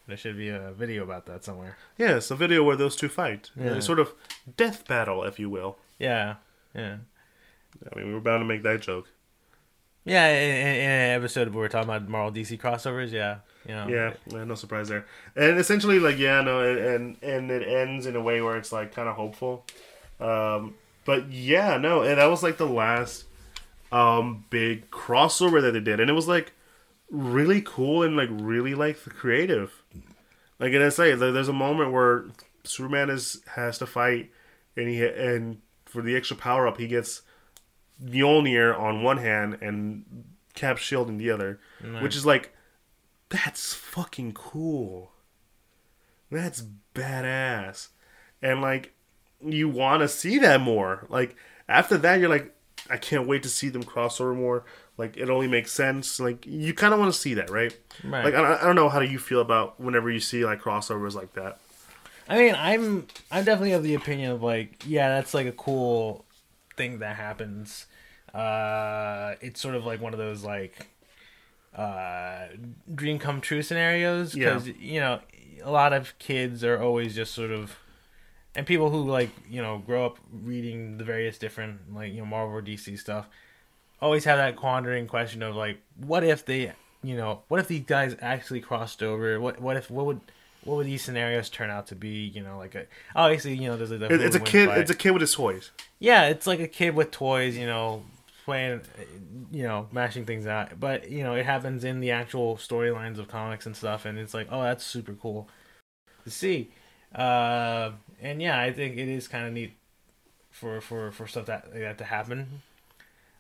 There 0.08 0.18
should 0.18 0.36
be 0.38 0.50
a 0.50 0.72
video 0.74 1.04
about 1.04 1.26
that 1.28 1.44
somewhere. 1.46 1.78
Yeah, 1.98 2.18
it's 2.18 2.30
a 2.32 2.36
video 2.36 2.62
where 2.64 2.76
those 2.76 2.96
two 2.96 3.08
fight. 3.08 3.52
Yeah. 3.58 3.76
A 3.76 3.82
sort 3.82 4.00
of 4.00 4.14
death 4.58 4.86
battle, 4.88 5.24
if 5.24 5.40
you 5.40 5.50
will. 5.50 5.78
Yeah, 5.98 6.36
yeah, 6.76 6.98
I 7.92 7.98
mean, 7.98 8.08
we 8.08 8.14
were 8.14 8.20
bound 8.22 8.42
to 8.42 8.46
make 8.46 8.64
that 8.64 8.82
joke. 8.82 9.08
yeah. 10.06 10.28
In, 10.30 10.68
in, 10.68 10.90
an 10.90 11.18
episode 11.22 11.50
where 11.50 11.64
we're 11.64 11.68
talking 11.70 11.90
about 11.90 12.08
Marvel 12.08 12.32
DC 12.32 12.60
crossovers, 12.60 13.12
yeah, 13.12 13.38
you 13.68 13.74
know, 13.74 13.88
Yeah, 13.88 14.14
yeah, 14.28 14.44
no 14.44 14.56
surprise 14.56 14.90
there. 14.90 15.06
And 15.36 15.58
essentially, 15.60 16.00
like, 16.00 16.18
yeah, 16.18 16.42
no, 16.42 16.62
and 16.62 17.18
and 17.24 17.52
it 17.52 17.68
ends 17.68 18.06
in 18.06 18.16
a 18.16 18.22
way 18.22 18.42
where 18.42 18.58
it's 18.58 18.72
like 18.72 18.94
kind 18.94 19.08
of 19.10 19.16
hopeful. 19.16 19.66
Um, 20.20 20.76
but 21.06 21.32
yeah, 21.32 21.78
no, 21.78 22.02
and 22.02 22.18
that 22.20 22.26
was 22.28 22.44
like 22.44 22.58
the 22.58 22.68
last 22.68 23.26
um 23.92 24.46
big 24.50 24.90
crossover 24.90 25.62
that 25.62 25.72
they 25.72 25.80
did, 25.80 26.00
and 26.00 26.10
it 26.10 26.14
was 26.14 26.28
like 26.28 26.54
really 27.10 27.62
cool 27.62 28.04
and 28.04 28.16
like 28.16 28.30
really 28.32 28.74
like 28.76 28.98
creative. 28.98 29.72
Like, 30.60 30.74
and 30.74 30.84
I 30.84 30.90
say, 30.90 31.14
there- 31.16 31.32
there's 31.32 31.50
a 31.50 31.54
moment 31.54 31.92
where 31.92 32.26
Superman 32.64 33.10
is 33.10 33.42
has 33.56 33.78
to 33.80 33.86
fight, 33.86 34.32
and 34.78 34.88
he 34.88 35.06
and 35.06 35.62
for 35.86 36.02
the 36.02 36.16
extra 36.16 36.36
power 36.38 36.68
up, 36.68 36.78
he 36.78 36.88
gets 36.88 37.22
Mjolnir 38.02 38.78
on 38.78 39.04
one 39.04 39.18
hand 39.18 39.58
and 39.62 40.26
Cap's 40.54 40.82
shield 40.82 41.10
in 41.10 41.18
the 41.18 41.32
other, 41.32 41.60
which 42.02 42.16
is 42.16 42.26
like 42.26 42.54
that's 43.30 43.74
fucking 43.74 44.34
cool. 44.34 45.12
That's 46.32 46.64
badass. 46.94 47.90
And 48.42 48.62
like 48.62 48.94
you 49.42 49.70
want 49.70 50.02
to 50.02 50.08
see 50.08 50.40
that 50.40 50.62
more. 50.62 51.06
Like 51.10 51.36
after 51.68 51.98
that 51.98 52.20
you're 52.20 52.30
like 52.30 52.54
I 52.90 52.98
can't 52.98 53.28
wait 53.28 53.44
to 53.44 53.50
see 53.50 53.70
them 53.70 53.84
cross 53.84 54.20
over 54.20 54.34
more. 54.34 54.66
Like 54.98 55.18
it 55.18 55.30
only 55.30 55.48
makes 55.48 55.72
sense. 55.72 56.20
Like 56.20 56.46
you 56.46 56.74
kind 56.74 56.94
of 56.94 57.00
want 57.00 57.14
to 57.14 57.20
see 57.20 57.34
that, 57.36 57.50
right? 57.50 57.76
Right. 58.04 58.26
Like 58.26 58.36
I, 58.36 58.62
I 58.62 58.64
don't 58.64 58.76
know 58.76 58.90
how 58.90 59.00
do 59.00 59.08
you 59.08 59.20
feel 59.20 59.42
about 59.42 59.80
whenever 59.80 60.12
you 60.12 60.20
see 60.20 60.46
like 60.46 60.62
crossovers 60.62 61.16
like 61.16 61.34
that. 61.34 61.60
I 62.30 62.38
mean, 62.38 62.56
I'm 62.56 63.08
I'm 63.32 63.44
definitely 63.44 63.74
of 63.74 63.84
the 63.84 63.96
opinion 63.96 64.32
of 64.32 64.44
like, 64.44 64.84
yeah, 64.86 65.10
that's 65.10 65.34
like 65.34 65.48
a 65.48 65.52
cool 65.52 66.26
thing 66.76 67.00
that 67.00 67.16
happens. 67.16 67.88
Uh, 68.34 69.36
it's 69.42 69.60
sort 69.60 69.76
of 69.76 69.86
like 69.86 70.02
one 70.02 70.14
of 70.14 70.20
those 70.20 70.44
like 70.44 70.88
uh, 71.76 72.48
dream 72.94 73.20
come 73.20 73.42
true 73.42 73.62
scenarios 73.62 74.34
because 74.34 74.68
you 74.68 75.00
know 75.00 75.20
a 75.64 75.72
lot 75.72 75.94
of 75.94 76.18
kids 76.20 76.64
are 76.64 76.82
always 76.82 77.16
just 77.16 77.34
sort 77.34 77.52
of 77.52 77.78
and 78.56 78.66
people 78.66 78.90
who 78.90 79.10
like 79.10 79.30
you 79.50 79.62
know 79.62 79.80
grow 79.80 80.06
up 80.06 80.20
reading 80.32 80.98
the 80.98 81.04
various 81.04 81.38
different 81.38 81.94
like 81.94 82.12
you 82.14 82.20
know 82.20 82.26
Marvel 82.26 82.56
or 82.56 82.62
DC 82.62 82.98
stuff 83.00 83.28
always 84.02 84.26
have 84.26 84.38
that 84.38 84.56
quandering 84.56 85.08
question 85.08 85.42
of 85.42 85.56
like 85.56 85.80
what 85.98 86.24
if 86.24 86.46
they 86.46 86.74
you 87.02 87.16
know 87.16 87.42
what 87.48 87.60
if 87.60 87.68
these 87.68 87.84
guys 87.84 88.16
actually 88.22 88.60
crossed 88.60 89.02
over 89.02 89.40
what 89.40 89.60
what 89.60 89.78
if 89.78 89.90
what 89.90 90.06
would 90.06 90.22
what 90.66 90.78
would 90.78 90.88
these 90.88 91.04
scenarios 91.04 91.50
turn 91.50 91.70
out 91.70 91.88
to 91.88 91.96
be 91.96 92.32
you 92.34 92.42
know 92.42 92.58
like 92.58 92.76
a 92.76 92.86
obviously 93.16 93.56
you 93.56 93.68
know 93.68 93.78
there's 93.78 93.92
a 93.92 94.06
It, 94.06 94.22
it's 94.22 94.36
a 94.36 94.40
kid. 94.40 94.70
It's 94.70 94.92
a 94.92 94.96
kid 94.96 95.12
with 95.12 95.22
his 95.22 95.34
toys. 95.34 95.72
yeah, 96.00 96.28
it's 96.28 96.48
like 96.48 96.60
a 96.60 96.68
kid 96.68 96.96
with 96.96 97.12
toys, 97.12 97.58
you 97.58 97.66
know, 97.66 98.04
playing, 98.46 98.82
you 99.52 99.64
know, 99.64 99.88
mashing 99.92 100.26
things 100.26 100.48
out. 100.48 100.80
But 100.80 101.10
you 101.10 101.24
know, 101.24 101.36
it 101.36 101.46
happens 101.46 101.84
in 101.84 102.00
the 102.00 102.12
actual 102.12 102.58
storylines 102.58 103.20
of 103.20 103.28
comics 103.28 103.66
and 103.66 103.76
stuff, 103.76 104.06
and 104.06 104.18
it's 104.18 104.34
like, 104.34 104.48
oh, 104.52 104.64
that's 104.64 104.84
super 104.84 105.14
cool 105.14 105.50
to 106.24 106.30
see. 106.30 106.72
Uh, 107.14 107.92
and 108.22 108.42
yeah, 108.42 108.60
I 108.60 108.72
think 108.72 108.98
it 108.98 109.08
is 109.08 109.28
kind 109.28 109.46
of 109.46 109.54
neat 109.54 109.74
for 110.52 110.82
for 110.82 111.12
for 111.12 111.28
stuff 111.28 111.46
that 111.48 111.72
like 111.72 111.82
that 111.82 111.98
to 112.00 112.06
happen. 112.06 112.62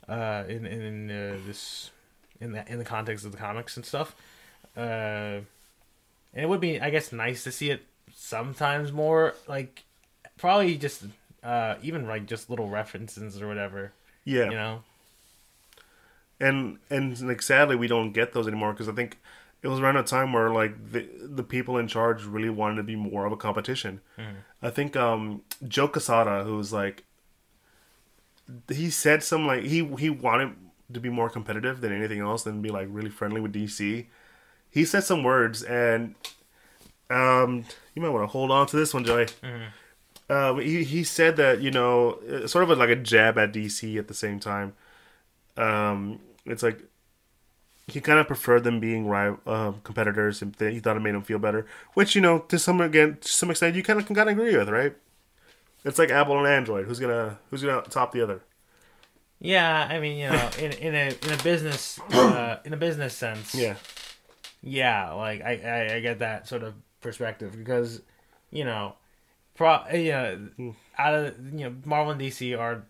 Uh, 0.08 0.44
in 0.48 0.66
in 0.66 1.10
uh, 1.10 1.38
this 1.46 1.92
in 2.40 2.52
the 2.52 2.70
in 2.72 2.78
the 2.78 2.86
context 2.86 3.26
of 3.26 3.32
the 3.32 3.38
comics 3.38 3.78
and 3.78 3.86
stuff. 3.86 4.16
Uh, 4.76 5.40
and 6.34 6.44
it 6.44 6.48
would 6.50 6.60
be, 6.62 6.80
I 6.80 6.90
guess, 6.90 7.12
nice 7.12 7.44
to 7.44 7.52
see 7.52 7.70
it 7.70 7.84
sometimes 8.14 8.92
more. 8.92 9.36
Like, 9.48 9.84
probably 10.38 10.78
just 10.78 11.04
uh, 11.44 11.76
even 11.82 12.08
like 12.08 12.26
just 12.26 12.50
little 12.50 12.70
references 12.70 13.42
or 13.42 13.48
whatever. 13.48 13.94
Yeah, 14.26 14.46
You 14.46 14.52
know. 14.52 14.84
and 16.40 16.78
and 16.90 17.20
like 17.28 17.42
sadly 17.42 17.76
we 17.76 17.88
don't 17.88 18.12
get 18.14 18.34
those 18.34 18.48
anymore 18.48 18.72
because 18.74 18.88
I 18.90 18.94
think 18.94 19.18
it 19.62 19.68
was 19.68 19.80
around 19.80 19.98
a 19.98 20.04
time 20.04 20.34
where 20.34 20.50
like 20.50 20.92
the 20.92 21.08
the 21.22 21.44
people 21.44 21.78
in 21.78 21.88
charge 21.88 22.24
really 22.24 22.50
wanted 22.50 22.78
to 22.78 22.84
be 22.84 22.96
more 22.96 23.26
of 23.26 23.32
a 23.32 23.38
competition. 23.38 24.02
I 24.62 24.70
think 24.70 24.96
um 24.96 25.42
Joe 25.68 25.88
Quesada, 25.90 26.44
who 26.46 26.56
was 26.58 26.72
like, 26.72 27.04
he 28.70 28.90
said 28.90 29.24
some 29.24 29.46
like 29.48 29.64
he 29.64 29.86
he 30.00 30.10
wanted 30.10 30.56
to 30.94 31.00
be 31.00 31.10
more 31.10 31.30
competitive 31.30 31.82
than 31.82 31.92
anything 31.92 32.20
else 32.20 32.44
than 32.44 32.62
be 32.62 32.70
like 32.70 32.88
really 32.90 33.10
friendly 33.10 33.42
with 33.42 33.54
DC. 33.54 34.06
He 34.74 34.86
said 34.86 35.04
some 35.04 35.24
words 35.24 35.62
and 35.64 36.16
um 37.10 37.66
you 37.94 38.02
might 38.02 38.10
want 38.10 38.24
to 38.24 38.28
hold 38.28 38.50
on 38.52 38.66
to 38.68 38.76
this 38.76 38.94
one, 38.94 39.04
Joey. 39.06 39.28
Uh, 40.30 40.56
he 40.56 40.84
he 40.84 41.04
said 41.04 41.36
that 41.38 41.62
you 41.62 41.70
know 41.70 42.14
uh, 42.30 42.48
sort 42.48 42.64
of 42.70 42.78
like 42.78 42.90
a 42.90 42.96
jab 42.96 43.38
at 43.38 43.54
DC 43.54 43.98
at 43.98 44.08
the 44.08 44.14
same 44.14 44.40
time. 44.40 44.74
Um, 45.58 46.20
it's 46.46 46.64
like 46.64 46.80
he 47.88 48.00
kind 48.00 48.18
of 48.20 48.26
preferred 48.28 48.64
them 48.64 48.80
being 48.80 49.06
rival 49.08 49.40
uh, 49.46 49.74
competitors, 49.84 50.42
and 50.42 50.58
th- 50.58 50.74
he 50.74 50.80
thought 50.80 50.96
it 50.96 51.02
made 51.02 51.14
him 51.14 51.22
feel 51.22 51.40
better. 51.40 51.68
Which 51.94 52.16
you 52.16 52.22
know, 52.22 52.40
to 52.40 52.58
some 52.58 52.82
again, 52.82 53.18
to 53.22 53.28
some 53.28 53.52
extent, 53.52 53.76
you 53.76 53.84
kind 53.84 54.00
of 54.00 54.06
can 54.08 54.16
kind 54.16 54.30
of 54.30 54.38
agree 54.38 54.56
with, 54.58 54.70
right? 54.70 54.96
It's 55.84 56.00
like 56.00 56.10
Apple 56.10 56.38
and 56.40 56.48
Android. 56.48 56.86
Who's 56.88 57.00
gonna 57.00 57.38
who's 57.50 57.62
gonna 57.62 57.82
top 57.84 58.14
the 58.14 58.22
other? 58.22 58.42
Yeah, 59.40 59.88
I 59.92 60.00
mean, 60.00 60.18
you 60.18 60.30
know, 60.30 60.50
in 60.58 60.72
in 60.72 60.96
a 60.96 61.08
in 61.28 61.34
a 61.38 61.44
business 61.44 62.00
uh, 62.14 62.60
in 62.64 62.74
a 62.74 62.78
business 62.78 63.14
sense, 63.14 63.54
Yeah, 63.54 63.76
yeah, 64.64 65.12
like 65.14 65.42
I, 65.42 65.58
I 65.58 65.96
I 65.96 66.00
get 66.02 66.20
that 66.20 66.48
sort 66.48 66.64
of 66.64 66.76
perspective 67.02 67.56
because, 67.58 68.02
you 68.52 68.64
know, 68.66 68.96
pro 69.56 69.80
yeah, 69.94 70.36
out 70.98 71.16
of 71.16 71.38
you 71.54 71.66
know 71.70 71.76
Marvel 71.86 72.12
and 72.14 72.22
DC 72.22 72.58
are 72.58 72.86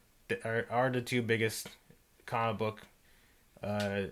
are 0.45 0.67
are 0.69 0.89
the 0.91 1.01
two 1.01 1.21
biggest 1.21 1.69
comic 2.25 2.57
book 2.57 2.81
uh 3.63 4.03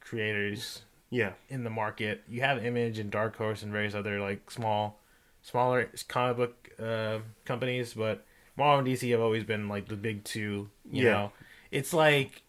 creators 0.00 0.82
yeah, 1.10 1.32
in 1.48 1.64
the 1.64 1.70
market. 1.70 2.22
You 2.28 2.40
have 2.42 2.64
Image 2.64 2.98
and 2.98 3.10
Dark 3.10 3.36
Horse 3.36 3.62
and 3.62 3.72
various 3.72 3.94
other 3.94 4.20
like 4.20 4.50
small, 4.50 5.00
smaller 5.42 5.90
comic 6.08 6.36
book 6.36 6.70
uh, 6.82 7.20
companies, 7.44 7.94
but 7.94 8.24
Marvel 8.56 8.80
and 8.80 8.88
DC 8.88 9.10
have 9.12 9.20
always 9.20 9.44
been 9.44 9.68
like 9.68 9.88
the 9.88 9.96
big 9.96 10.24
two. 10.24 10.68
You 10.90 11.04
Yeah. 11.04 11.12
know, 11.12 11.32
it's 11.70 11.92
like 11.94 12.42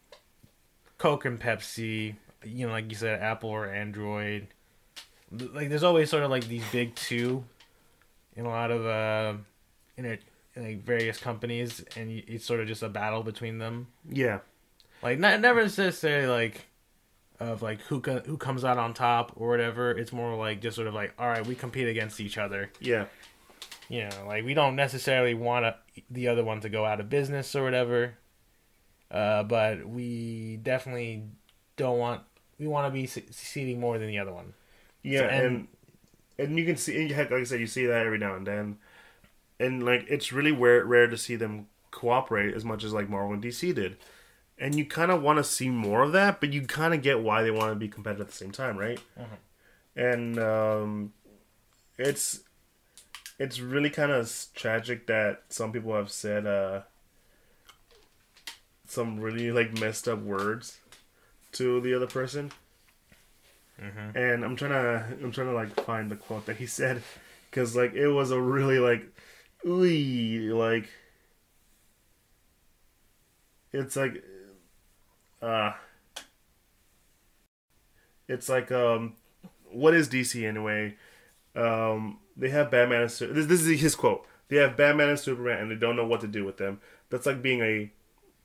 Coke 0.97 1.25
and 1.25 1.39
Pepsi. 1.39 2.15
You 2.43 2.67
know, 2.67 2.71
like 2.73 2.89
you 2.89 2.95
said, 2.95 3.21
Apple 3.21 3.49
or 3.49 3.67
Android. 3.67 4.47
Like, 5.31 5.69
there's 5.69 5.83
always 5.83 6.09
sort 6.09 6.23
of 6.23 6.29
like 6.31 6.47
these 6.47 6.63
big 6.71 6.95
two 6.95 7.43
in 8.35 8.45
a 8.45 8.49
lot 8.49 8.71
of 8.71 8.85
uh, 8.85 9.33
in, 9.97 10.05
a, 10.05 10.17
in 10.55 10.63
like 10.63 10.83
various 10.85 11.17
companies, 11.17 11.83
and 11.95 12.11
it's 12.27 12.45
sort 12.45 12.59
of 12.61 12.67
just 12.67 12.83
a 12.83 12.89
battle 12.89 13.23
between 13.23 13.57
them. 13.57 13.87
yeah, 14.09 14.39
Like 15.01 15.19
not 15.19 15.41
never 15.41 15.63
necessarily 15.63 16.27
like 16.27 16.65
of 17.39 17.61
like 17.61 17.81
who 17.81 17.99
co- 17.99 18.21
who 18.25 18.37
comes 18.37 18.63
out 18.63 18.77
on 18.77 18.93
top 18.93 19.33
or 19.35 19.49
whatever. 19.49 19.91
It's 19.91 20.13
more 20.13 20.35
like 20.35 20.61
just 20.61 20.75
sort 20.75 20.87
of 20.87 20.93
like 20.93 21.13
all 21.19 21.27
right, 21.27 21.45
we 21.45 21.55
compete 21.55 21.87
against 21.87 22.19
each 22.21 22.37
other. 22.37 22.71
yeah, 22.79 23.05
You 23.89 24.03
know, 24.09 24.25
like 24.27 24.45
we 24.45 24.53
don't 24.53 24.75
necessarily 24.75 25.33
want 25.33 25.65
to, 25.65 26.01
the 26.09 26.29
other 26.29 26.43
one 26.43 26.61
to 26.61 26.69
go 26.69 26.85
out 26.85 26.99
of 27.01 27.09
business 27.09 27.53
or 27.55 27.63
whatever. 27.63 28.13
Uh, 29.11 29.43
but 29.43 29.87
we 29.87 30.57
definitely 30.63 31.23
don't 31.77 31.97
want 31.97 32.21
we 32.59 32.67
want 32.67 32.87
to 32.87 32.91
be 32.91 33.05
succeeding 33.07 33.79
more 33.79 33.97
than 33.97 34.07
the 34.07 34.19
other 34.19 34.33
one. 34.33 34.53
yeah, 35.03 35.19
So- 35.21 35.25
and 35.27 35.45
and- 35.45 35.67
and 36.39 36.59
you 36.59 36.65
can 36.65 36.75
see, 36.77 36.95
and 37.01 37.09
like 37.09 37.31
I 37.31 37.43
said, 37.45 37.59
you 37.59 37.65
see 37.65 37.87
that 37.87 38.05
every 38.05 38.19
now 38.19 38.35
and 38.35 38.45
then, 38.45 38.77
and 39.59 39.83
like 39.83 40.05
it's 40.07 40.31
really 40.31 40.51
rare 40.51 40.85
rare 40.85 41.07
to 41.07 41.17
see 41.17 41.35
them 41.35 41.67
cooperate 41.89 42.53
as 42.53 42.63
much 42.63 42.83
as 42.83 42.93
like 42.93 43.09
Marvel 43.09 43.33
and 43.33 43.41
DC 43.41 43.73
did, 43.73 43.97
and 44.59 44.75
you 44.75 44.85
kind 44.85 45.09
of 45.11 45.23
want 45.23 45.37
to 45.37 45.43
see 45.43 45.69
more 45.69 46.03
of 46.03 46.11
that, 46.11 46.39
but 46.39 46.53
you 46.53 46.61
kind 46.61 46.93
of 46.93 47.01
get 47.01 47.21
why 47.21 47.41
they 47.41 47.49
want 47.49 47.71
to 47.71 47.75
be 47.75 47.87
competitive 47.87 48.27
at 48.27 48.31
the 48.31 48.37
same 48.37 48.51
time, 48.51 48.77
right? 48.77 48.99
And 49.95 50.37
um, 50.37 51.13
it's 51.97 52.41
it's 53.39 53.59
really 53.59 53.89
kind 53.89 54.11
of 54.11 54.31
tragic 54.53 55.07
that 55.07 55.41
some 55.49 55.71
people 55.71 55.95
have 55.95 56.11
said 56.11 56.45
uh, 56.45 56.81
some 58.87 59.19
really 59.19 59.51
like 59.51 59.79
messed 59.79 60.07
up 60.07 60.19
words 60.19 60.79
to 61.53 61.81
the 61.81 61.93
other 61.93 62.07
person. 62.07 62.51
And 64.15 64.43
I'm 64.43 64.55
trying 64.55 64.71
to 64.71 65.05
I'm 65.23 65.31
trying 65.31 65.47
to 65.47 65.53
like 65.53 65.69
find 65.85 66.09
the 66.09 66.15
quote 66.15 66.45
that 66.47 66.57
he 66.57 66.65
said 66.65 67.03
because 67.49 67.75
like 67.75 67.93
it 67.93 68.07
was 68.09 68.31
a 68.31 68.41
really 68.41 68.79
like 68.79 69.05
ooey 69.65 70.51
like 70.51 70.89
it's 73.73 73.95
like 73.95 74.23
uh 75.41 75.73
it's 78.27 78.49
like 78.49 78.71
um 78.71 79.13
what 79.71 79.93
is 79.93 80.09
DC 80.09 80.43
anyway? 80.47 80.95
Um 81.55 82.19
they 82.35 82.49
have 82.49 82.71
Batman 82.71 83.01
and 83.03 83.11
Su- 83.11 83.33
this, 83.33 83.45
this 83.45 83.61
is 83.61 83.79
his 83.79 83.95
quote. 83.95 84.25
They 84.49 84.57
have 84.57 84.77
Batman 84.77 85.09
and 85.09 85.19
Superman 85.19 85.59
and 85.59 85.71
they 85.71 85.75
don't 85.75 85.95
know 85.95 86.05
what 86.05 86.21
to 86.21 86.27
do 86.27 86.45
with 86.45 86.57
them. 86.57 86.79
That's 87.09 87.25
like 87.25 87.41
being 87.41 87.61
a 87.61 87.91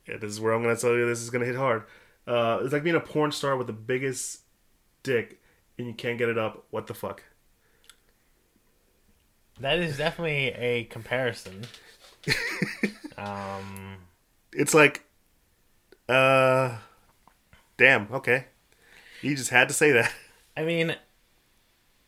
yeah, 0.07 0.17
this 0.19 0.31
is 0.31 0.41
where 0.41 0.53
I'm 0.53 0.63
gonna 0.63 0.77
tell 0.77 0.95
you 0.95 1.07
this 1.07 1.21
is 1.23 1.31
gonna 1.31 1.47
hit 1.47 1.57
hard 1.57 1.85
uh 2.27 2.61
it's 2.63 2.73
like 2.73 2.85
being 2.85 2.97
a 2.97 3.01
porn 3.01 3.33
star 3.33 3.57
with 3.57 3.67
the 3.67 3.73
biggest 3.73 4.41
dick 5.03 5.41
and 5.79 5.87
you 5.87 5.95
can't 5.95 6.19
get 6.19 6.29
it 6.29 6.39
up. 6.39 6.67
What 6.71 6.87
the 6.87 6.95
fuck? 6.95 7.23
That 9.61 9.79
is 9.79 9.97
definitely 9.97 10.49
a 10.49 10.85
comparison. 10.85 11.67
um, 13.17 13.99
It's 14.53 14.75
like, 14.75 15.05
uh, 16.09 16.79
damn. 17.77 18.09
Okay, 18.13 18.47
you 19.23 19.37
just 19.37 19.51
had 19.51 19.69
to 19.69 19.75
say 19.75 19.93
that. 19.93 20.13
I 20.57 20.65
mean, 20.65 20.97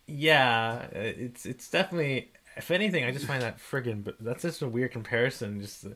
yeah, 0.07 0.83
it's 0.93 1.47
it's 1.47 1.69
definitely. 1.71 2.31
If 2.57 2.71
anything, 2.71 3.05
I 3.05 3.11
just 3.11 3.27
find 3.27 3.43
that 3.43 3.59
friggin' 3.59 4.05
but 4.05 4.17
that's 4.21 4.43
just 4.43 4.63
a 4.63 4.69
weird 4.69 4.93
comparison. 4.93 5.61
Just 5.61 5.87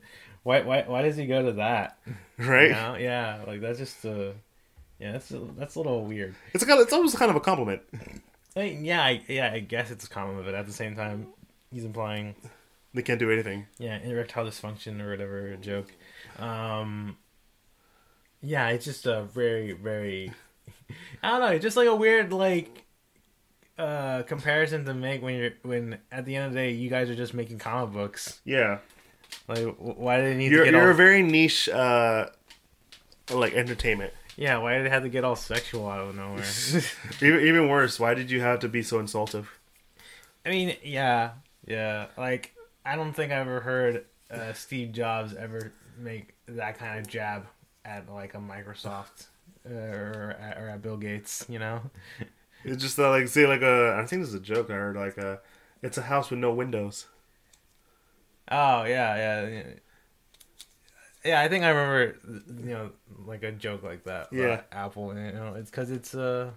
why 0.43 0.63
why 0.63 0.83
why 0.87 1.03
does 1.03 1.17
he 1.17 1.27
go 1.27 1.43
to 1.45 1.53
that? 1.53 1.99
Right? 2.39 2.69
You 2.69 2.75
know? 2.75 2.95
Yeah, 2.95 3.43
like 3.47 3.61
that's 3.61 3.79
just 3.79 4.05
uh 4.07 4.31
yeah, 5.01 5.13
that's 5.13 5.31
a, 5.33 5.41
that's 5.57 5.75
a 5.75 5.79
little 5.81 6.05
weird. 6.05 6.35
It's 6.55 6.65
kind 6.65 6.79
of, 6.79 6.85
it's 6.85 6.93
almost 6.93 7.17
kind 7.17 7.31
of 7.31 7.37
a 7.37 7.41
compliment. 7.41 7.83
I 8.57 8.61
mean, 8.61 8.85
yeah, 8.85 9.03
I, 9.03 9.23
yeah, 9.29 9.51
I 9.53 9.59
guess 9.61 9.91
it's 9.91 10.05
a 10.07 10.09
compliment, 10.09 10.45
but 10.47 10.55
at 10.55 10.67
the 10.67 10.73
same 10.73 10.95
time, 10.97 11.29
he's 11.73 11.85
implying 11.85 12.35
They 12.95 13.03
can't 13.03 13.19
do 13.19 13.31
anything. 13.31 13.67
yeah 13.79 13.99
erectile 13.99 14.45
dysfunction 14.47 15.01
or 15.01 15.11
whatever 15.11 15.57
joke. 15.57 15.93
Um, 16.39 17.17
yeah, 18.41 18.69
it's 18.69 18.85
just 18.85 19.07
a 19.07 19.23
very 19.25 19.73
very 19.73 20.33
I 21.23 21.31
don't 21.31 21.41
know, 21.41 21.47
it's 21.49 21.63
just 21.65 21.77
like 21.77 21.89
a 21.89 21.95
weird 21.97 22.33
like 22.33 22.85
uh 23.79 24.23
comparison 24.25 24.85
to 24.85 24.95
make 24.95 25.23
when 25.23 25.35
you're 25.37 25.53
when 25.63 25.99
at 26.11 26.25
the 26.25 26.35
end 26.37 26.47
of 26.47 26.53
the 26.53 26.59
day 26.59 26.71
you 26.73 26.89
guys 26.91 27.09
are 27.11 27.15
just 27.17 27.35
making 27.35 27.59
comic 27.59 27.93
books. 27.93 28.41
Yeah, 28.45 28.79
Like, 29.47 29.67
why 29.79 30.19
did 30.19 30.33
it 30.33 30.37
need 30.37 30.51
you're 30.51 30.65
to 30.65 30.71
get 30.71 30.75
you're 30.77 30.89
all 30.89 30.91
a 30.91 30.95
very 30.95 31.23
niche, 31.23 31.69
uh, 31.69 32.27
like 33.31 33.55
entertainment. 33.55 34.13
yeah? 34.37 34.59
Why 34.59 34.77
did 34.77 34.87
it 34.87 34.93
have 34.93 35.03
to 35.03 35.09
get 35.09 35.25
all 35.25 35.37
sexual 35.37 35.89
out 35.89 36.01
of 36.01 36.15
nowhere? 36.15 36.45
Even 37.21 37.41
even 37.41 37.69
worse, 37.69 37.99
why 37.99 38.15
did 38.15 38.31
you 38.31 38.41
have 38.41 38.61
to 38.61 38.69
be 38.69 38.83
so 38.83 38.99
insultive? 38.99 39.59
I 40.45 40.51
mean, 40.51 40.77
yeah, 40.83 41.33
yeah. 41.67 42.07
Like, 42.17 42.55
I 42.85 42.97
don't 42.97 43.13
think 43.13 43.33
I've 43.33 43.47
ever 43.47 43.61
heard 43.61 44.05
uh, 44.31 44.53
Steve 44.53 44.93
Jobs 44.93 45.35
ever 45.35 45.73
make 45.99 46.35
that 46.47 46.79
kind 46.79 46.99
of 46.99 47.07
jab 47.07 47.47
at 47.85 48.09
like 48.11 48.35
a 48.35 48.39
Microsoft 48.39 49.27
uh, 49.69 49.75
or 49.75 50.37
at, 50.41 50.59
or 50.59 50.69
at 50.69 50.83
Bill 50.83 50.97
Gates. 50.97 51.45
You 51.49 51.59
know? 51.59 51.83
It's 52.65 52.83
just 52.83 52.99
uh, 52.99 53.11
like 53.11 53.29
say 53.29 53.47
like 53.47 53.63
a. 53.63 53.97
I 53.99 54.07
think 54.07 54.23
this 54.23 54.31
is 54.31 54.35
a 54.35 54.41
joke 54.41 54.71
I 54.71 54.75
heard. 54.75 54.97
Like 54.97 55.17
a, 55.19 55.41
it's 55.83 55.99
a 55.99 56.03
house 56.03 56.31
with 56.31 56.41
no 56.41 56.53
windows. 56.53 57.07
Oh 58.51 58.85
yeah, 58.85 59.17
yeah, 59.17 59.63
yeah. 61.25 61.41
I 61.41 61.49
think 61.49 61.65
I 61.65 61.69
remember, 61.71 62.17
you 62.63 62.71
know, 62.75 62.91
like 63.27 63.43
a 63.43 63.53
joke 63.53 63.83
like 63.83 64.05
that. 64.05 64.29
about 64.33 64.33
Yeah. 64.33 64.61
Apple. 64.73 65.15
You 65.15 65.33
know, 65.33 65.55
it's 65.55 65.71
because 65.71 65.91
it's 65.91 66.15
uh, 66.15 66.51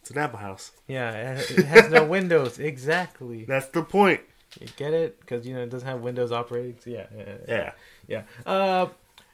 It's 0.00 0.10
an 0.10 0.18
apple 0.18 0.38
house. 0.38 0.72
yeah, 0.86 1.38
it 1.38 1.66
has 1.66 1.90
no 1.90 2.04
windows. 2.16 2.58
Exactly. 2.58 3.44
That's 3.44 3.66
the 3.68 3.82
point. 3.82 4.20
You 4.58 4.66
get 4.76 4.94
it? 4.94 5.20
Because 5.20 5.46
you 5.46 5.54
know 5.54 5.62
it 5.62 5.68
doesn't 5.70 5.86
have 5.86 6.00
Windows 6.00 6.32
operating. 6.32 6.76
So 6.82 6.90
yeah, 6.90 7.06
yeah, 7.46 7.72
yeah. 8.06 8.22
Uh, 8.46 8.88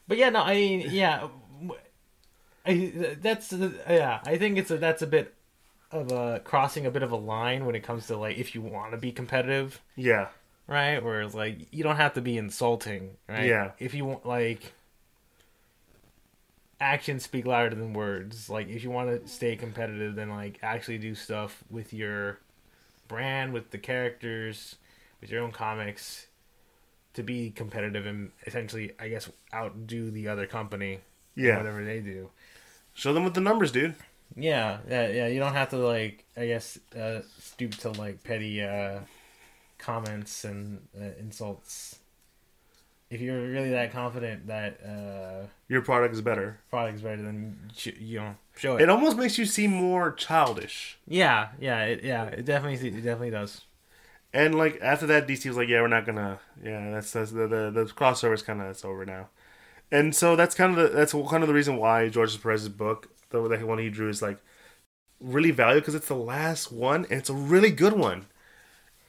but 0.09 0.17
yeah, 0.19 0.31
no, 0.31 0.41
I 0.43 0.55
mean, 0.55 0.89
yeah, 0.91 1.29
I, 2.67 2.93
that's 3.21 3.53
yeah. 3.53 4.21
I 4.25 4.37
think 4.37 4.59
it's 4.59 4.71
a 4.71 4.79
that's 4.79 5.03
a 5.03 5.07
bit 5.07 5.33
of 5.97 6.11
a 6.13 6.41
crossing 6.41 6.87
a 6.87 6.91
bit 6.91 7.03
of 7.03 7.13
a 7.13 7.17
line 7.17 7.65
when 7.67 7.75
it 7.75 7.83
comes 7.83 8.07
to 8.09 8.17
like 8.17 8.37
if 8.39 8.55
you 8.55 8.61
want 8.63 8.93
to 8.93 8.97
be 8.99 9.13
competitive, 9.13 9.81
Yeah. 9.97 10.29
right? 10.67 11.03
Where 11.03 11.23
it's 11.23 11.35
like 11.35 11.73
you 11.73 11.83
don't 11.85 11.97
have 11.97 12.15
to 12.15 12.21
be 12.21 12.37
insulting, 12.37 13.17
right? 13.29 13.47
Yeah. 13.47 13.73
If 13.79 13.95
you 13.95 14.05
want 14.05 14.27
like 14.27 14.73
actions 16.81 17.23
speak 17.25 17.47
louder 17.47 17.75
than 17.75 17.93
words. 17.93 18.51
Like 18.51 18.69
if 18.69 18.83
you 18.83 18.91
want 18.91 19.09
to 19.23 19.29
stay 19.29 19.57
competitive, 19.57 20.15
then 20.15 20.31
like 20.31 20.59
actually 20.63 20.99
do 20.99 21.15
stuff 21.15 21.63
with 21.71 21.93
your 21.93 22.39
brand, 23.09 23.53
with 23.53 23.71
the 23.71 23.79
characters, 23.79 24.77
with 25.21 25.31
your 25.31 25.43
own 25.43 25.53
comics 25.53 26.27
to 27.15 27.23
be 27.23 27.51
competitive 27.51 28.07
and 28.07 28.33
essentially, 28.47 28.93
I 28.99 29.09
guess, 29.09 29.31
outdo 29.55 30.11
the 30.11 30.29
other 30.29 30.47
company. 30.47 31.01
Yeah. 31.37 31.57
whatever 31.57 31.85
they 31.85 31.99
do. 32.01 32.31
Show 32.93 33.13
them 33.13 33.25
with 33.25 33.35
the 33.35 33.41
numbers, 33.41 33.73
dude. 33.73 33.97
Yeah, 34.37 34.79
yeah, 34.89 35.09
yeah. 35.09 35.27
You 35.29 35.39
don't 35.41 35.53
have 35.55 35.71
to 35.71 35.77
like, 35.79 36.25
I 36.37 36.47
guess, 36.47 36.79
uh, 36.99 37.21
stoop 37.39 37.73
to 37.79 37.91
like 37.91 38.25
petty 38.25 38.63
uh, 38.63 39.01
comments 39.79 40.45
and 40.45 40.81
uh, 41.01 41.11
insults. 41.21 41.99
If 43.11 43.21
you're 43.21 43.41
really 43.49 43.71
that 43.71 43.93
confident 43.93 44.49
that 44.49 44.81
uh, 44.85 45.47
Your 45.69 45.83
product 45.83 46.15
is 46.15 46.21
better. 46.21 46.59
product's 46.71 47.03
better, 47.03 47.23
then 47.23 47.71
sh- 47.77 47.91
you 48.01 48.19
know, 48.19 48.35
show 48.57 48.77
it. 48.77 48.83
It 48.83 48.89
almost 48.89 49.17
makes 49.17 49.39
you 49.39 49.47
seem 49.47 49.71
more 49.71 50.11
childish. 50.13 50.99
yeah, 51.07 51.49
yeah, 51.61 51.85
it, 51.85 52.03
yeah. 52.03 52.25
It 52.25 52.45
definitely, 52.45 52.89
it 52.89 53.03
definitely 53.03 53.31
does. 53.31 53.61
And 54.33 54.57
like 54.57 54.81
after 54.83 55.07
that, 55.07 55.29
DC 55.29 55.47
was 55.47 55.57
like, 55.57 55.69
"Yeah, 55.69 55.81
we're 55.83 55.87
not 55.89 56.07
gonna. 56.07 56.41
Yeah, 56.61 56.91
that's, 56.91 57.13
that's 57.13 57.31
the 57.31 57.47
the 57.47 57.71
the 57.71 57.85
crossover 57.85 58.35
is 58.35 58.43
kind 58.43 58.61
of 58.61 58.67
it's 58.69 58.85
over 58.85 59.07
now." 59.07 59.29
And 59.93 60.13
so 60.13 60.35
that's 60.35 60.57
kind 60.57 60.77
of 60.77 60.91
the 60.91 60.97
that's 60.97 61.13
kind 61.13 61.45
of 61.45 61.47
the 61.47 61.55
reason 61.55 61.77
why 61.77 62.09
George 62.09 62.43
Perez's 62.43 62.69
book, 62.69 63.11
the, 63.35 63.67
one 63.67 63.79
he 63.79 63.91
drew, 63.91 64.09
is 64.09 64.23
like 64.23 64.39
really 65.21 65.51
valued 65.51 65.83
because 65.83 65.95
it's 65.95 66.09
the 66.09 66.15
last 66.15 66.73
one 66.73 67.05
and 67.05 67.13
it's 67.13 67.31
a 67.31 67.35
really 67.35 67.71
good 67.71 67.95
one. 67.95 68.27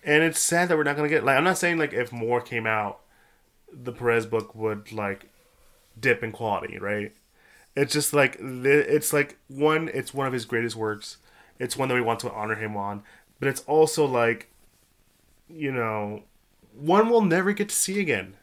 And 0.03 0.23
it's 0.23 0.39
sad 0.39 0.69
that 0.69 0.77
we're 0.77 0.83
not 0.83 0.95
gonna 0.95 1.09
get 1.09 1.23
like 1.23 1.37
I'm 1.37 1.43
not 1.43 1.57
saying 1.57 1.77
like 1.77 1.93
if 1.93 2.11
more 2.11 2.41
came 2.41 2.67
out, 2.67 3.01
the 3.71 3.91
Perez 3.91 4.25
book 4.25 4.55
would 4.55 4.91
like 4.91 5.29
dip 5.99 6.23
in 6.23 6.31
quality, 6.31 6.77
right? 6.77 7.13
It's 7.75 7.93
just 7.93 8.13
like 8.13 8.37
it's 8.39 9.13
like 9.13 9.37
one, 9.47 9.89
it's 9.93 10.13
one 10.13 10.27
of 10.27 10.33
his 10.33 10.45
greatest 10.45 10.75
works. 10.75 11.17
It's 11.59 11.77
one 11.77 11.89
that 11.89 11.95
we 11.95 12.01
want 12.01 12.19
to 12.21 12.31
honor 12.31 12.55
him 12.55 12.77
on, 12.77 13.03
but 13.39 13.47
it's 13.47 13.61
also 13.61 14.05
like 14.05 14.49
you 15.49 15.71
know, 15.71 16.23
one 16.73 17.09
we'll 17.09 17.21
never 17.21 17.53
get 17.53 17.69
to 17.69 17.75
see 17.75 17.99
again 17.99 18.35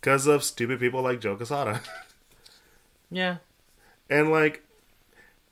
because 0.00 0.26
of 0.26 0.44
stupid 0.44 0.80
people 0.80 1.02
like 1.02 1.20
Joe 1.20 1.36
Quesada. 1.36 1.80
Yeah, 3.10 3.38
and 4.10 4.30
like, 4.30 4.62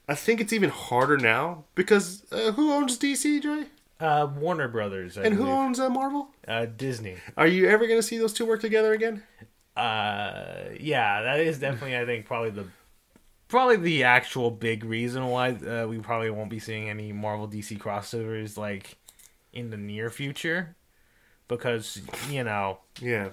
I 0.09 0.15
think 0.15 0.41
it's 0.41 0.53
even 0.53 0.71
harder 0.71 1.17
now 1.17 1.65
because 1.75 2.25
uh, 2.33 2.53
who 2.53 2.73
owns 2.73 2.99
DC, 2.99 3.43
Joy? 3.43 3.65
uh, 3.99 4.29
Warner 4.39 4.69
Brothers 4.69 5.17
I 5.17 5.23
And 5.23 5.35
who 5.35 5.49
owns 5.49 5.81
uh, 5.81 5.89
Marvel? 5.89 6.29
uh, 6.47 6.67
Disney. 6.67 7.17
Are 7.37 7.47
you 7.47 7.69
ever 7.69 7.87
going 7.87 7.99
to 7.99 8.07
see 8.07 8.19
those 8.19 8.33
two 8.33 8.47
work 8.47 8.61
together 8.61 8.93
again? 8.93 9.23
Uh, 9.77 10.71
yeah, 10.79 11.23
that 11.23 11.41
is 11.41 11.59
definitely, 11.59 11.97
I 11.97 12.05
think, 12.07 12.25
probably 12.27 12.51
the 12.51 12.67
probably 13.49 13.77
the 13.77 14.05
actual 14.05 14.51
big 14.51 14.85
reason 14.85 15.27
why 15.27 15.51
uh, 15.53 15.87
we 15.89 15.99
probably 15.99 16.31
won't 16.31 16.51
be 16.51 16.59
seeing 16.59 16.89
any 16.91 17.13
Marvel 17.13 17.47
DC 17.47 17.79
crossovers 17.79 18.57
like 18.57 18.97
in 19.53 19.71
the 19.71 19.77
near 19.77 20.11
future, 20.11 20.75
because 21.49 22.01
you 22.31 22.43
know 22.45 22.79
Yeah. 23.01 23.31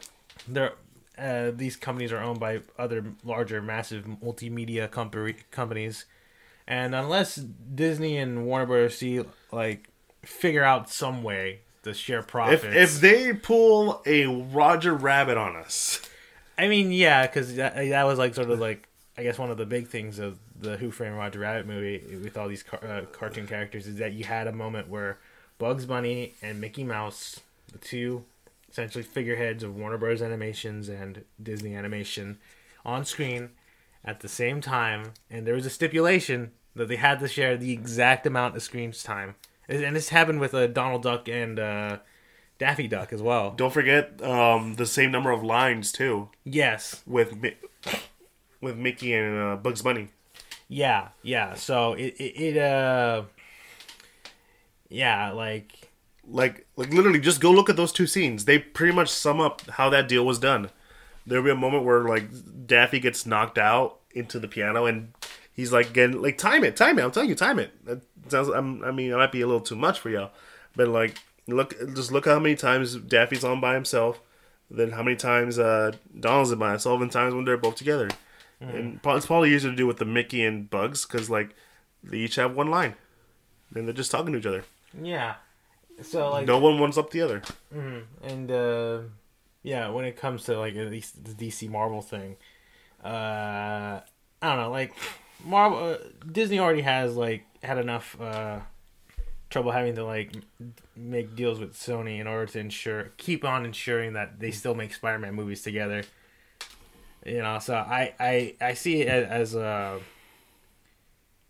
they're 0.48 0.74
uh, 1.18 1.52
these 1.52 1.76
companies 1.76 2.12
are 2.12 2.20
owned 2.20 2.40
by 2.40 2.62
other 2.78 3.06
larger, 3.24 3.62
massive 3.62 4.06
multimedia 4.24 4.90
company 4.90 5.36
companies, 5.52 6.06
and 6.68 6.96
unless 6.96 7.36
Disney 7.36 8.18
and 8.18 8.46
Warner 8.46 8.66
Bros. 8.66 8.98
see 8.98 9.22
like 9.52 9.90
figure 10.24 10.64
out 10.64 10.90
some 10.90 11.22
way 11.24 11.60
to 11.84 11.94
share 11.94 12.24
profits, 12.24 12.64
If 12.64 12.76
if 12.76 13.02
they 13.02 13.34
pull 13.34 14.02
a 14.06 14.26
Roger 14.26 14.94
Rabbit 14.94 15.38
on 15.38 15.56
us, 15.56 16.02
I 16.58 16.68
mean, 16.68 16.92
yeah, 16.92 17.28
because 17.28 17.56
that, 17.56 17.76
that 17.76 18.04
was 18.04 18.18
like 18.18 18.34
sort 18.34 18.50
of 18.50 18.60
like 18.60 18.88
I 19.18 19.24
guess 19.24 19.38
one 19.38 19.52
of 19.52 19.58
the 19.58 19.66
big 19.66 19.88
things 19.88 20.18
of 20.18 20.40
the 20.60 20.78
Who 20.78 20.90
Framed 20.92 21.18
Roger 21.18 21.40
Rabbit 21.40 21.68
movie 21.68 22.18
with 22.24 22.38
all 22.38 22.48
these 22.48 22.64
car- 22.64 22.84
uh, 22.84 23.02
cartoon 23.12 23.46
characters 23.46 23.86
is 23.86 23.98
that 23.98 24.14
you 24.14 24.24
had 24.24 24.48
a 24.48 24.52
moment 24.52 24.88
where 24.88 25.20
Bugs 25.60 25.86
Bunny 25.86 26.34
and 26.42 26.60
Mickey 26.60 26.84
Mouse, 26.84 27.40
the 27.72 27.78
two 27.78 28.24
essentially 28.74 29.04
figureheads 29.04 29.62
of 29.62 29.76
Warner 29.76 30.00
Bros. 30.00 30.20
Animations 30.20 30.90
and 30.90 31.24
Disney 31.42 31.76
Animation, 31.76 32.40
on 32.84 33.06
screen 33.06 33.52
at 34.04 34.22
the 34.22 34.28
same 34.28 34.62
time, 34.62 35.14
and 35.30 35.46
there 35.46 35.54
was 35.54 35.68
a 35.68 35.70
stipulation 35.70 36.52
that 36.76 36.88
they 36.88 36.96
had 36.96 37.20
to 37.20 37.28
share 37.28 37.56
the 37.56 37.72
exact 37.72 38.26
amount 38.26 38.56
of 38.56 38.64
screen 38.64 38.92
time, 38.92 39.36
and 39.70 39.96
this 39.96 40.10
happened 40.10 40.40
with 40.40 40.56
uh, 40.56 40.66
Donald 40.66 41.04
Duck 41.04 41.30
and 41.30 41.60
uh, 41.60 42.00
Daffy 42.58 42.88
Duck 42.88 43.14
as 43.14 43.22
well. 43.22 43.52
don't 43.52 43.72
forget 43.72 44.20
um, 44.24 44.74
the 44.76 44.88
same 44.88 45.12
number 45.12 45.30
of 45.30 45.44
lines 45.44 45.92
too 45.92 46.30
Yes, 46.44 47.04
with 47.06 47.40
Mi- 47.40 47.58
with 48.60 48.76
Mickey 48.76 49.14
and 49.14 49.40
uh, 49.40 49.56
Bugs 49.56 49.84
Bunny. 49.84 50.10
Yeah, 50.68 51.10
yeah. 51.22 51.54
So 51.54 51.94
it 51.94 52.16
it, 52.18 52.56
it 52.56 52.58
uh 52.58 53.24
yeah, 54.90 55.32
like 55.32 55.92
like 56.28 56.63
like 56.76 56.94
literally 56.94 57.20
just 57.20 57.42
go 57.42 57.52
look 57.52 57.70
at 57.70 57.76
those 57.76 57.92
two 57.92 58.08
scenes. 58.08 58.46
They 58.46 58.60
pretty 58.60 58.94
much 58.94 59.10
sum 59.10 59.40
up 59.40 59.62
how 59.72 59.90
that 59.90 60.08
deal 60.08 60.26
was 60.26 60.40
done. 60.40 60.70
There'll 61.26 61.44
be 61.44 61.52
a 61.52 61.56
moment 61.56 61.86
where 61.86 62.04
like 62.04 62.26
daffy 62.68 63.00
gets 63.00 63.26
knocked 63.26 63.58
out 63.58 64.00
into 64.12 64.40
the 64.40 64.48
piano 64.48 64.86
and 64.86 65.14
he's 65.54 65.72
like 65.72 65.94
getting 65.94 66.22
like 66.22 66.38
time 66.38 66.64
it 66.64 66.76
time 66.76 67.00
it. 67.00 67.04
I'm 67.04 67.12
telling 67.12 67.30
you 67.30 67.36
time 67.36 67.60
it. 67.60 67.86
That 67.86 68.02
sounds 68.30 68.50
I'm, 68.50 68.84
i 68.84 68.92
mean 68.92 69.12
it 69.12 69.18
might 69.18 69.32
be 69.32 69.42
a 69.42 69.48
little 69.48 69.62
too 69.62 69.76
much 69.76 70.00
for 70.00 70.10
y'all 70.10 70.32
but 70.78 70.88
like 70.88 71.18
look 71.48 71.76
just 71.94 72.10
look 72.10 72.24
how 72.24 72.40
many 72.40 72.56
times 72.56 72.96
daffy's 72.96 73.44
on 73.44 73.60
by 73.60 73.74
himself 73.74 74.22
then 74.72 74.92
how 74.92 75.04
many 75.04 75.18
times 75.18 75.60
uh 75.60 75.92
donald's 76.18 76.56
by 76.56 76.72
himself 76.72 77.02
and 77.02 77.12
times 77.12 77.34
when 77.34 77.46
they're 77.46 77.58
both 77.58 77.76
together. 77.76 78.10
And 78.62 79.00
it's 79.04 79.26
probably 79.26 79.54
easier 79.54 79.72
to 79.72 79.76
do 79.76 79.86
with 79.86 79.98
the 79.98 80.06
mickey 80.06 80.44
and 80.44 80.70
bugs 80.70 81.06
because 81.06 81.30
like 81.30 81.54
they 82.02 82.18
each 82.18 82.36
have 82.36 82.56
one 82.56 82.70
line. 82.70 82.96
And 83.76 83.88
they're 83.88 83.94
just 83.94 84.12
talking 84.12 84.32
to 84.32 84.40
each 84.40 84.46
other. 84.46 84.64
Yeah. 85.02 85.36
So 86.02 86.32
like 86.32 86.48
no 86.48 86.60
one 86.60 86.80
wants 86.80 86.98
up 86.98 87.12
the 87.12 87.22
other 87.22 87.42
and 88.24 88.52
uh 88.52 89.00
yeah, 89.62 89.90
when 89.90 90.04
it 90.06 90.18
comes 90.18 90.44
to 90.46 90.58
like 90.60 90.76
at 90.76 90.90
least 90.90 91.24
the 91.24 91.32
DC 91.32 91.70
Marvel 91.70 92.02
thing, 92.02 92.36
uh 93.04 93.08
I 93.08 94.02
don't 94.42 94.58
know, 94.58 94.72
like 94.72 94.94
Marvel 95.46 95.78
uh, 95.94 95.98
Disney 96.30 96.60
already 96.60 96.82
has 96.82 97.16
like 97.16 97.46
had 97.64 97.78
enough 97.78 98.20
uh 98.20 98.60
trouble 99.50 99.72
having 99.72 99.96
to 99.96 100.04
like 100.04 100.32
m- 100.60 100.74
make 100.96 101.36
deals 101.36 101.60
with 101.60 101.74
Sony 101.76 102.20
in 102.20 102.28
order 102.28 102.52
to 102.52 102.60
ensure 102.60 103.12
keep 103.18 103.46
on 103.46 103.66
ensuring 103.66 104.14
that 104.14 104.40
they 104.40 104.52
still 104.52 104.74
make 104.74 104.94
Spider-Man 104.94 105.36
movies 105.36 105.62
together. 105.62 106.04
You 107.26 107.42
know, 107.42 107.60
so 107.60 107.76
I 107.76 108.14
I 108.20 108.56
I 108.60 108.74
see 108.74 109.02
it 109.02 109.08
as, 109.08 109.54
as 109.54 109.56
uh 109.56 110.00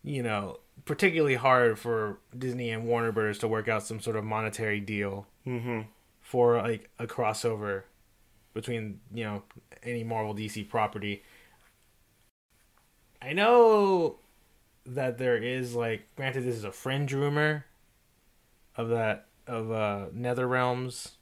you 0.04 0.22
know, 0.22 0.58
particularly 0.84 1.36
hard 1.36 1.78
for 1.78 2.18
Disney 2.36 2.70
and 2.70 2.86
Warner 2.86 3.12
Brothers 3.12 3.38
to 3.38 3.48
work 3.48 3.68
out 3.68 3.82
some 3.82 4.00
sort 4.00 4.16
of 4.16 4.24
monetary 4.24 4.80
deal 4.80 5.26
mm-hmm 5.46 5.82
for 6.24 6.56
like 6.56 6.88
a 6.98 7.06
crossover 7.06 7.82
between 8.54 8.98
you 9.12 9.24
know 9.24 9.42
any 9.82 10.02
Marvel 10.02 10.34
DC 10.34 10.68
property. 10.68 11.22
I 13.20 13.34
know 13.34 14.16
that 14.86 15.18
there 15.18 15.36
is 15.36 15.74
like 15.74 16.08
granted 16.16 16.44
this 16.44 16.56
is 16.56 16.64
a 16.64 16.72
fringe 16.72 17.12
rumor 17.12 17.66
of 18.76 18.88
that 18.88 19.26
of 19.46 19.70
uh 19.70 20.06
Nether 20.12 20.48
Realms. 20.48 21.12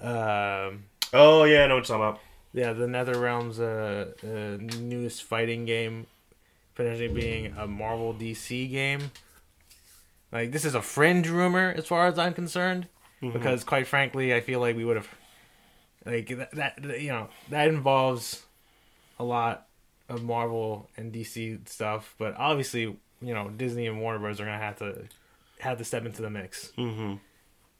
Um 0.00 0.84
Oh 1.12 1.44
yeah, 1.44 1.64
I 1.64 1.66
know 1.66 1.76
what 1.76 1.88
you're 1.88 1.98
talking 1.98 2.02
about. 2.02 2.20
yeah, 2.52 2.72
the 2.72 2.86
Nether 2.88 3.18
Realms 3.18 3.60
uh, 3.60 4.12
uh 4.24 4.56
newest 4.80 5.22
fighting 5.22 5.66
game 5.66 6.06
potentially 6.80 7.08
being 7.08 7.52
a 7.58 7.66
Marvel 7.66 8.14
DC 8.14 8.70
game. 8.70 9.10
Like 10.32 10.50
this 10.50 10.64
is 10.64 10.74
a 10.74 10.80
fringe 10.80 11.28
rumor 11.28 11.74
as 11.76 11.86
far 11.86 12.06
as 12.06 12.18
I'm 12.18 12.32
concerned 12.32 12.88
because 13.20 13.64
quite 13.64 13.86
frankly, 13.86 14.32
I 14.32 14.40
feel 14.40 14.60
like 14.60 14.76
we 14.76 14.86
would 14.86 14.96
have 14.96 15.08
like 16.06 16.28
that, 16.28 16.54
that 16.54 17.00
you 17.02 17.08
know, 17.08 17.28
that 17.50 17.68
involves 17.68 18.42
a 19.18 19.24
lot 19.24 19.66
of 20.08 20.22
Marvel 20.22 20.88
and 20.96 21.12
DC 21.12 21.68
stuff, 21.68 22.14
but 22.16 22.34
obviously, 22.38 22.82
you 23.20 23.34
know, 23.34 23.50
Disney 23.50 23.86
and 23.86 24.00
Warner 24.00 24.18
Bros 24.18 24.40
are 24.40 24.46
going 24.46 24.58
to 24.58 24.64
have 24.64 24.78
to 24.78 25.04
have 25.58 25.76
to 25.76 25.84
step 25.84 26.06
into 26.06 26.22
the 26.22 26.30
mix. 26.30 26.72
Mm-hmm. 26.78 27.16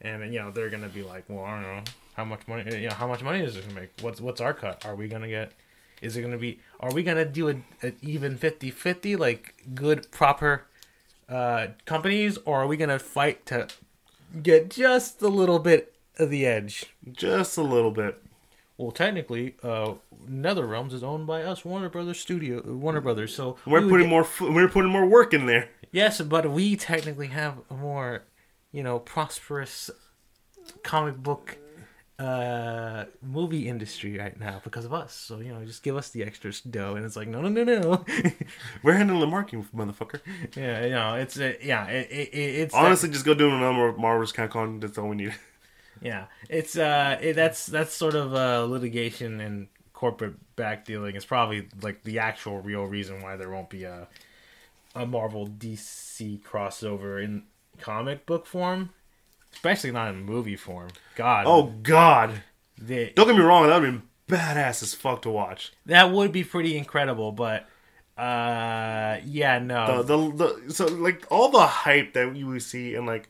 And 0.02 0.34
you 0.34 0.40
know, 0.40 0.50
they're 0.50 0.68
going 0.68 0.82
to 0.82 0.88
be 0.88 1.02
like, 1.02 1.24
"Well, 1.28 1.44
I 1.44 1.54
don't 1.54 1.62
know, 1.62 1.82
how 2.16 2.24
much 2.26 2.46
money, 2.46 2.64
you 2.82 2.88
know, 2.88 2.94
how 2.94 3.06
much 3.06 3.22
money 3.22 3.40
is 3.40 3.54
this 3.54 3.64
going 3.64 3.74
to 3.76 3.80
make? 3.80 3.90
What's 4.02 4.20
what's 4.20 4.42
our 4.42 4.52
cut? 4.52 4.84
Are 4.84 4.94
we 4.94 5.08
going 5.08 5.22
to 5.22 5.28
get 5.28 5.52
is 6.00 6.16
it 6.16 6.20
going 6.20 6.32
to 6.32 6.38
be 6.38 6.58
are 6.80 6.92
we 6.92 7.02
going 7.02 7.16
to 7.16 7.24
do 7.24 7.48
an 7.48 7.64
even 8.02 8.36
50-50 8.38 9.18
like 9.18 9.54
good 9.74 10.10
proper 10.10 10.64
uh 11.28 11.68
companies 11.84 12.38
or 12.44 12.62
are 12.62 12.66
we 12.66 12.76
going 12.76 12.90
to 12.90 12.98
fight 12.98 13.46
to 13.46 13.68
get 14.42 14.70
just 14.70 15.20
a 15.22 15.28
little 15.28 15.58
bit 15.58 15.94
of 16.18 16.30
the 16.30 16.44
edge? 16.46 16.86
Just 17.10 17.56
a 17.56 17.62
little 17.62 17.90
bit. 17.90 18.22
Well, 18.76 18.92
technically, 18.92 19.56
uh, 19.62 19.94
NetherRealms 20.28 20.92
is 20.92 21.02
owned 21.02 21.26
by 21.26 21.42
us, 21.42 21.64
Warner 21.66 21.88
Brothers 21.90 22.18
Studio, 22.20 22.62
Warner 22.62 23.00
Brothers. 23.02 23.34
So 23.34 23.56
We're 23.66 23.82
we 23.82 23.90
putting 23.90 24.06
get- 24.08 24.10
more. 24.10 24.26
We're 24.40 24.68
putting 24.68 24.90
more 24.90 25.04
work 25.06 25.34
in 25.34 25.46
there. 25.46 25.68
Yes, 25.92 26.20
but 26.22 26.50
we 26.50 26.76
technically 26.76 27.26
have 27.28 27.58
a 27.70 27.74
more, 27.74 28.22
you 28.72 28.82
know, 28.82 28.98
prosperous 28.98 29.90
comic 30.82 31.16
book 31.22 31.58
uh 32.20 33.06
movie 33.22 33.66
industry 33.68 34.18
right 34.18 34.38
now 34.38 34.60
because 34.62 34.84
of 34.84 34.92
us. 34.92 35.12
So 35.14 35.40
you 35.40 35.52
know, 35.54 35.64
just 35.64 35.82
give 35.82 35.96
us 35.96 36.10
the 36.10 36.22
extra 36.22 36.52
dough, 36.68 36.94
and 36.96 37.04
it's 37.06 37.16
like, 37.16 37.28
no, 37.28 37.40
no, 37.40 37.48
no, 37.48 37.64
no. 37.64 38.04
We're 38.82 38.94
handling 38.94 39.20
the 39.20 39.26
marketing, 39.26 39.66
motherfucker. 39.74 40.20
yeah, 40.56 40.84
you 40.84 40.90
know, 40.90 41.14
it's 41.14 41.38
uh, 41.40 41.54
yeah, 41.62 41.86
it, 41.86 42.10
it, 42.10 42.28
it- 42.34 42.54
it's 42.62 42.74
Honestly, 42.74 43.08
just 43.08 43.24
go 43.24 43.34
do 43.34 43.48
another 43.50 43.92
Marvel's 43.96 44.32
Capcom. 44.32 44.80
That's 44.80 44.98
all 44.98 45.08
we 45.08 45.16
need. 45.16 45.34
Yeah, 46.02 46.26
it's 46.48 46.78
uh, 46.78 47.18
it, 47.20 47.34
that's 47.36 47.66
that's 47.66 47.92
sort 47.92 48.14
of 48.14 48.32
uh, 48.34 48.64
litigation 48.64 49.38
and 49.38 49.68
corporate 49.92 50.32
back 50.56 50.86
dealing 50.86 51.14
is 51.14 51.26
probably 51.26 51.68
like 51.82 52.04
the 52.04 52.20
actual 52.20 52.58
real 52.60 52.84
reason 52.86 53.20
why 53.20 53.36
there 53.36 53.50
won't 53.50 53.68
be 53.68 53.84
a 53.84 54.08
a 54.94 55.04
Marvel 55.04 55.46
DC 55.46 56.40
crossover 56.42 57.22
in 57.22 57.42
comic 57.80 58.24
book 58.24 58.46
form, 58.46 58.90
especially 59.52 59.90
not 59.92 60.08
in 60.14 60.22
movie 60.22 60.56
form. 60.56 60.88
God, 61.16 61.44
Oh 61.46 61.74
God! 61.82 62.42
they, 62.80 63.12
Don't 63.14 63.26
get 63.26 63.36
me 63.36 63.42
wrong, 63.42 63.66
that 63.66 63.80
would 63.80 63.92
be 63.92 64.34
badass 64.34 64.82
as 64.82 64.94
fuck 64.94 65.22
to 65.22 65.30
watch. 65.30 65.72
that 65.86 66.10
would 66.12 66.32
be 66.32 66.44
pretty 66.44 66.76
incredible. 66.78 67.32
But 67.32 67.66
uh, 68.16 69.18
yeah, 69.24 69.58
no, 69.58 70.02
The, 70.02 70.16
the 70.16 70.56
the 70.66 70.74
so 70.74 70.86
like 70.86 71.26
all 71.30 71.50
the 71.50 71.66
hype 71.66 72.12
that 72.14 72.36
you 72.36 72.46
would 72.48 72.62
see 72.62 72.94
in 72.94 73.06
like 73.06 73.28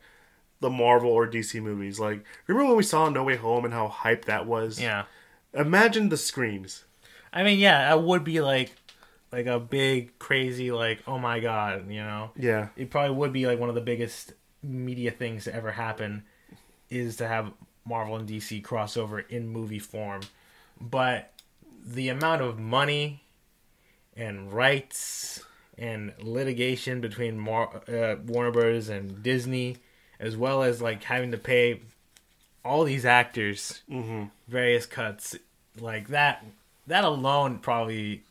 the 0.59 0.69
Marvel 0.69 1.09
or 1.11 1.27
DC 1.27 1.61
movies. 1.61 1.99
Like 1.99 2.23
remember 2.47 2.67
when 2.69 2.77
we 2.77 2.83
saw 2.83 3.09
No 3.09 3.23
Way 3.23 3.35
Home 3.37 3.65
and 3.65 3.73
how 3.73 3.87
hype 3.87 4.25
that 4.25 4.45
was? 4.45 4.79
yeah. 4.81 5.05
Imagine 5.53 6.07
the 6.09 6.15
screams. 6.17 6.85
I 7.33 7.43
mean, 7.43 7.59
yeah, 7.59 7.89
that 7.89 8.03
would 8.03 8.23
be 8.23 8.39
like 8.41 8.71
like 9.31 9.45
a 9.47 9.59
big 9.59 10.17
crazy 10.19 10.71
like 10.71 11.01
oh 11.07 11.17
my 11.17 11.39
god, 11.39 11.89
you 11.89 12.01
know. 12.03 12.31
Yeah. 12.37 12.69
it 12.77 12.89
probably 12.89 13.15
would 13.15 13.33
be 13.33 13.47
like 13.47 13.59
one 13.59 13.69
of 13.69 13.75
the 13.75 13.81
biggest 13.81 14.33
media 14.63 15.11
things 15.11 15.45
to 15.45 15.55
ever 15.55 15.71
happen 15.71 16.23
is 16.89 17.15
to 17.17 17.27
have 17.27 17.51
Marvel 17.85 18.15
and 18.15 18.27
DC 18.29 18.61
crossover 18.61 19.27
in 19.29 19.47
movie 19.49 19.79
form. 19.79 20.21
But 20.79 21.31
the 21.83 22.09
amount 22.09 22.41
of 22.41 22.59
money 22.59 23.23
and 24.15 24.51
rights 24.53 25.43
and 25.77 26.13
litigation 26.21 27.01
between 27.01 27.39
Mar- 27.39 27.81
uh, 27.87 28.15
Warner 28.25 28.51
Bros. 28.51 28.89
and 28.89 29.23
Disney, 29.23 29.77
as 30.19 30.37
well 30.37 30.61
as 30.63 30.81
like 30.81 31.03
having 31.03 31.31
to 31.31 31.37
pay 31.37 31.81
all 32.63 32.83
these 32.83 33.05
actors 33.05 33.81
Mm-hmm. 33.89 34.25
various 34.47 34.85
cuts, 34.85 35.35
like 35.79 36.09
that, 36.09 36.45
that 36.87 37.03
alone 37.03 37.57
probably 37.59 38.23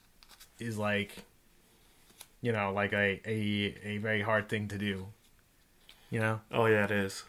is 0.60 0.78
like 0.78 1.24
you 2.42 2.52
know, 2.52 2.72
like 2.72 2.92
a, 2.92 3.20
a 3.26 3.74
a 3.84 3.96
very 3.98 4.22
hard 4.22 4.48
thing 4.48 4.68
to 4.68 4.78
do. 4.78 5.06
You 6.10 6.20
know? 6.20 6.40
Oh 6.52 6.66
yeah, 6.66 6.84
it 6.84 6.90
is. 6.90 7.24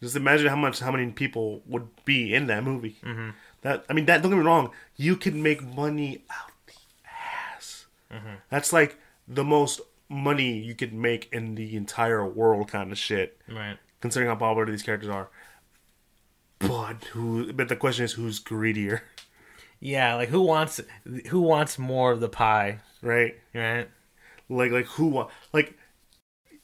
Just 0.00 0.16
imagine 0.16 0.48
how 0.48 0.56
much 0.56 0.80
how 0.80 0.90
many 0.90 1.10
people 1.12 1.62
would 1.66 1.88
be 2.04 2.34
in 2.34 2.46
that 2.46 2.64
movie. 2.64 2.96
Mm-hmm. 3.04 3.30
That 3.62 3.84
I 3.88 3.92
mean, 3.92 4.06
that 4.06 4.22
don't 4.22 4.30
get 4.32 4.38
me 4.38 4.44
wrong. 4.44 4.70
You 4.96 5.16
can 5.16 5.42
make 5.42 5.62
money 5.62 6.24
out 6.30 6.50
the 6.66 6.72
ass. 7.08 7.86
That's 8.50 8.72
like 8.72 8.98
the 9.28 9.44
most 9.44 9.80
money 10.08 10.58
you 10.58 10.74
could 10.74 10.92
make 10.92 11.28
in 11.32 11.54
the 11.54 11.76
entire 11.76 12.26
world, 12.26 12.68
kind 12.68 12.90
of 12.90 12.98
shit. 12.98 13.40
Right. 13.48 13.78
Considering 14.00 14.28
how 14.28 14.36
popular 14.36 14.66
these 14.66 14.82
characters 14.82 15.08
are. 15.08 15.28
But 16.58 17.04
who? 17.12 17.52
But 17.52 17.68
the 17.68 17.76
question 17.76 18.04
is, 18.04 18.12
who's 18.12 18.38
greedier, 18.38 19.02
Yeah, 19.80 20.14
like 20.14 20.28
who 20.28 20.42
wants 20.42 20.80
who 21.28 21.40
wants 21.40 21.78
more 21.78 22.12
of 22.12 22.20
the 22.20 22.28
pie, 22.28 22.78
right? 23.02 23.36
right? 23.54 23.88
Like, 24.48 24.72
like 24.72 24.86
who 24.86 25.26
like. 25.52 25.78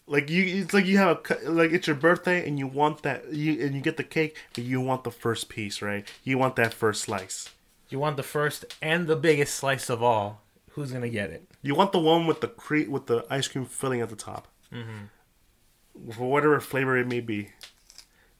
Like 0.09 0.31
you, 0.31 0.63
it's 0.63 0.73
like 0.73 0.87
you 0.87 0.97
have 0.97 1.19
a 1.19 1.51
like 1.51 1.71
it's 1.71 1.87
your 1.87 1.97
birthday 1.97 2.49
and 2.49 2.59
you 2.59 2.67
want 2.67 3.03
that 3.03 3.33
you 3.33 3.65
and 3.65 3.75
you 3.75 3.83
get 3.83 3.99
the 3.99 4.05
cake, 4.05 4.37
but 4.55 4.65
you 4.65 4.81
want 4.81 5.05
the 5.05 5.11
first 5.11 5.51
piece, 5.51 5.83
right? 5.83 6.09
You 6.25 6.39
want 6.39 6.57
that 6.57 6.73
first 6.73 7.03
slice. 7.03 7.51
You 7.91 7.99
want 7.99 8.17
the 8.17 8.23
first 8.23 8.65
and 8.81 9.07
the 9.07 9.17
biggest 9.17 9.55
slice 9.55 9.91
of 9.91 10.03
all. 10.03 10.41
Who's 10.71 10.93
gonna 10.93 11.11
get 11.11 11.31
it? 11.31 11.47
You 11.61 11.75
want 11.75 11.93
the 11.93 11.99
one 11.99 12.27
with 12.27 12.41
the 12.41 12.49
cre- 12.49 12.89
with 12.89 13.07
the 13.07 13.27
ice 13.29 13.49
cream 13.49 13.67
filling 13.67 14.01
at 14.01 14.09
the 14.09 14.17
top, 14.17 14.49
mm-hmm. 14.73 16.11
for 16.11 16.31
whatever 16.31 16.59
flavor 16.61 16.97
it 16.97 17.07
may 17.07 17.21
be. 17.21 17.51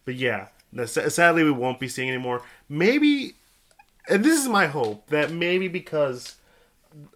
But 0.07 0.15
yeah, 0.15 0.49
sadly 0.87 1.45
we 1.45 1.51
won't 1.51 1.81
be 1.81 1.89
seeing 1.89 2.09
anymore. 2.09 2.43
Maybe, 2.69 3.35
and 4.09 4.25
this 4.25 4.41
is 4.41 4.49
my 4.49 4.69
hope 4.69 5.09
that 5.09 5.31
maybe 5.31 5.69
because 5.69 6.37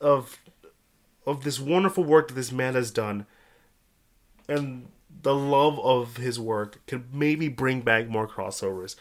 of 0.01 0.39
of 1.27 1.45
this 1.45 1.59
wonderful 1.59 2.05
work 2.05 2.29
that 2.29 2.35
this 2.35 2.53
man 2.53 2.75
has 2.75 2.91
done, 2.91 3.27
and 4.49 4.89
the 5.23 5.35
love 5.35 5.79
of 5.81 6.17
his 6.17 6.39
work, 6.39 6.85
can 6.87 7.05
maybe 7.13 7.49
bring 7.49 7.81
back 7.81 8.09
more 8.09 8.29
crossovers. 8.29 8.97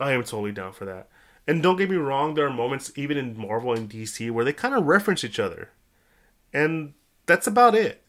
I 0.00 0.12
am 0.12 0.22
totally 0.22 0.52
down 0.52 0.72
for 0.72 0.84
that. 0.84 1.08
And 1.46 1.62
don't 1.62 1.76
get 1.76 1.90
me 1.90 1.96
wrong, 1.96 2.34
there 2.34 2.46
are 2.46 2.52
moments 2.52 2.92
even 2.96 3.16
in 3.16 3.36
Marvel 3.36 3.72
and 3.72 3.90
DC 3.90 4.30
where 4.30 4.44
they 4.44 4.52
kind 4.52 4.74
of 4.74 4.86
reference 4.86 5.24
each 5.24 5.40
other. 5.40 5.70
And 6.52 6.94
that's 7.26 7.46
about 7.46 7.74
it. 7.74 8.02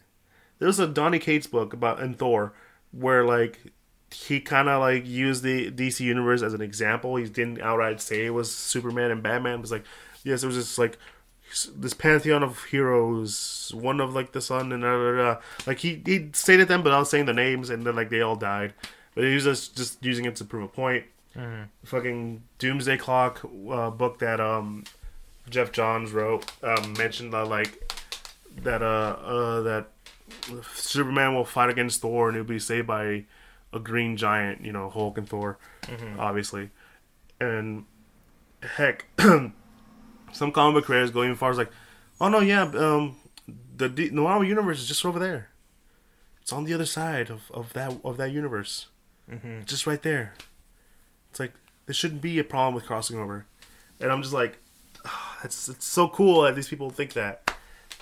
There's 0.60 0.80
a 0.80 0.88
Donny 0.88 1.20
Cates 1.20 1.48
book 1.48 1.74
about 1.74 2.00
in 2.00 2.14
Thor 2.14 2.54
where 2.92 3.26
like 3.26 3.74
he 4.12 4.40
kind 4.40 4.70
of 4.70 4.80
like 4.80 5.08
used 5.08 5.44
the 5.44 5.72
DC 5.72 6.02
universe 6.02 6.44
as 6.44 6.54
an 6.54 6.62
example. 6.62 7.16
He 7.16 7.26
didn't 7.26 7.62
outright 7.62 8.00
say 8.02 8.26
it 8.26 8.30
was 8.30 8.54
Superman 8.54 9.12
and 9.12 9.24
Batman. 9.24 9.56
It 9.56 9.62
was 9.62 9.72
like 9.72 9.84
yes, 10.24 10.44
it 10.44 10.48
was 10.48 10.56
just 10.56 10.78
like 10.78 10.98
this 11.76 11.94
pantheon 11.94 12.44
of 12.44 12.64
heroes, 12.66 13.72
one 13.76 14.00
of 14.00 14.14
like 14.14 14.32
the 14.32 14.42
sun 14.42 14.72
and 14.72 14.84
da, 14.84 14.98
da, 14.98 15.16
da. 15.34 15.40
like 15.68 15.80
he 15.80 16.02
he 16.06 16.30
stated 16.34 16.68
them, 16.68 16.84
but 16.84 16.92
I 16.94 17.00
was 17.00 17.10
saying 17.10 17.26
the 17.26 17.34
names 17.34 17.70
and 17.70 17.86
then 17.86 17.96
like 17.96 18.10
they 18.10 18.22
all 18.22 18.36
died. 18.36 18.74
But 19.16 19.26
he 19.26 19.34
was 19.36 19.44
just 19.44 19.78
just 19.78 20.04
using 20.04 20.26
it 20.26 20.36
to 20.38 20.46
prove 20.46 20.64
a 20.64 20.68
point. 20.68 21.06
Fucking 21.86 22.44
Doomsday 22.60 22.98
Clock 22.98 23.42
uh, 23.70 23.90
book 23.90 24.20
that 24.20 24.40
um 24.40 24.84
Geoff 25.50 25.72
Johns 25.72 26.12
wrote 26.12 26.52
um, 26.64 26.94
mentioned 26.94 27.34
that 27.34 27.48
like 27.48 27.94
that 28.62 28.82
uh 28.82 29.16
uh 29.26 29.62
that 29.62 29.88
Superman 30.74 31.36
will 31.36 31.46
fight 31.46 31.70
against 31.70 32.02
Thor 32.02 32.28
and 32.30 32.36
he'll 32.36 32.44
be 32.46 32.60
saved 32.60 32.88
by 32.88 33.26
a 33.72 33.80
green 33.80 34.18
giant, 34.18 34.62
you 34.64 34.72
know, 34.72 34.90
Hulk 34.90 35.18
and 35.18 35.28
Thor, 35.28 35.58
obviously, 36.20 36.70
and 37.40 37.86
heck, 38.62 39.06
some 40.34 40.52
comic 40.52 40.76
book 40.76 40.86
creators 40.86 41.12
go 41.12 41.24
even 41.24 41.36
far 41.36 41.52
as 41.52 41.58
like, 41.58 41.72
oh 42.20 42.30
no, 42.30 42.40
yeah, 42.40 42.64
um, 42.64 43.16
the 43.78 43.90
D- 43.90 44.10
the 44.10 44.22
Marvel 44.22 44.48
universe 44.48 44.80
is 44.80 44.88
just 44.88 45.06
over 45.06 45.20
there. 45.20 45.50
It's 46.42 46.52
on 46.52 46.66
the 46.66 46.74
other 46.74 46.86
side 46.86 47.30
of, 47.30 47.50
of 47.52 47.72
that 47.74 47.94
of 48.04 48.18
that 48.18 48.32
universe, 48.32 48.88
just 49.66 49.88
right 49.88 50.02
there. 50.02 50.34
It's 51.32 51.40
like 51.40 51.54
there 51.86 51.94
shouldn't 51.94 52.22
be 52.22 52.38
a 52.40 52.44
problem 52.44 52.76
with 52.76 52.86
crossing 52.86 53.18
over, 53.18 53.46
and 54.00 54.12
I'm 54.12 54.22
just 54.22 54.34
like, 54.34 54.58
ah, 55.06 55.40
it's 55.44 55.70
it's 55.70 55.86
so 55.86 56.08
cool 56.10 56.42
that 56.42 56.56
these 56.56 56.68
people 56.68 56.90
think 56.90 57.14
that, 57.14 57.56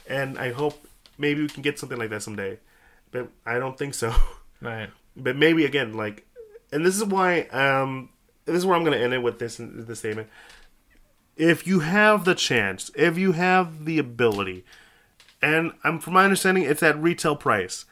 and 0.08 0.38
I 0.40 0.52
hope 0.52 0.88
maybe 1.18 1.42
we 1.42 1.48
can 1.50 1.62
get 1.62 1.78
something 1.78 1.98
like 2.00 2.10
that 2.10 2.24
someday, 2.24 2.58
but 3.12 3.30
I 3.46 3.60
don't 3.60 3.78
think 3.78 3.94
so. 3.94 4.14
Right. 4.64 4.92
but 5.18 5.36
maybe 5.36 5.66
again, 5.66 5.94
like, 5.96 6.24
and 6.72 6.86
this 6.86 6.96
is 6.96 7.04
why 7.04 7.42
um 7.50 8.10
this 8.46 8.58
is 8.58 8.66
where 8.66 8.76
I'm 8.76 8.84
gonna 8.84 8.98
end 8.98 9.12
it 9.14 9.18
with 9.24 9.40
this 9.40 9.58
this 9.60 9.98
statement. 10.00 10.30
If 11.42 11.66
you 11.66 11.80
have 11.80 12.24
the 12.24 12.36
chance, 12.36 12.92
if 12.94 13.18
you 13.18 13.32
have 13.32 13.86
the 13.86 13.98
ability, 13.98 14.64
and 15.42 15.72
I'm 15.84 15.98
from 15.98 16.14
my 16.14 16.24
understanding, 16.24 16.66
it's 16.66 16.84
at 16.84 17.02
retail 17.02 17.36
price. 17.36 17.86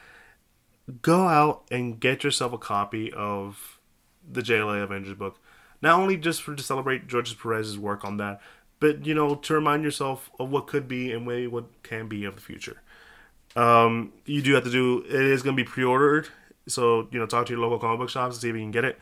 Go 1.01 1.27
out 1.27 1.63
and 1.71 1.99
get 1.99 2.23
yourself 2.23 2.53
a 2.53 2.59
copy 2.59 3.11
of 3.11 3.79
the 4.31 4.41
JLA 4.41 4.83
Avengers 4.83 5.17
book. 5.17 5.39
Not 5.81 5.99
only 5.99 6.15
just 6.15 6.43
for 6.43 6.53
to 6.53 6.61
celebrate 6.61 7.07
George 7.07 7.35
Perez's 7.39 7.79
work 7.79 8.05
on 8.05 8.17
that, 8.17 8.39
but 8.79 9.07
you 9.07 9.15
know 9.15 9.33
to 9.33 9.53
remind 9.55 9.83
yourself 9.83 10.29
of 10.39 10.51
what 10.51 10.67
could 10.67 10.87
be 10.87 11.11
and 11.11 11.25
maybe 11.25 11.47
what 11.47 11.65
can 11.81 12.07
be 12.07 12.25
of 12.25 12.35
the 12.35 12.41
future. 12.41 12.83
Um, 13.55 14.13
you 14.27 14.43
do 14.43 14.53
have 14.53 14.63
to 14.65 14.69
do. 14.69 15.03
It 15.07 15.23
is 15.23 15.41
going 15.41 15.55
to 15.57 15.63
be 15.63 15.67
pre-ordered, 15.67 16.27
so 16.67 17.07
you 17.09 17.17
know 17.17 17.25
talk 17.25 17.47
to 17.47 17.53
your 17.53 17.61
local 17.63 17.79
comic 17.79 17.97
book 17.97 18.09
shops 18.11 18.35
to 18.35 18.41
see 18.41 18.49
if 18.49 18.55
you 18.55 18.61
can 18.61 18.69
get 18.69 18.85
it. 18.85 18.99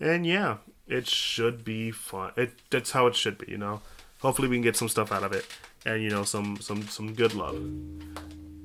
And 0.00 0.26
yeah, 0.26 0.56
it 0.86 1.06
should 1.06 1.64
be 1.64 1.90
fun. 1.90 2.32
It 2.36 2.52
that's 2.70 2.92
how 2.92 3.06
it 3.06 3.16
should 3.16 3.38
be. 3.38 3.50
You 3.50 3.58
know, 3.58 3.82
hopefully 4.20 4.48
we 4.48 4.56
can 4.56 4.62
get 4.62 4.76
some 4.76 4.88
stuff 4.88 5.12
out 5.12 5.22
of 5.22 5.32
it, 5.32 5.46
and 5.84 6.02
you 6.02 6.10
know 6.10 6.22
some 6.22 6.56
some 6.60 6.82
some 6.82 7.14
good 7.14 7.34
love. 7.34 7.56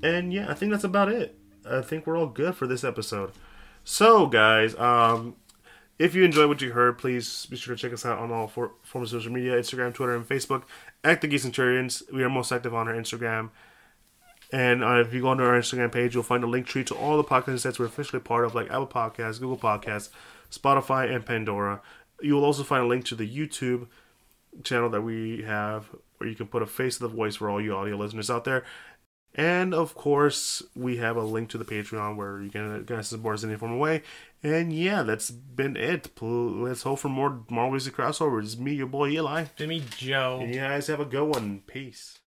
And 0.03 0.33
yeah, 0.33 0.49
I 0.49 0.53
think 0.53 0.71
that's 0.71 0.83
about 0.83 1.09
it. 1.09 1.37
I 1.69 1.81
think 1.81 2.07
we're 2.07 2.17
all 2.17 2.27
good 2.27 2.55
for 2.55 2.67
this 2.67 2.83
episode. 2.83 3.31
So 3.83 4.27
guys, 4.27 4.75
um, 4.75 5.35
if 5.99 6.15
you 6.15 6.23
enjoyed 6.23 6.49
what 6.49 6.61
you 6.61 6.71
heard, 6.71 6.97
please 6.97 7.45
be 7.47 7.55
sure 7.55 7.75
to 7.75 7.81
check 7.81 7.93
us 7.93 8.05
out 8.05 8.19
on 8.19 8.31
all 8.31 8.47
four 8.47 8.73
forms 8.83 9.13
of 9.13 9.21
social 9.21 9.33
media: 9.33 9.53
Instagram, 9.53 9.93
Twitter, 9.93 10.15
and 10.15 10.27
Facebook. 10.27 10.63
At 11.03 11.21
the 11.21 11.27
Geek 11.27 11.41
Centurions, 11.41 12.03
we 12.13 12.23
are 12.23 12.29
most 12.29 12.51
active 12.51 12.75
on 12.75 12.87
our 12.87 12.93
Instagram. 12.93 13.49
And 14.53 14.83
uh, 14.83 14.95
if 14.95 15.13
you 15.13 15.21
go 15.21 15.29
onto 15.29 15.43
our 15.43 15.57
Instagram 15.57 15.91
page, 15.91 16.13
you'll 16.13 16.23
find 16.23 16.43
a 16.43 16.47
link 16.47 16.67
tree 16.67 16.83
to 16.83 16.95
all 16.95 17.15
the 17.15 17.23
podcasts 17.23 17.61
sets 17.61 17.79
we're 17.79 17.85
officially 17.85 18.19
part 18.19 18.43
of, 18.43 18.53
like 18.53 18.67
Apple 18.67 18.87
Podcasts, 18.87 19.39
Google 19.39 19.57
Podcasts, 19.57 20.09
Spotify, 20.51 21.13
and 21.13 21.25
Pandora. 21.25 21.81
You 22.21 22.35
will 22.35 22.45
also 22.45 22.63
find 22.63 22.83
a 22.83 22.87
link 22.87 23.05
to 23.05 23.15
the 23.15 23.29
YouTube 23.29 23.87
channel 24.63 24.89
that 24.89 25.01
we 25.01 25.43
have, 25.43 25.87
where 26.17 26.29
you 26.29 26.35
can 26.35 26.47
put 26.47 26.61
a 26.61 26.65
face 26.65 26.97
to 26.97 27.03
the 27.03 27.15
voice 27.15 27.37
for 27.37 27.49
all 27.49 27.61
you 27.61 27.75
audio 27.75 27.95
listeners 27.95 28.29
out 28.29 28.43
there. 28.43 28.63
And 29.33 29.73
of 29.73 29.95
course, 29.95 30.61
we 30.75 30.97
have 30.97 31.15
a 31.15 31.23
link 31.23 31.49
to 31.51 31.57
the 31.57 31.63
Patreon 31.63 32.17
where 32.17 32.41
you 32.41 32.49
can 32.49 32.83
get 32.83 33.05
support 33.05 33.35
us 33.35 33.43
in 33.43 33.49
any 33.49 33.57
form 33.57 33.71
of 33.71 33.79
way. 33.79 34.03
And 34.43 34.73
yeah, 34.73 35.03
that's 35.03 35.31
been 35.31 35.77
it. 35.77 36.09
Let's 36.21 36.83
hope 36.83 36.99
for 36.99 37.07
more 37.07 37.43
Marvel 37.49 37.71
Music 37.71 37.95
crossovers. 37.95 38.57
Me, 38.57 38.73
your 38.73 38.87
boy 38.87 39.11
Eli. 39.11 39.45
Jimmy 39.55 39.83
Joe. 39.95 40.39
And 40.41 40.53
you 40.53 40.59
guys 40.59 40.87
have 40.87 40.99
a 40.99 41.05
good 41.05 41.23
one. 41.23 41.61
Peace. 41.65 42.19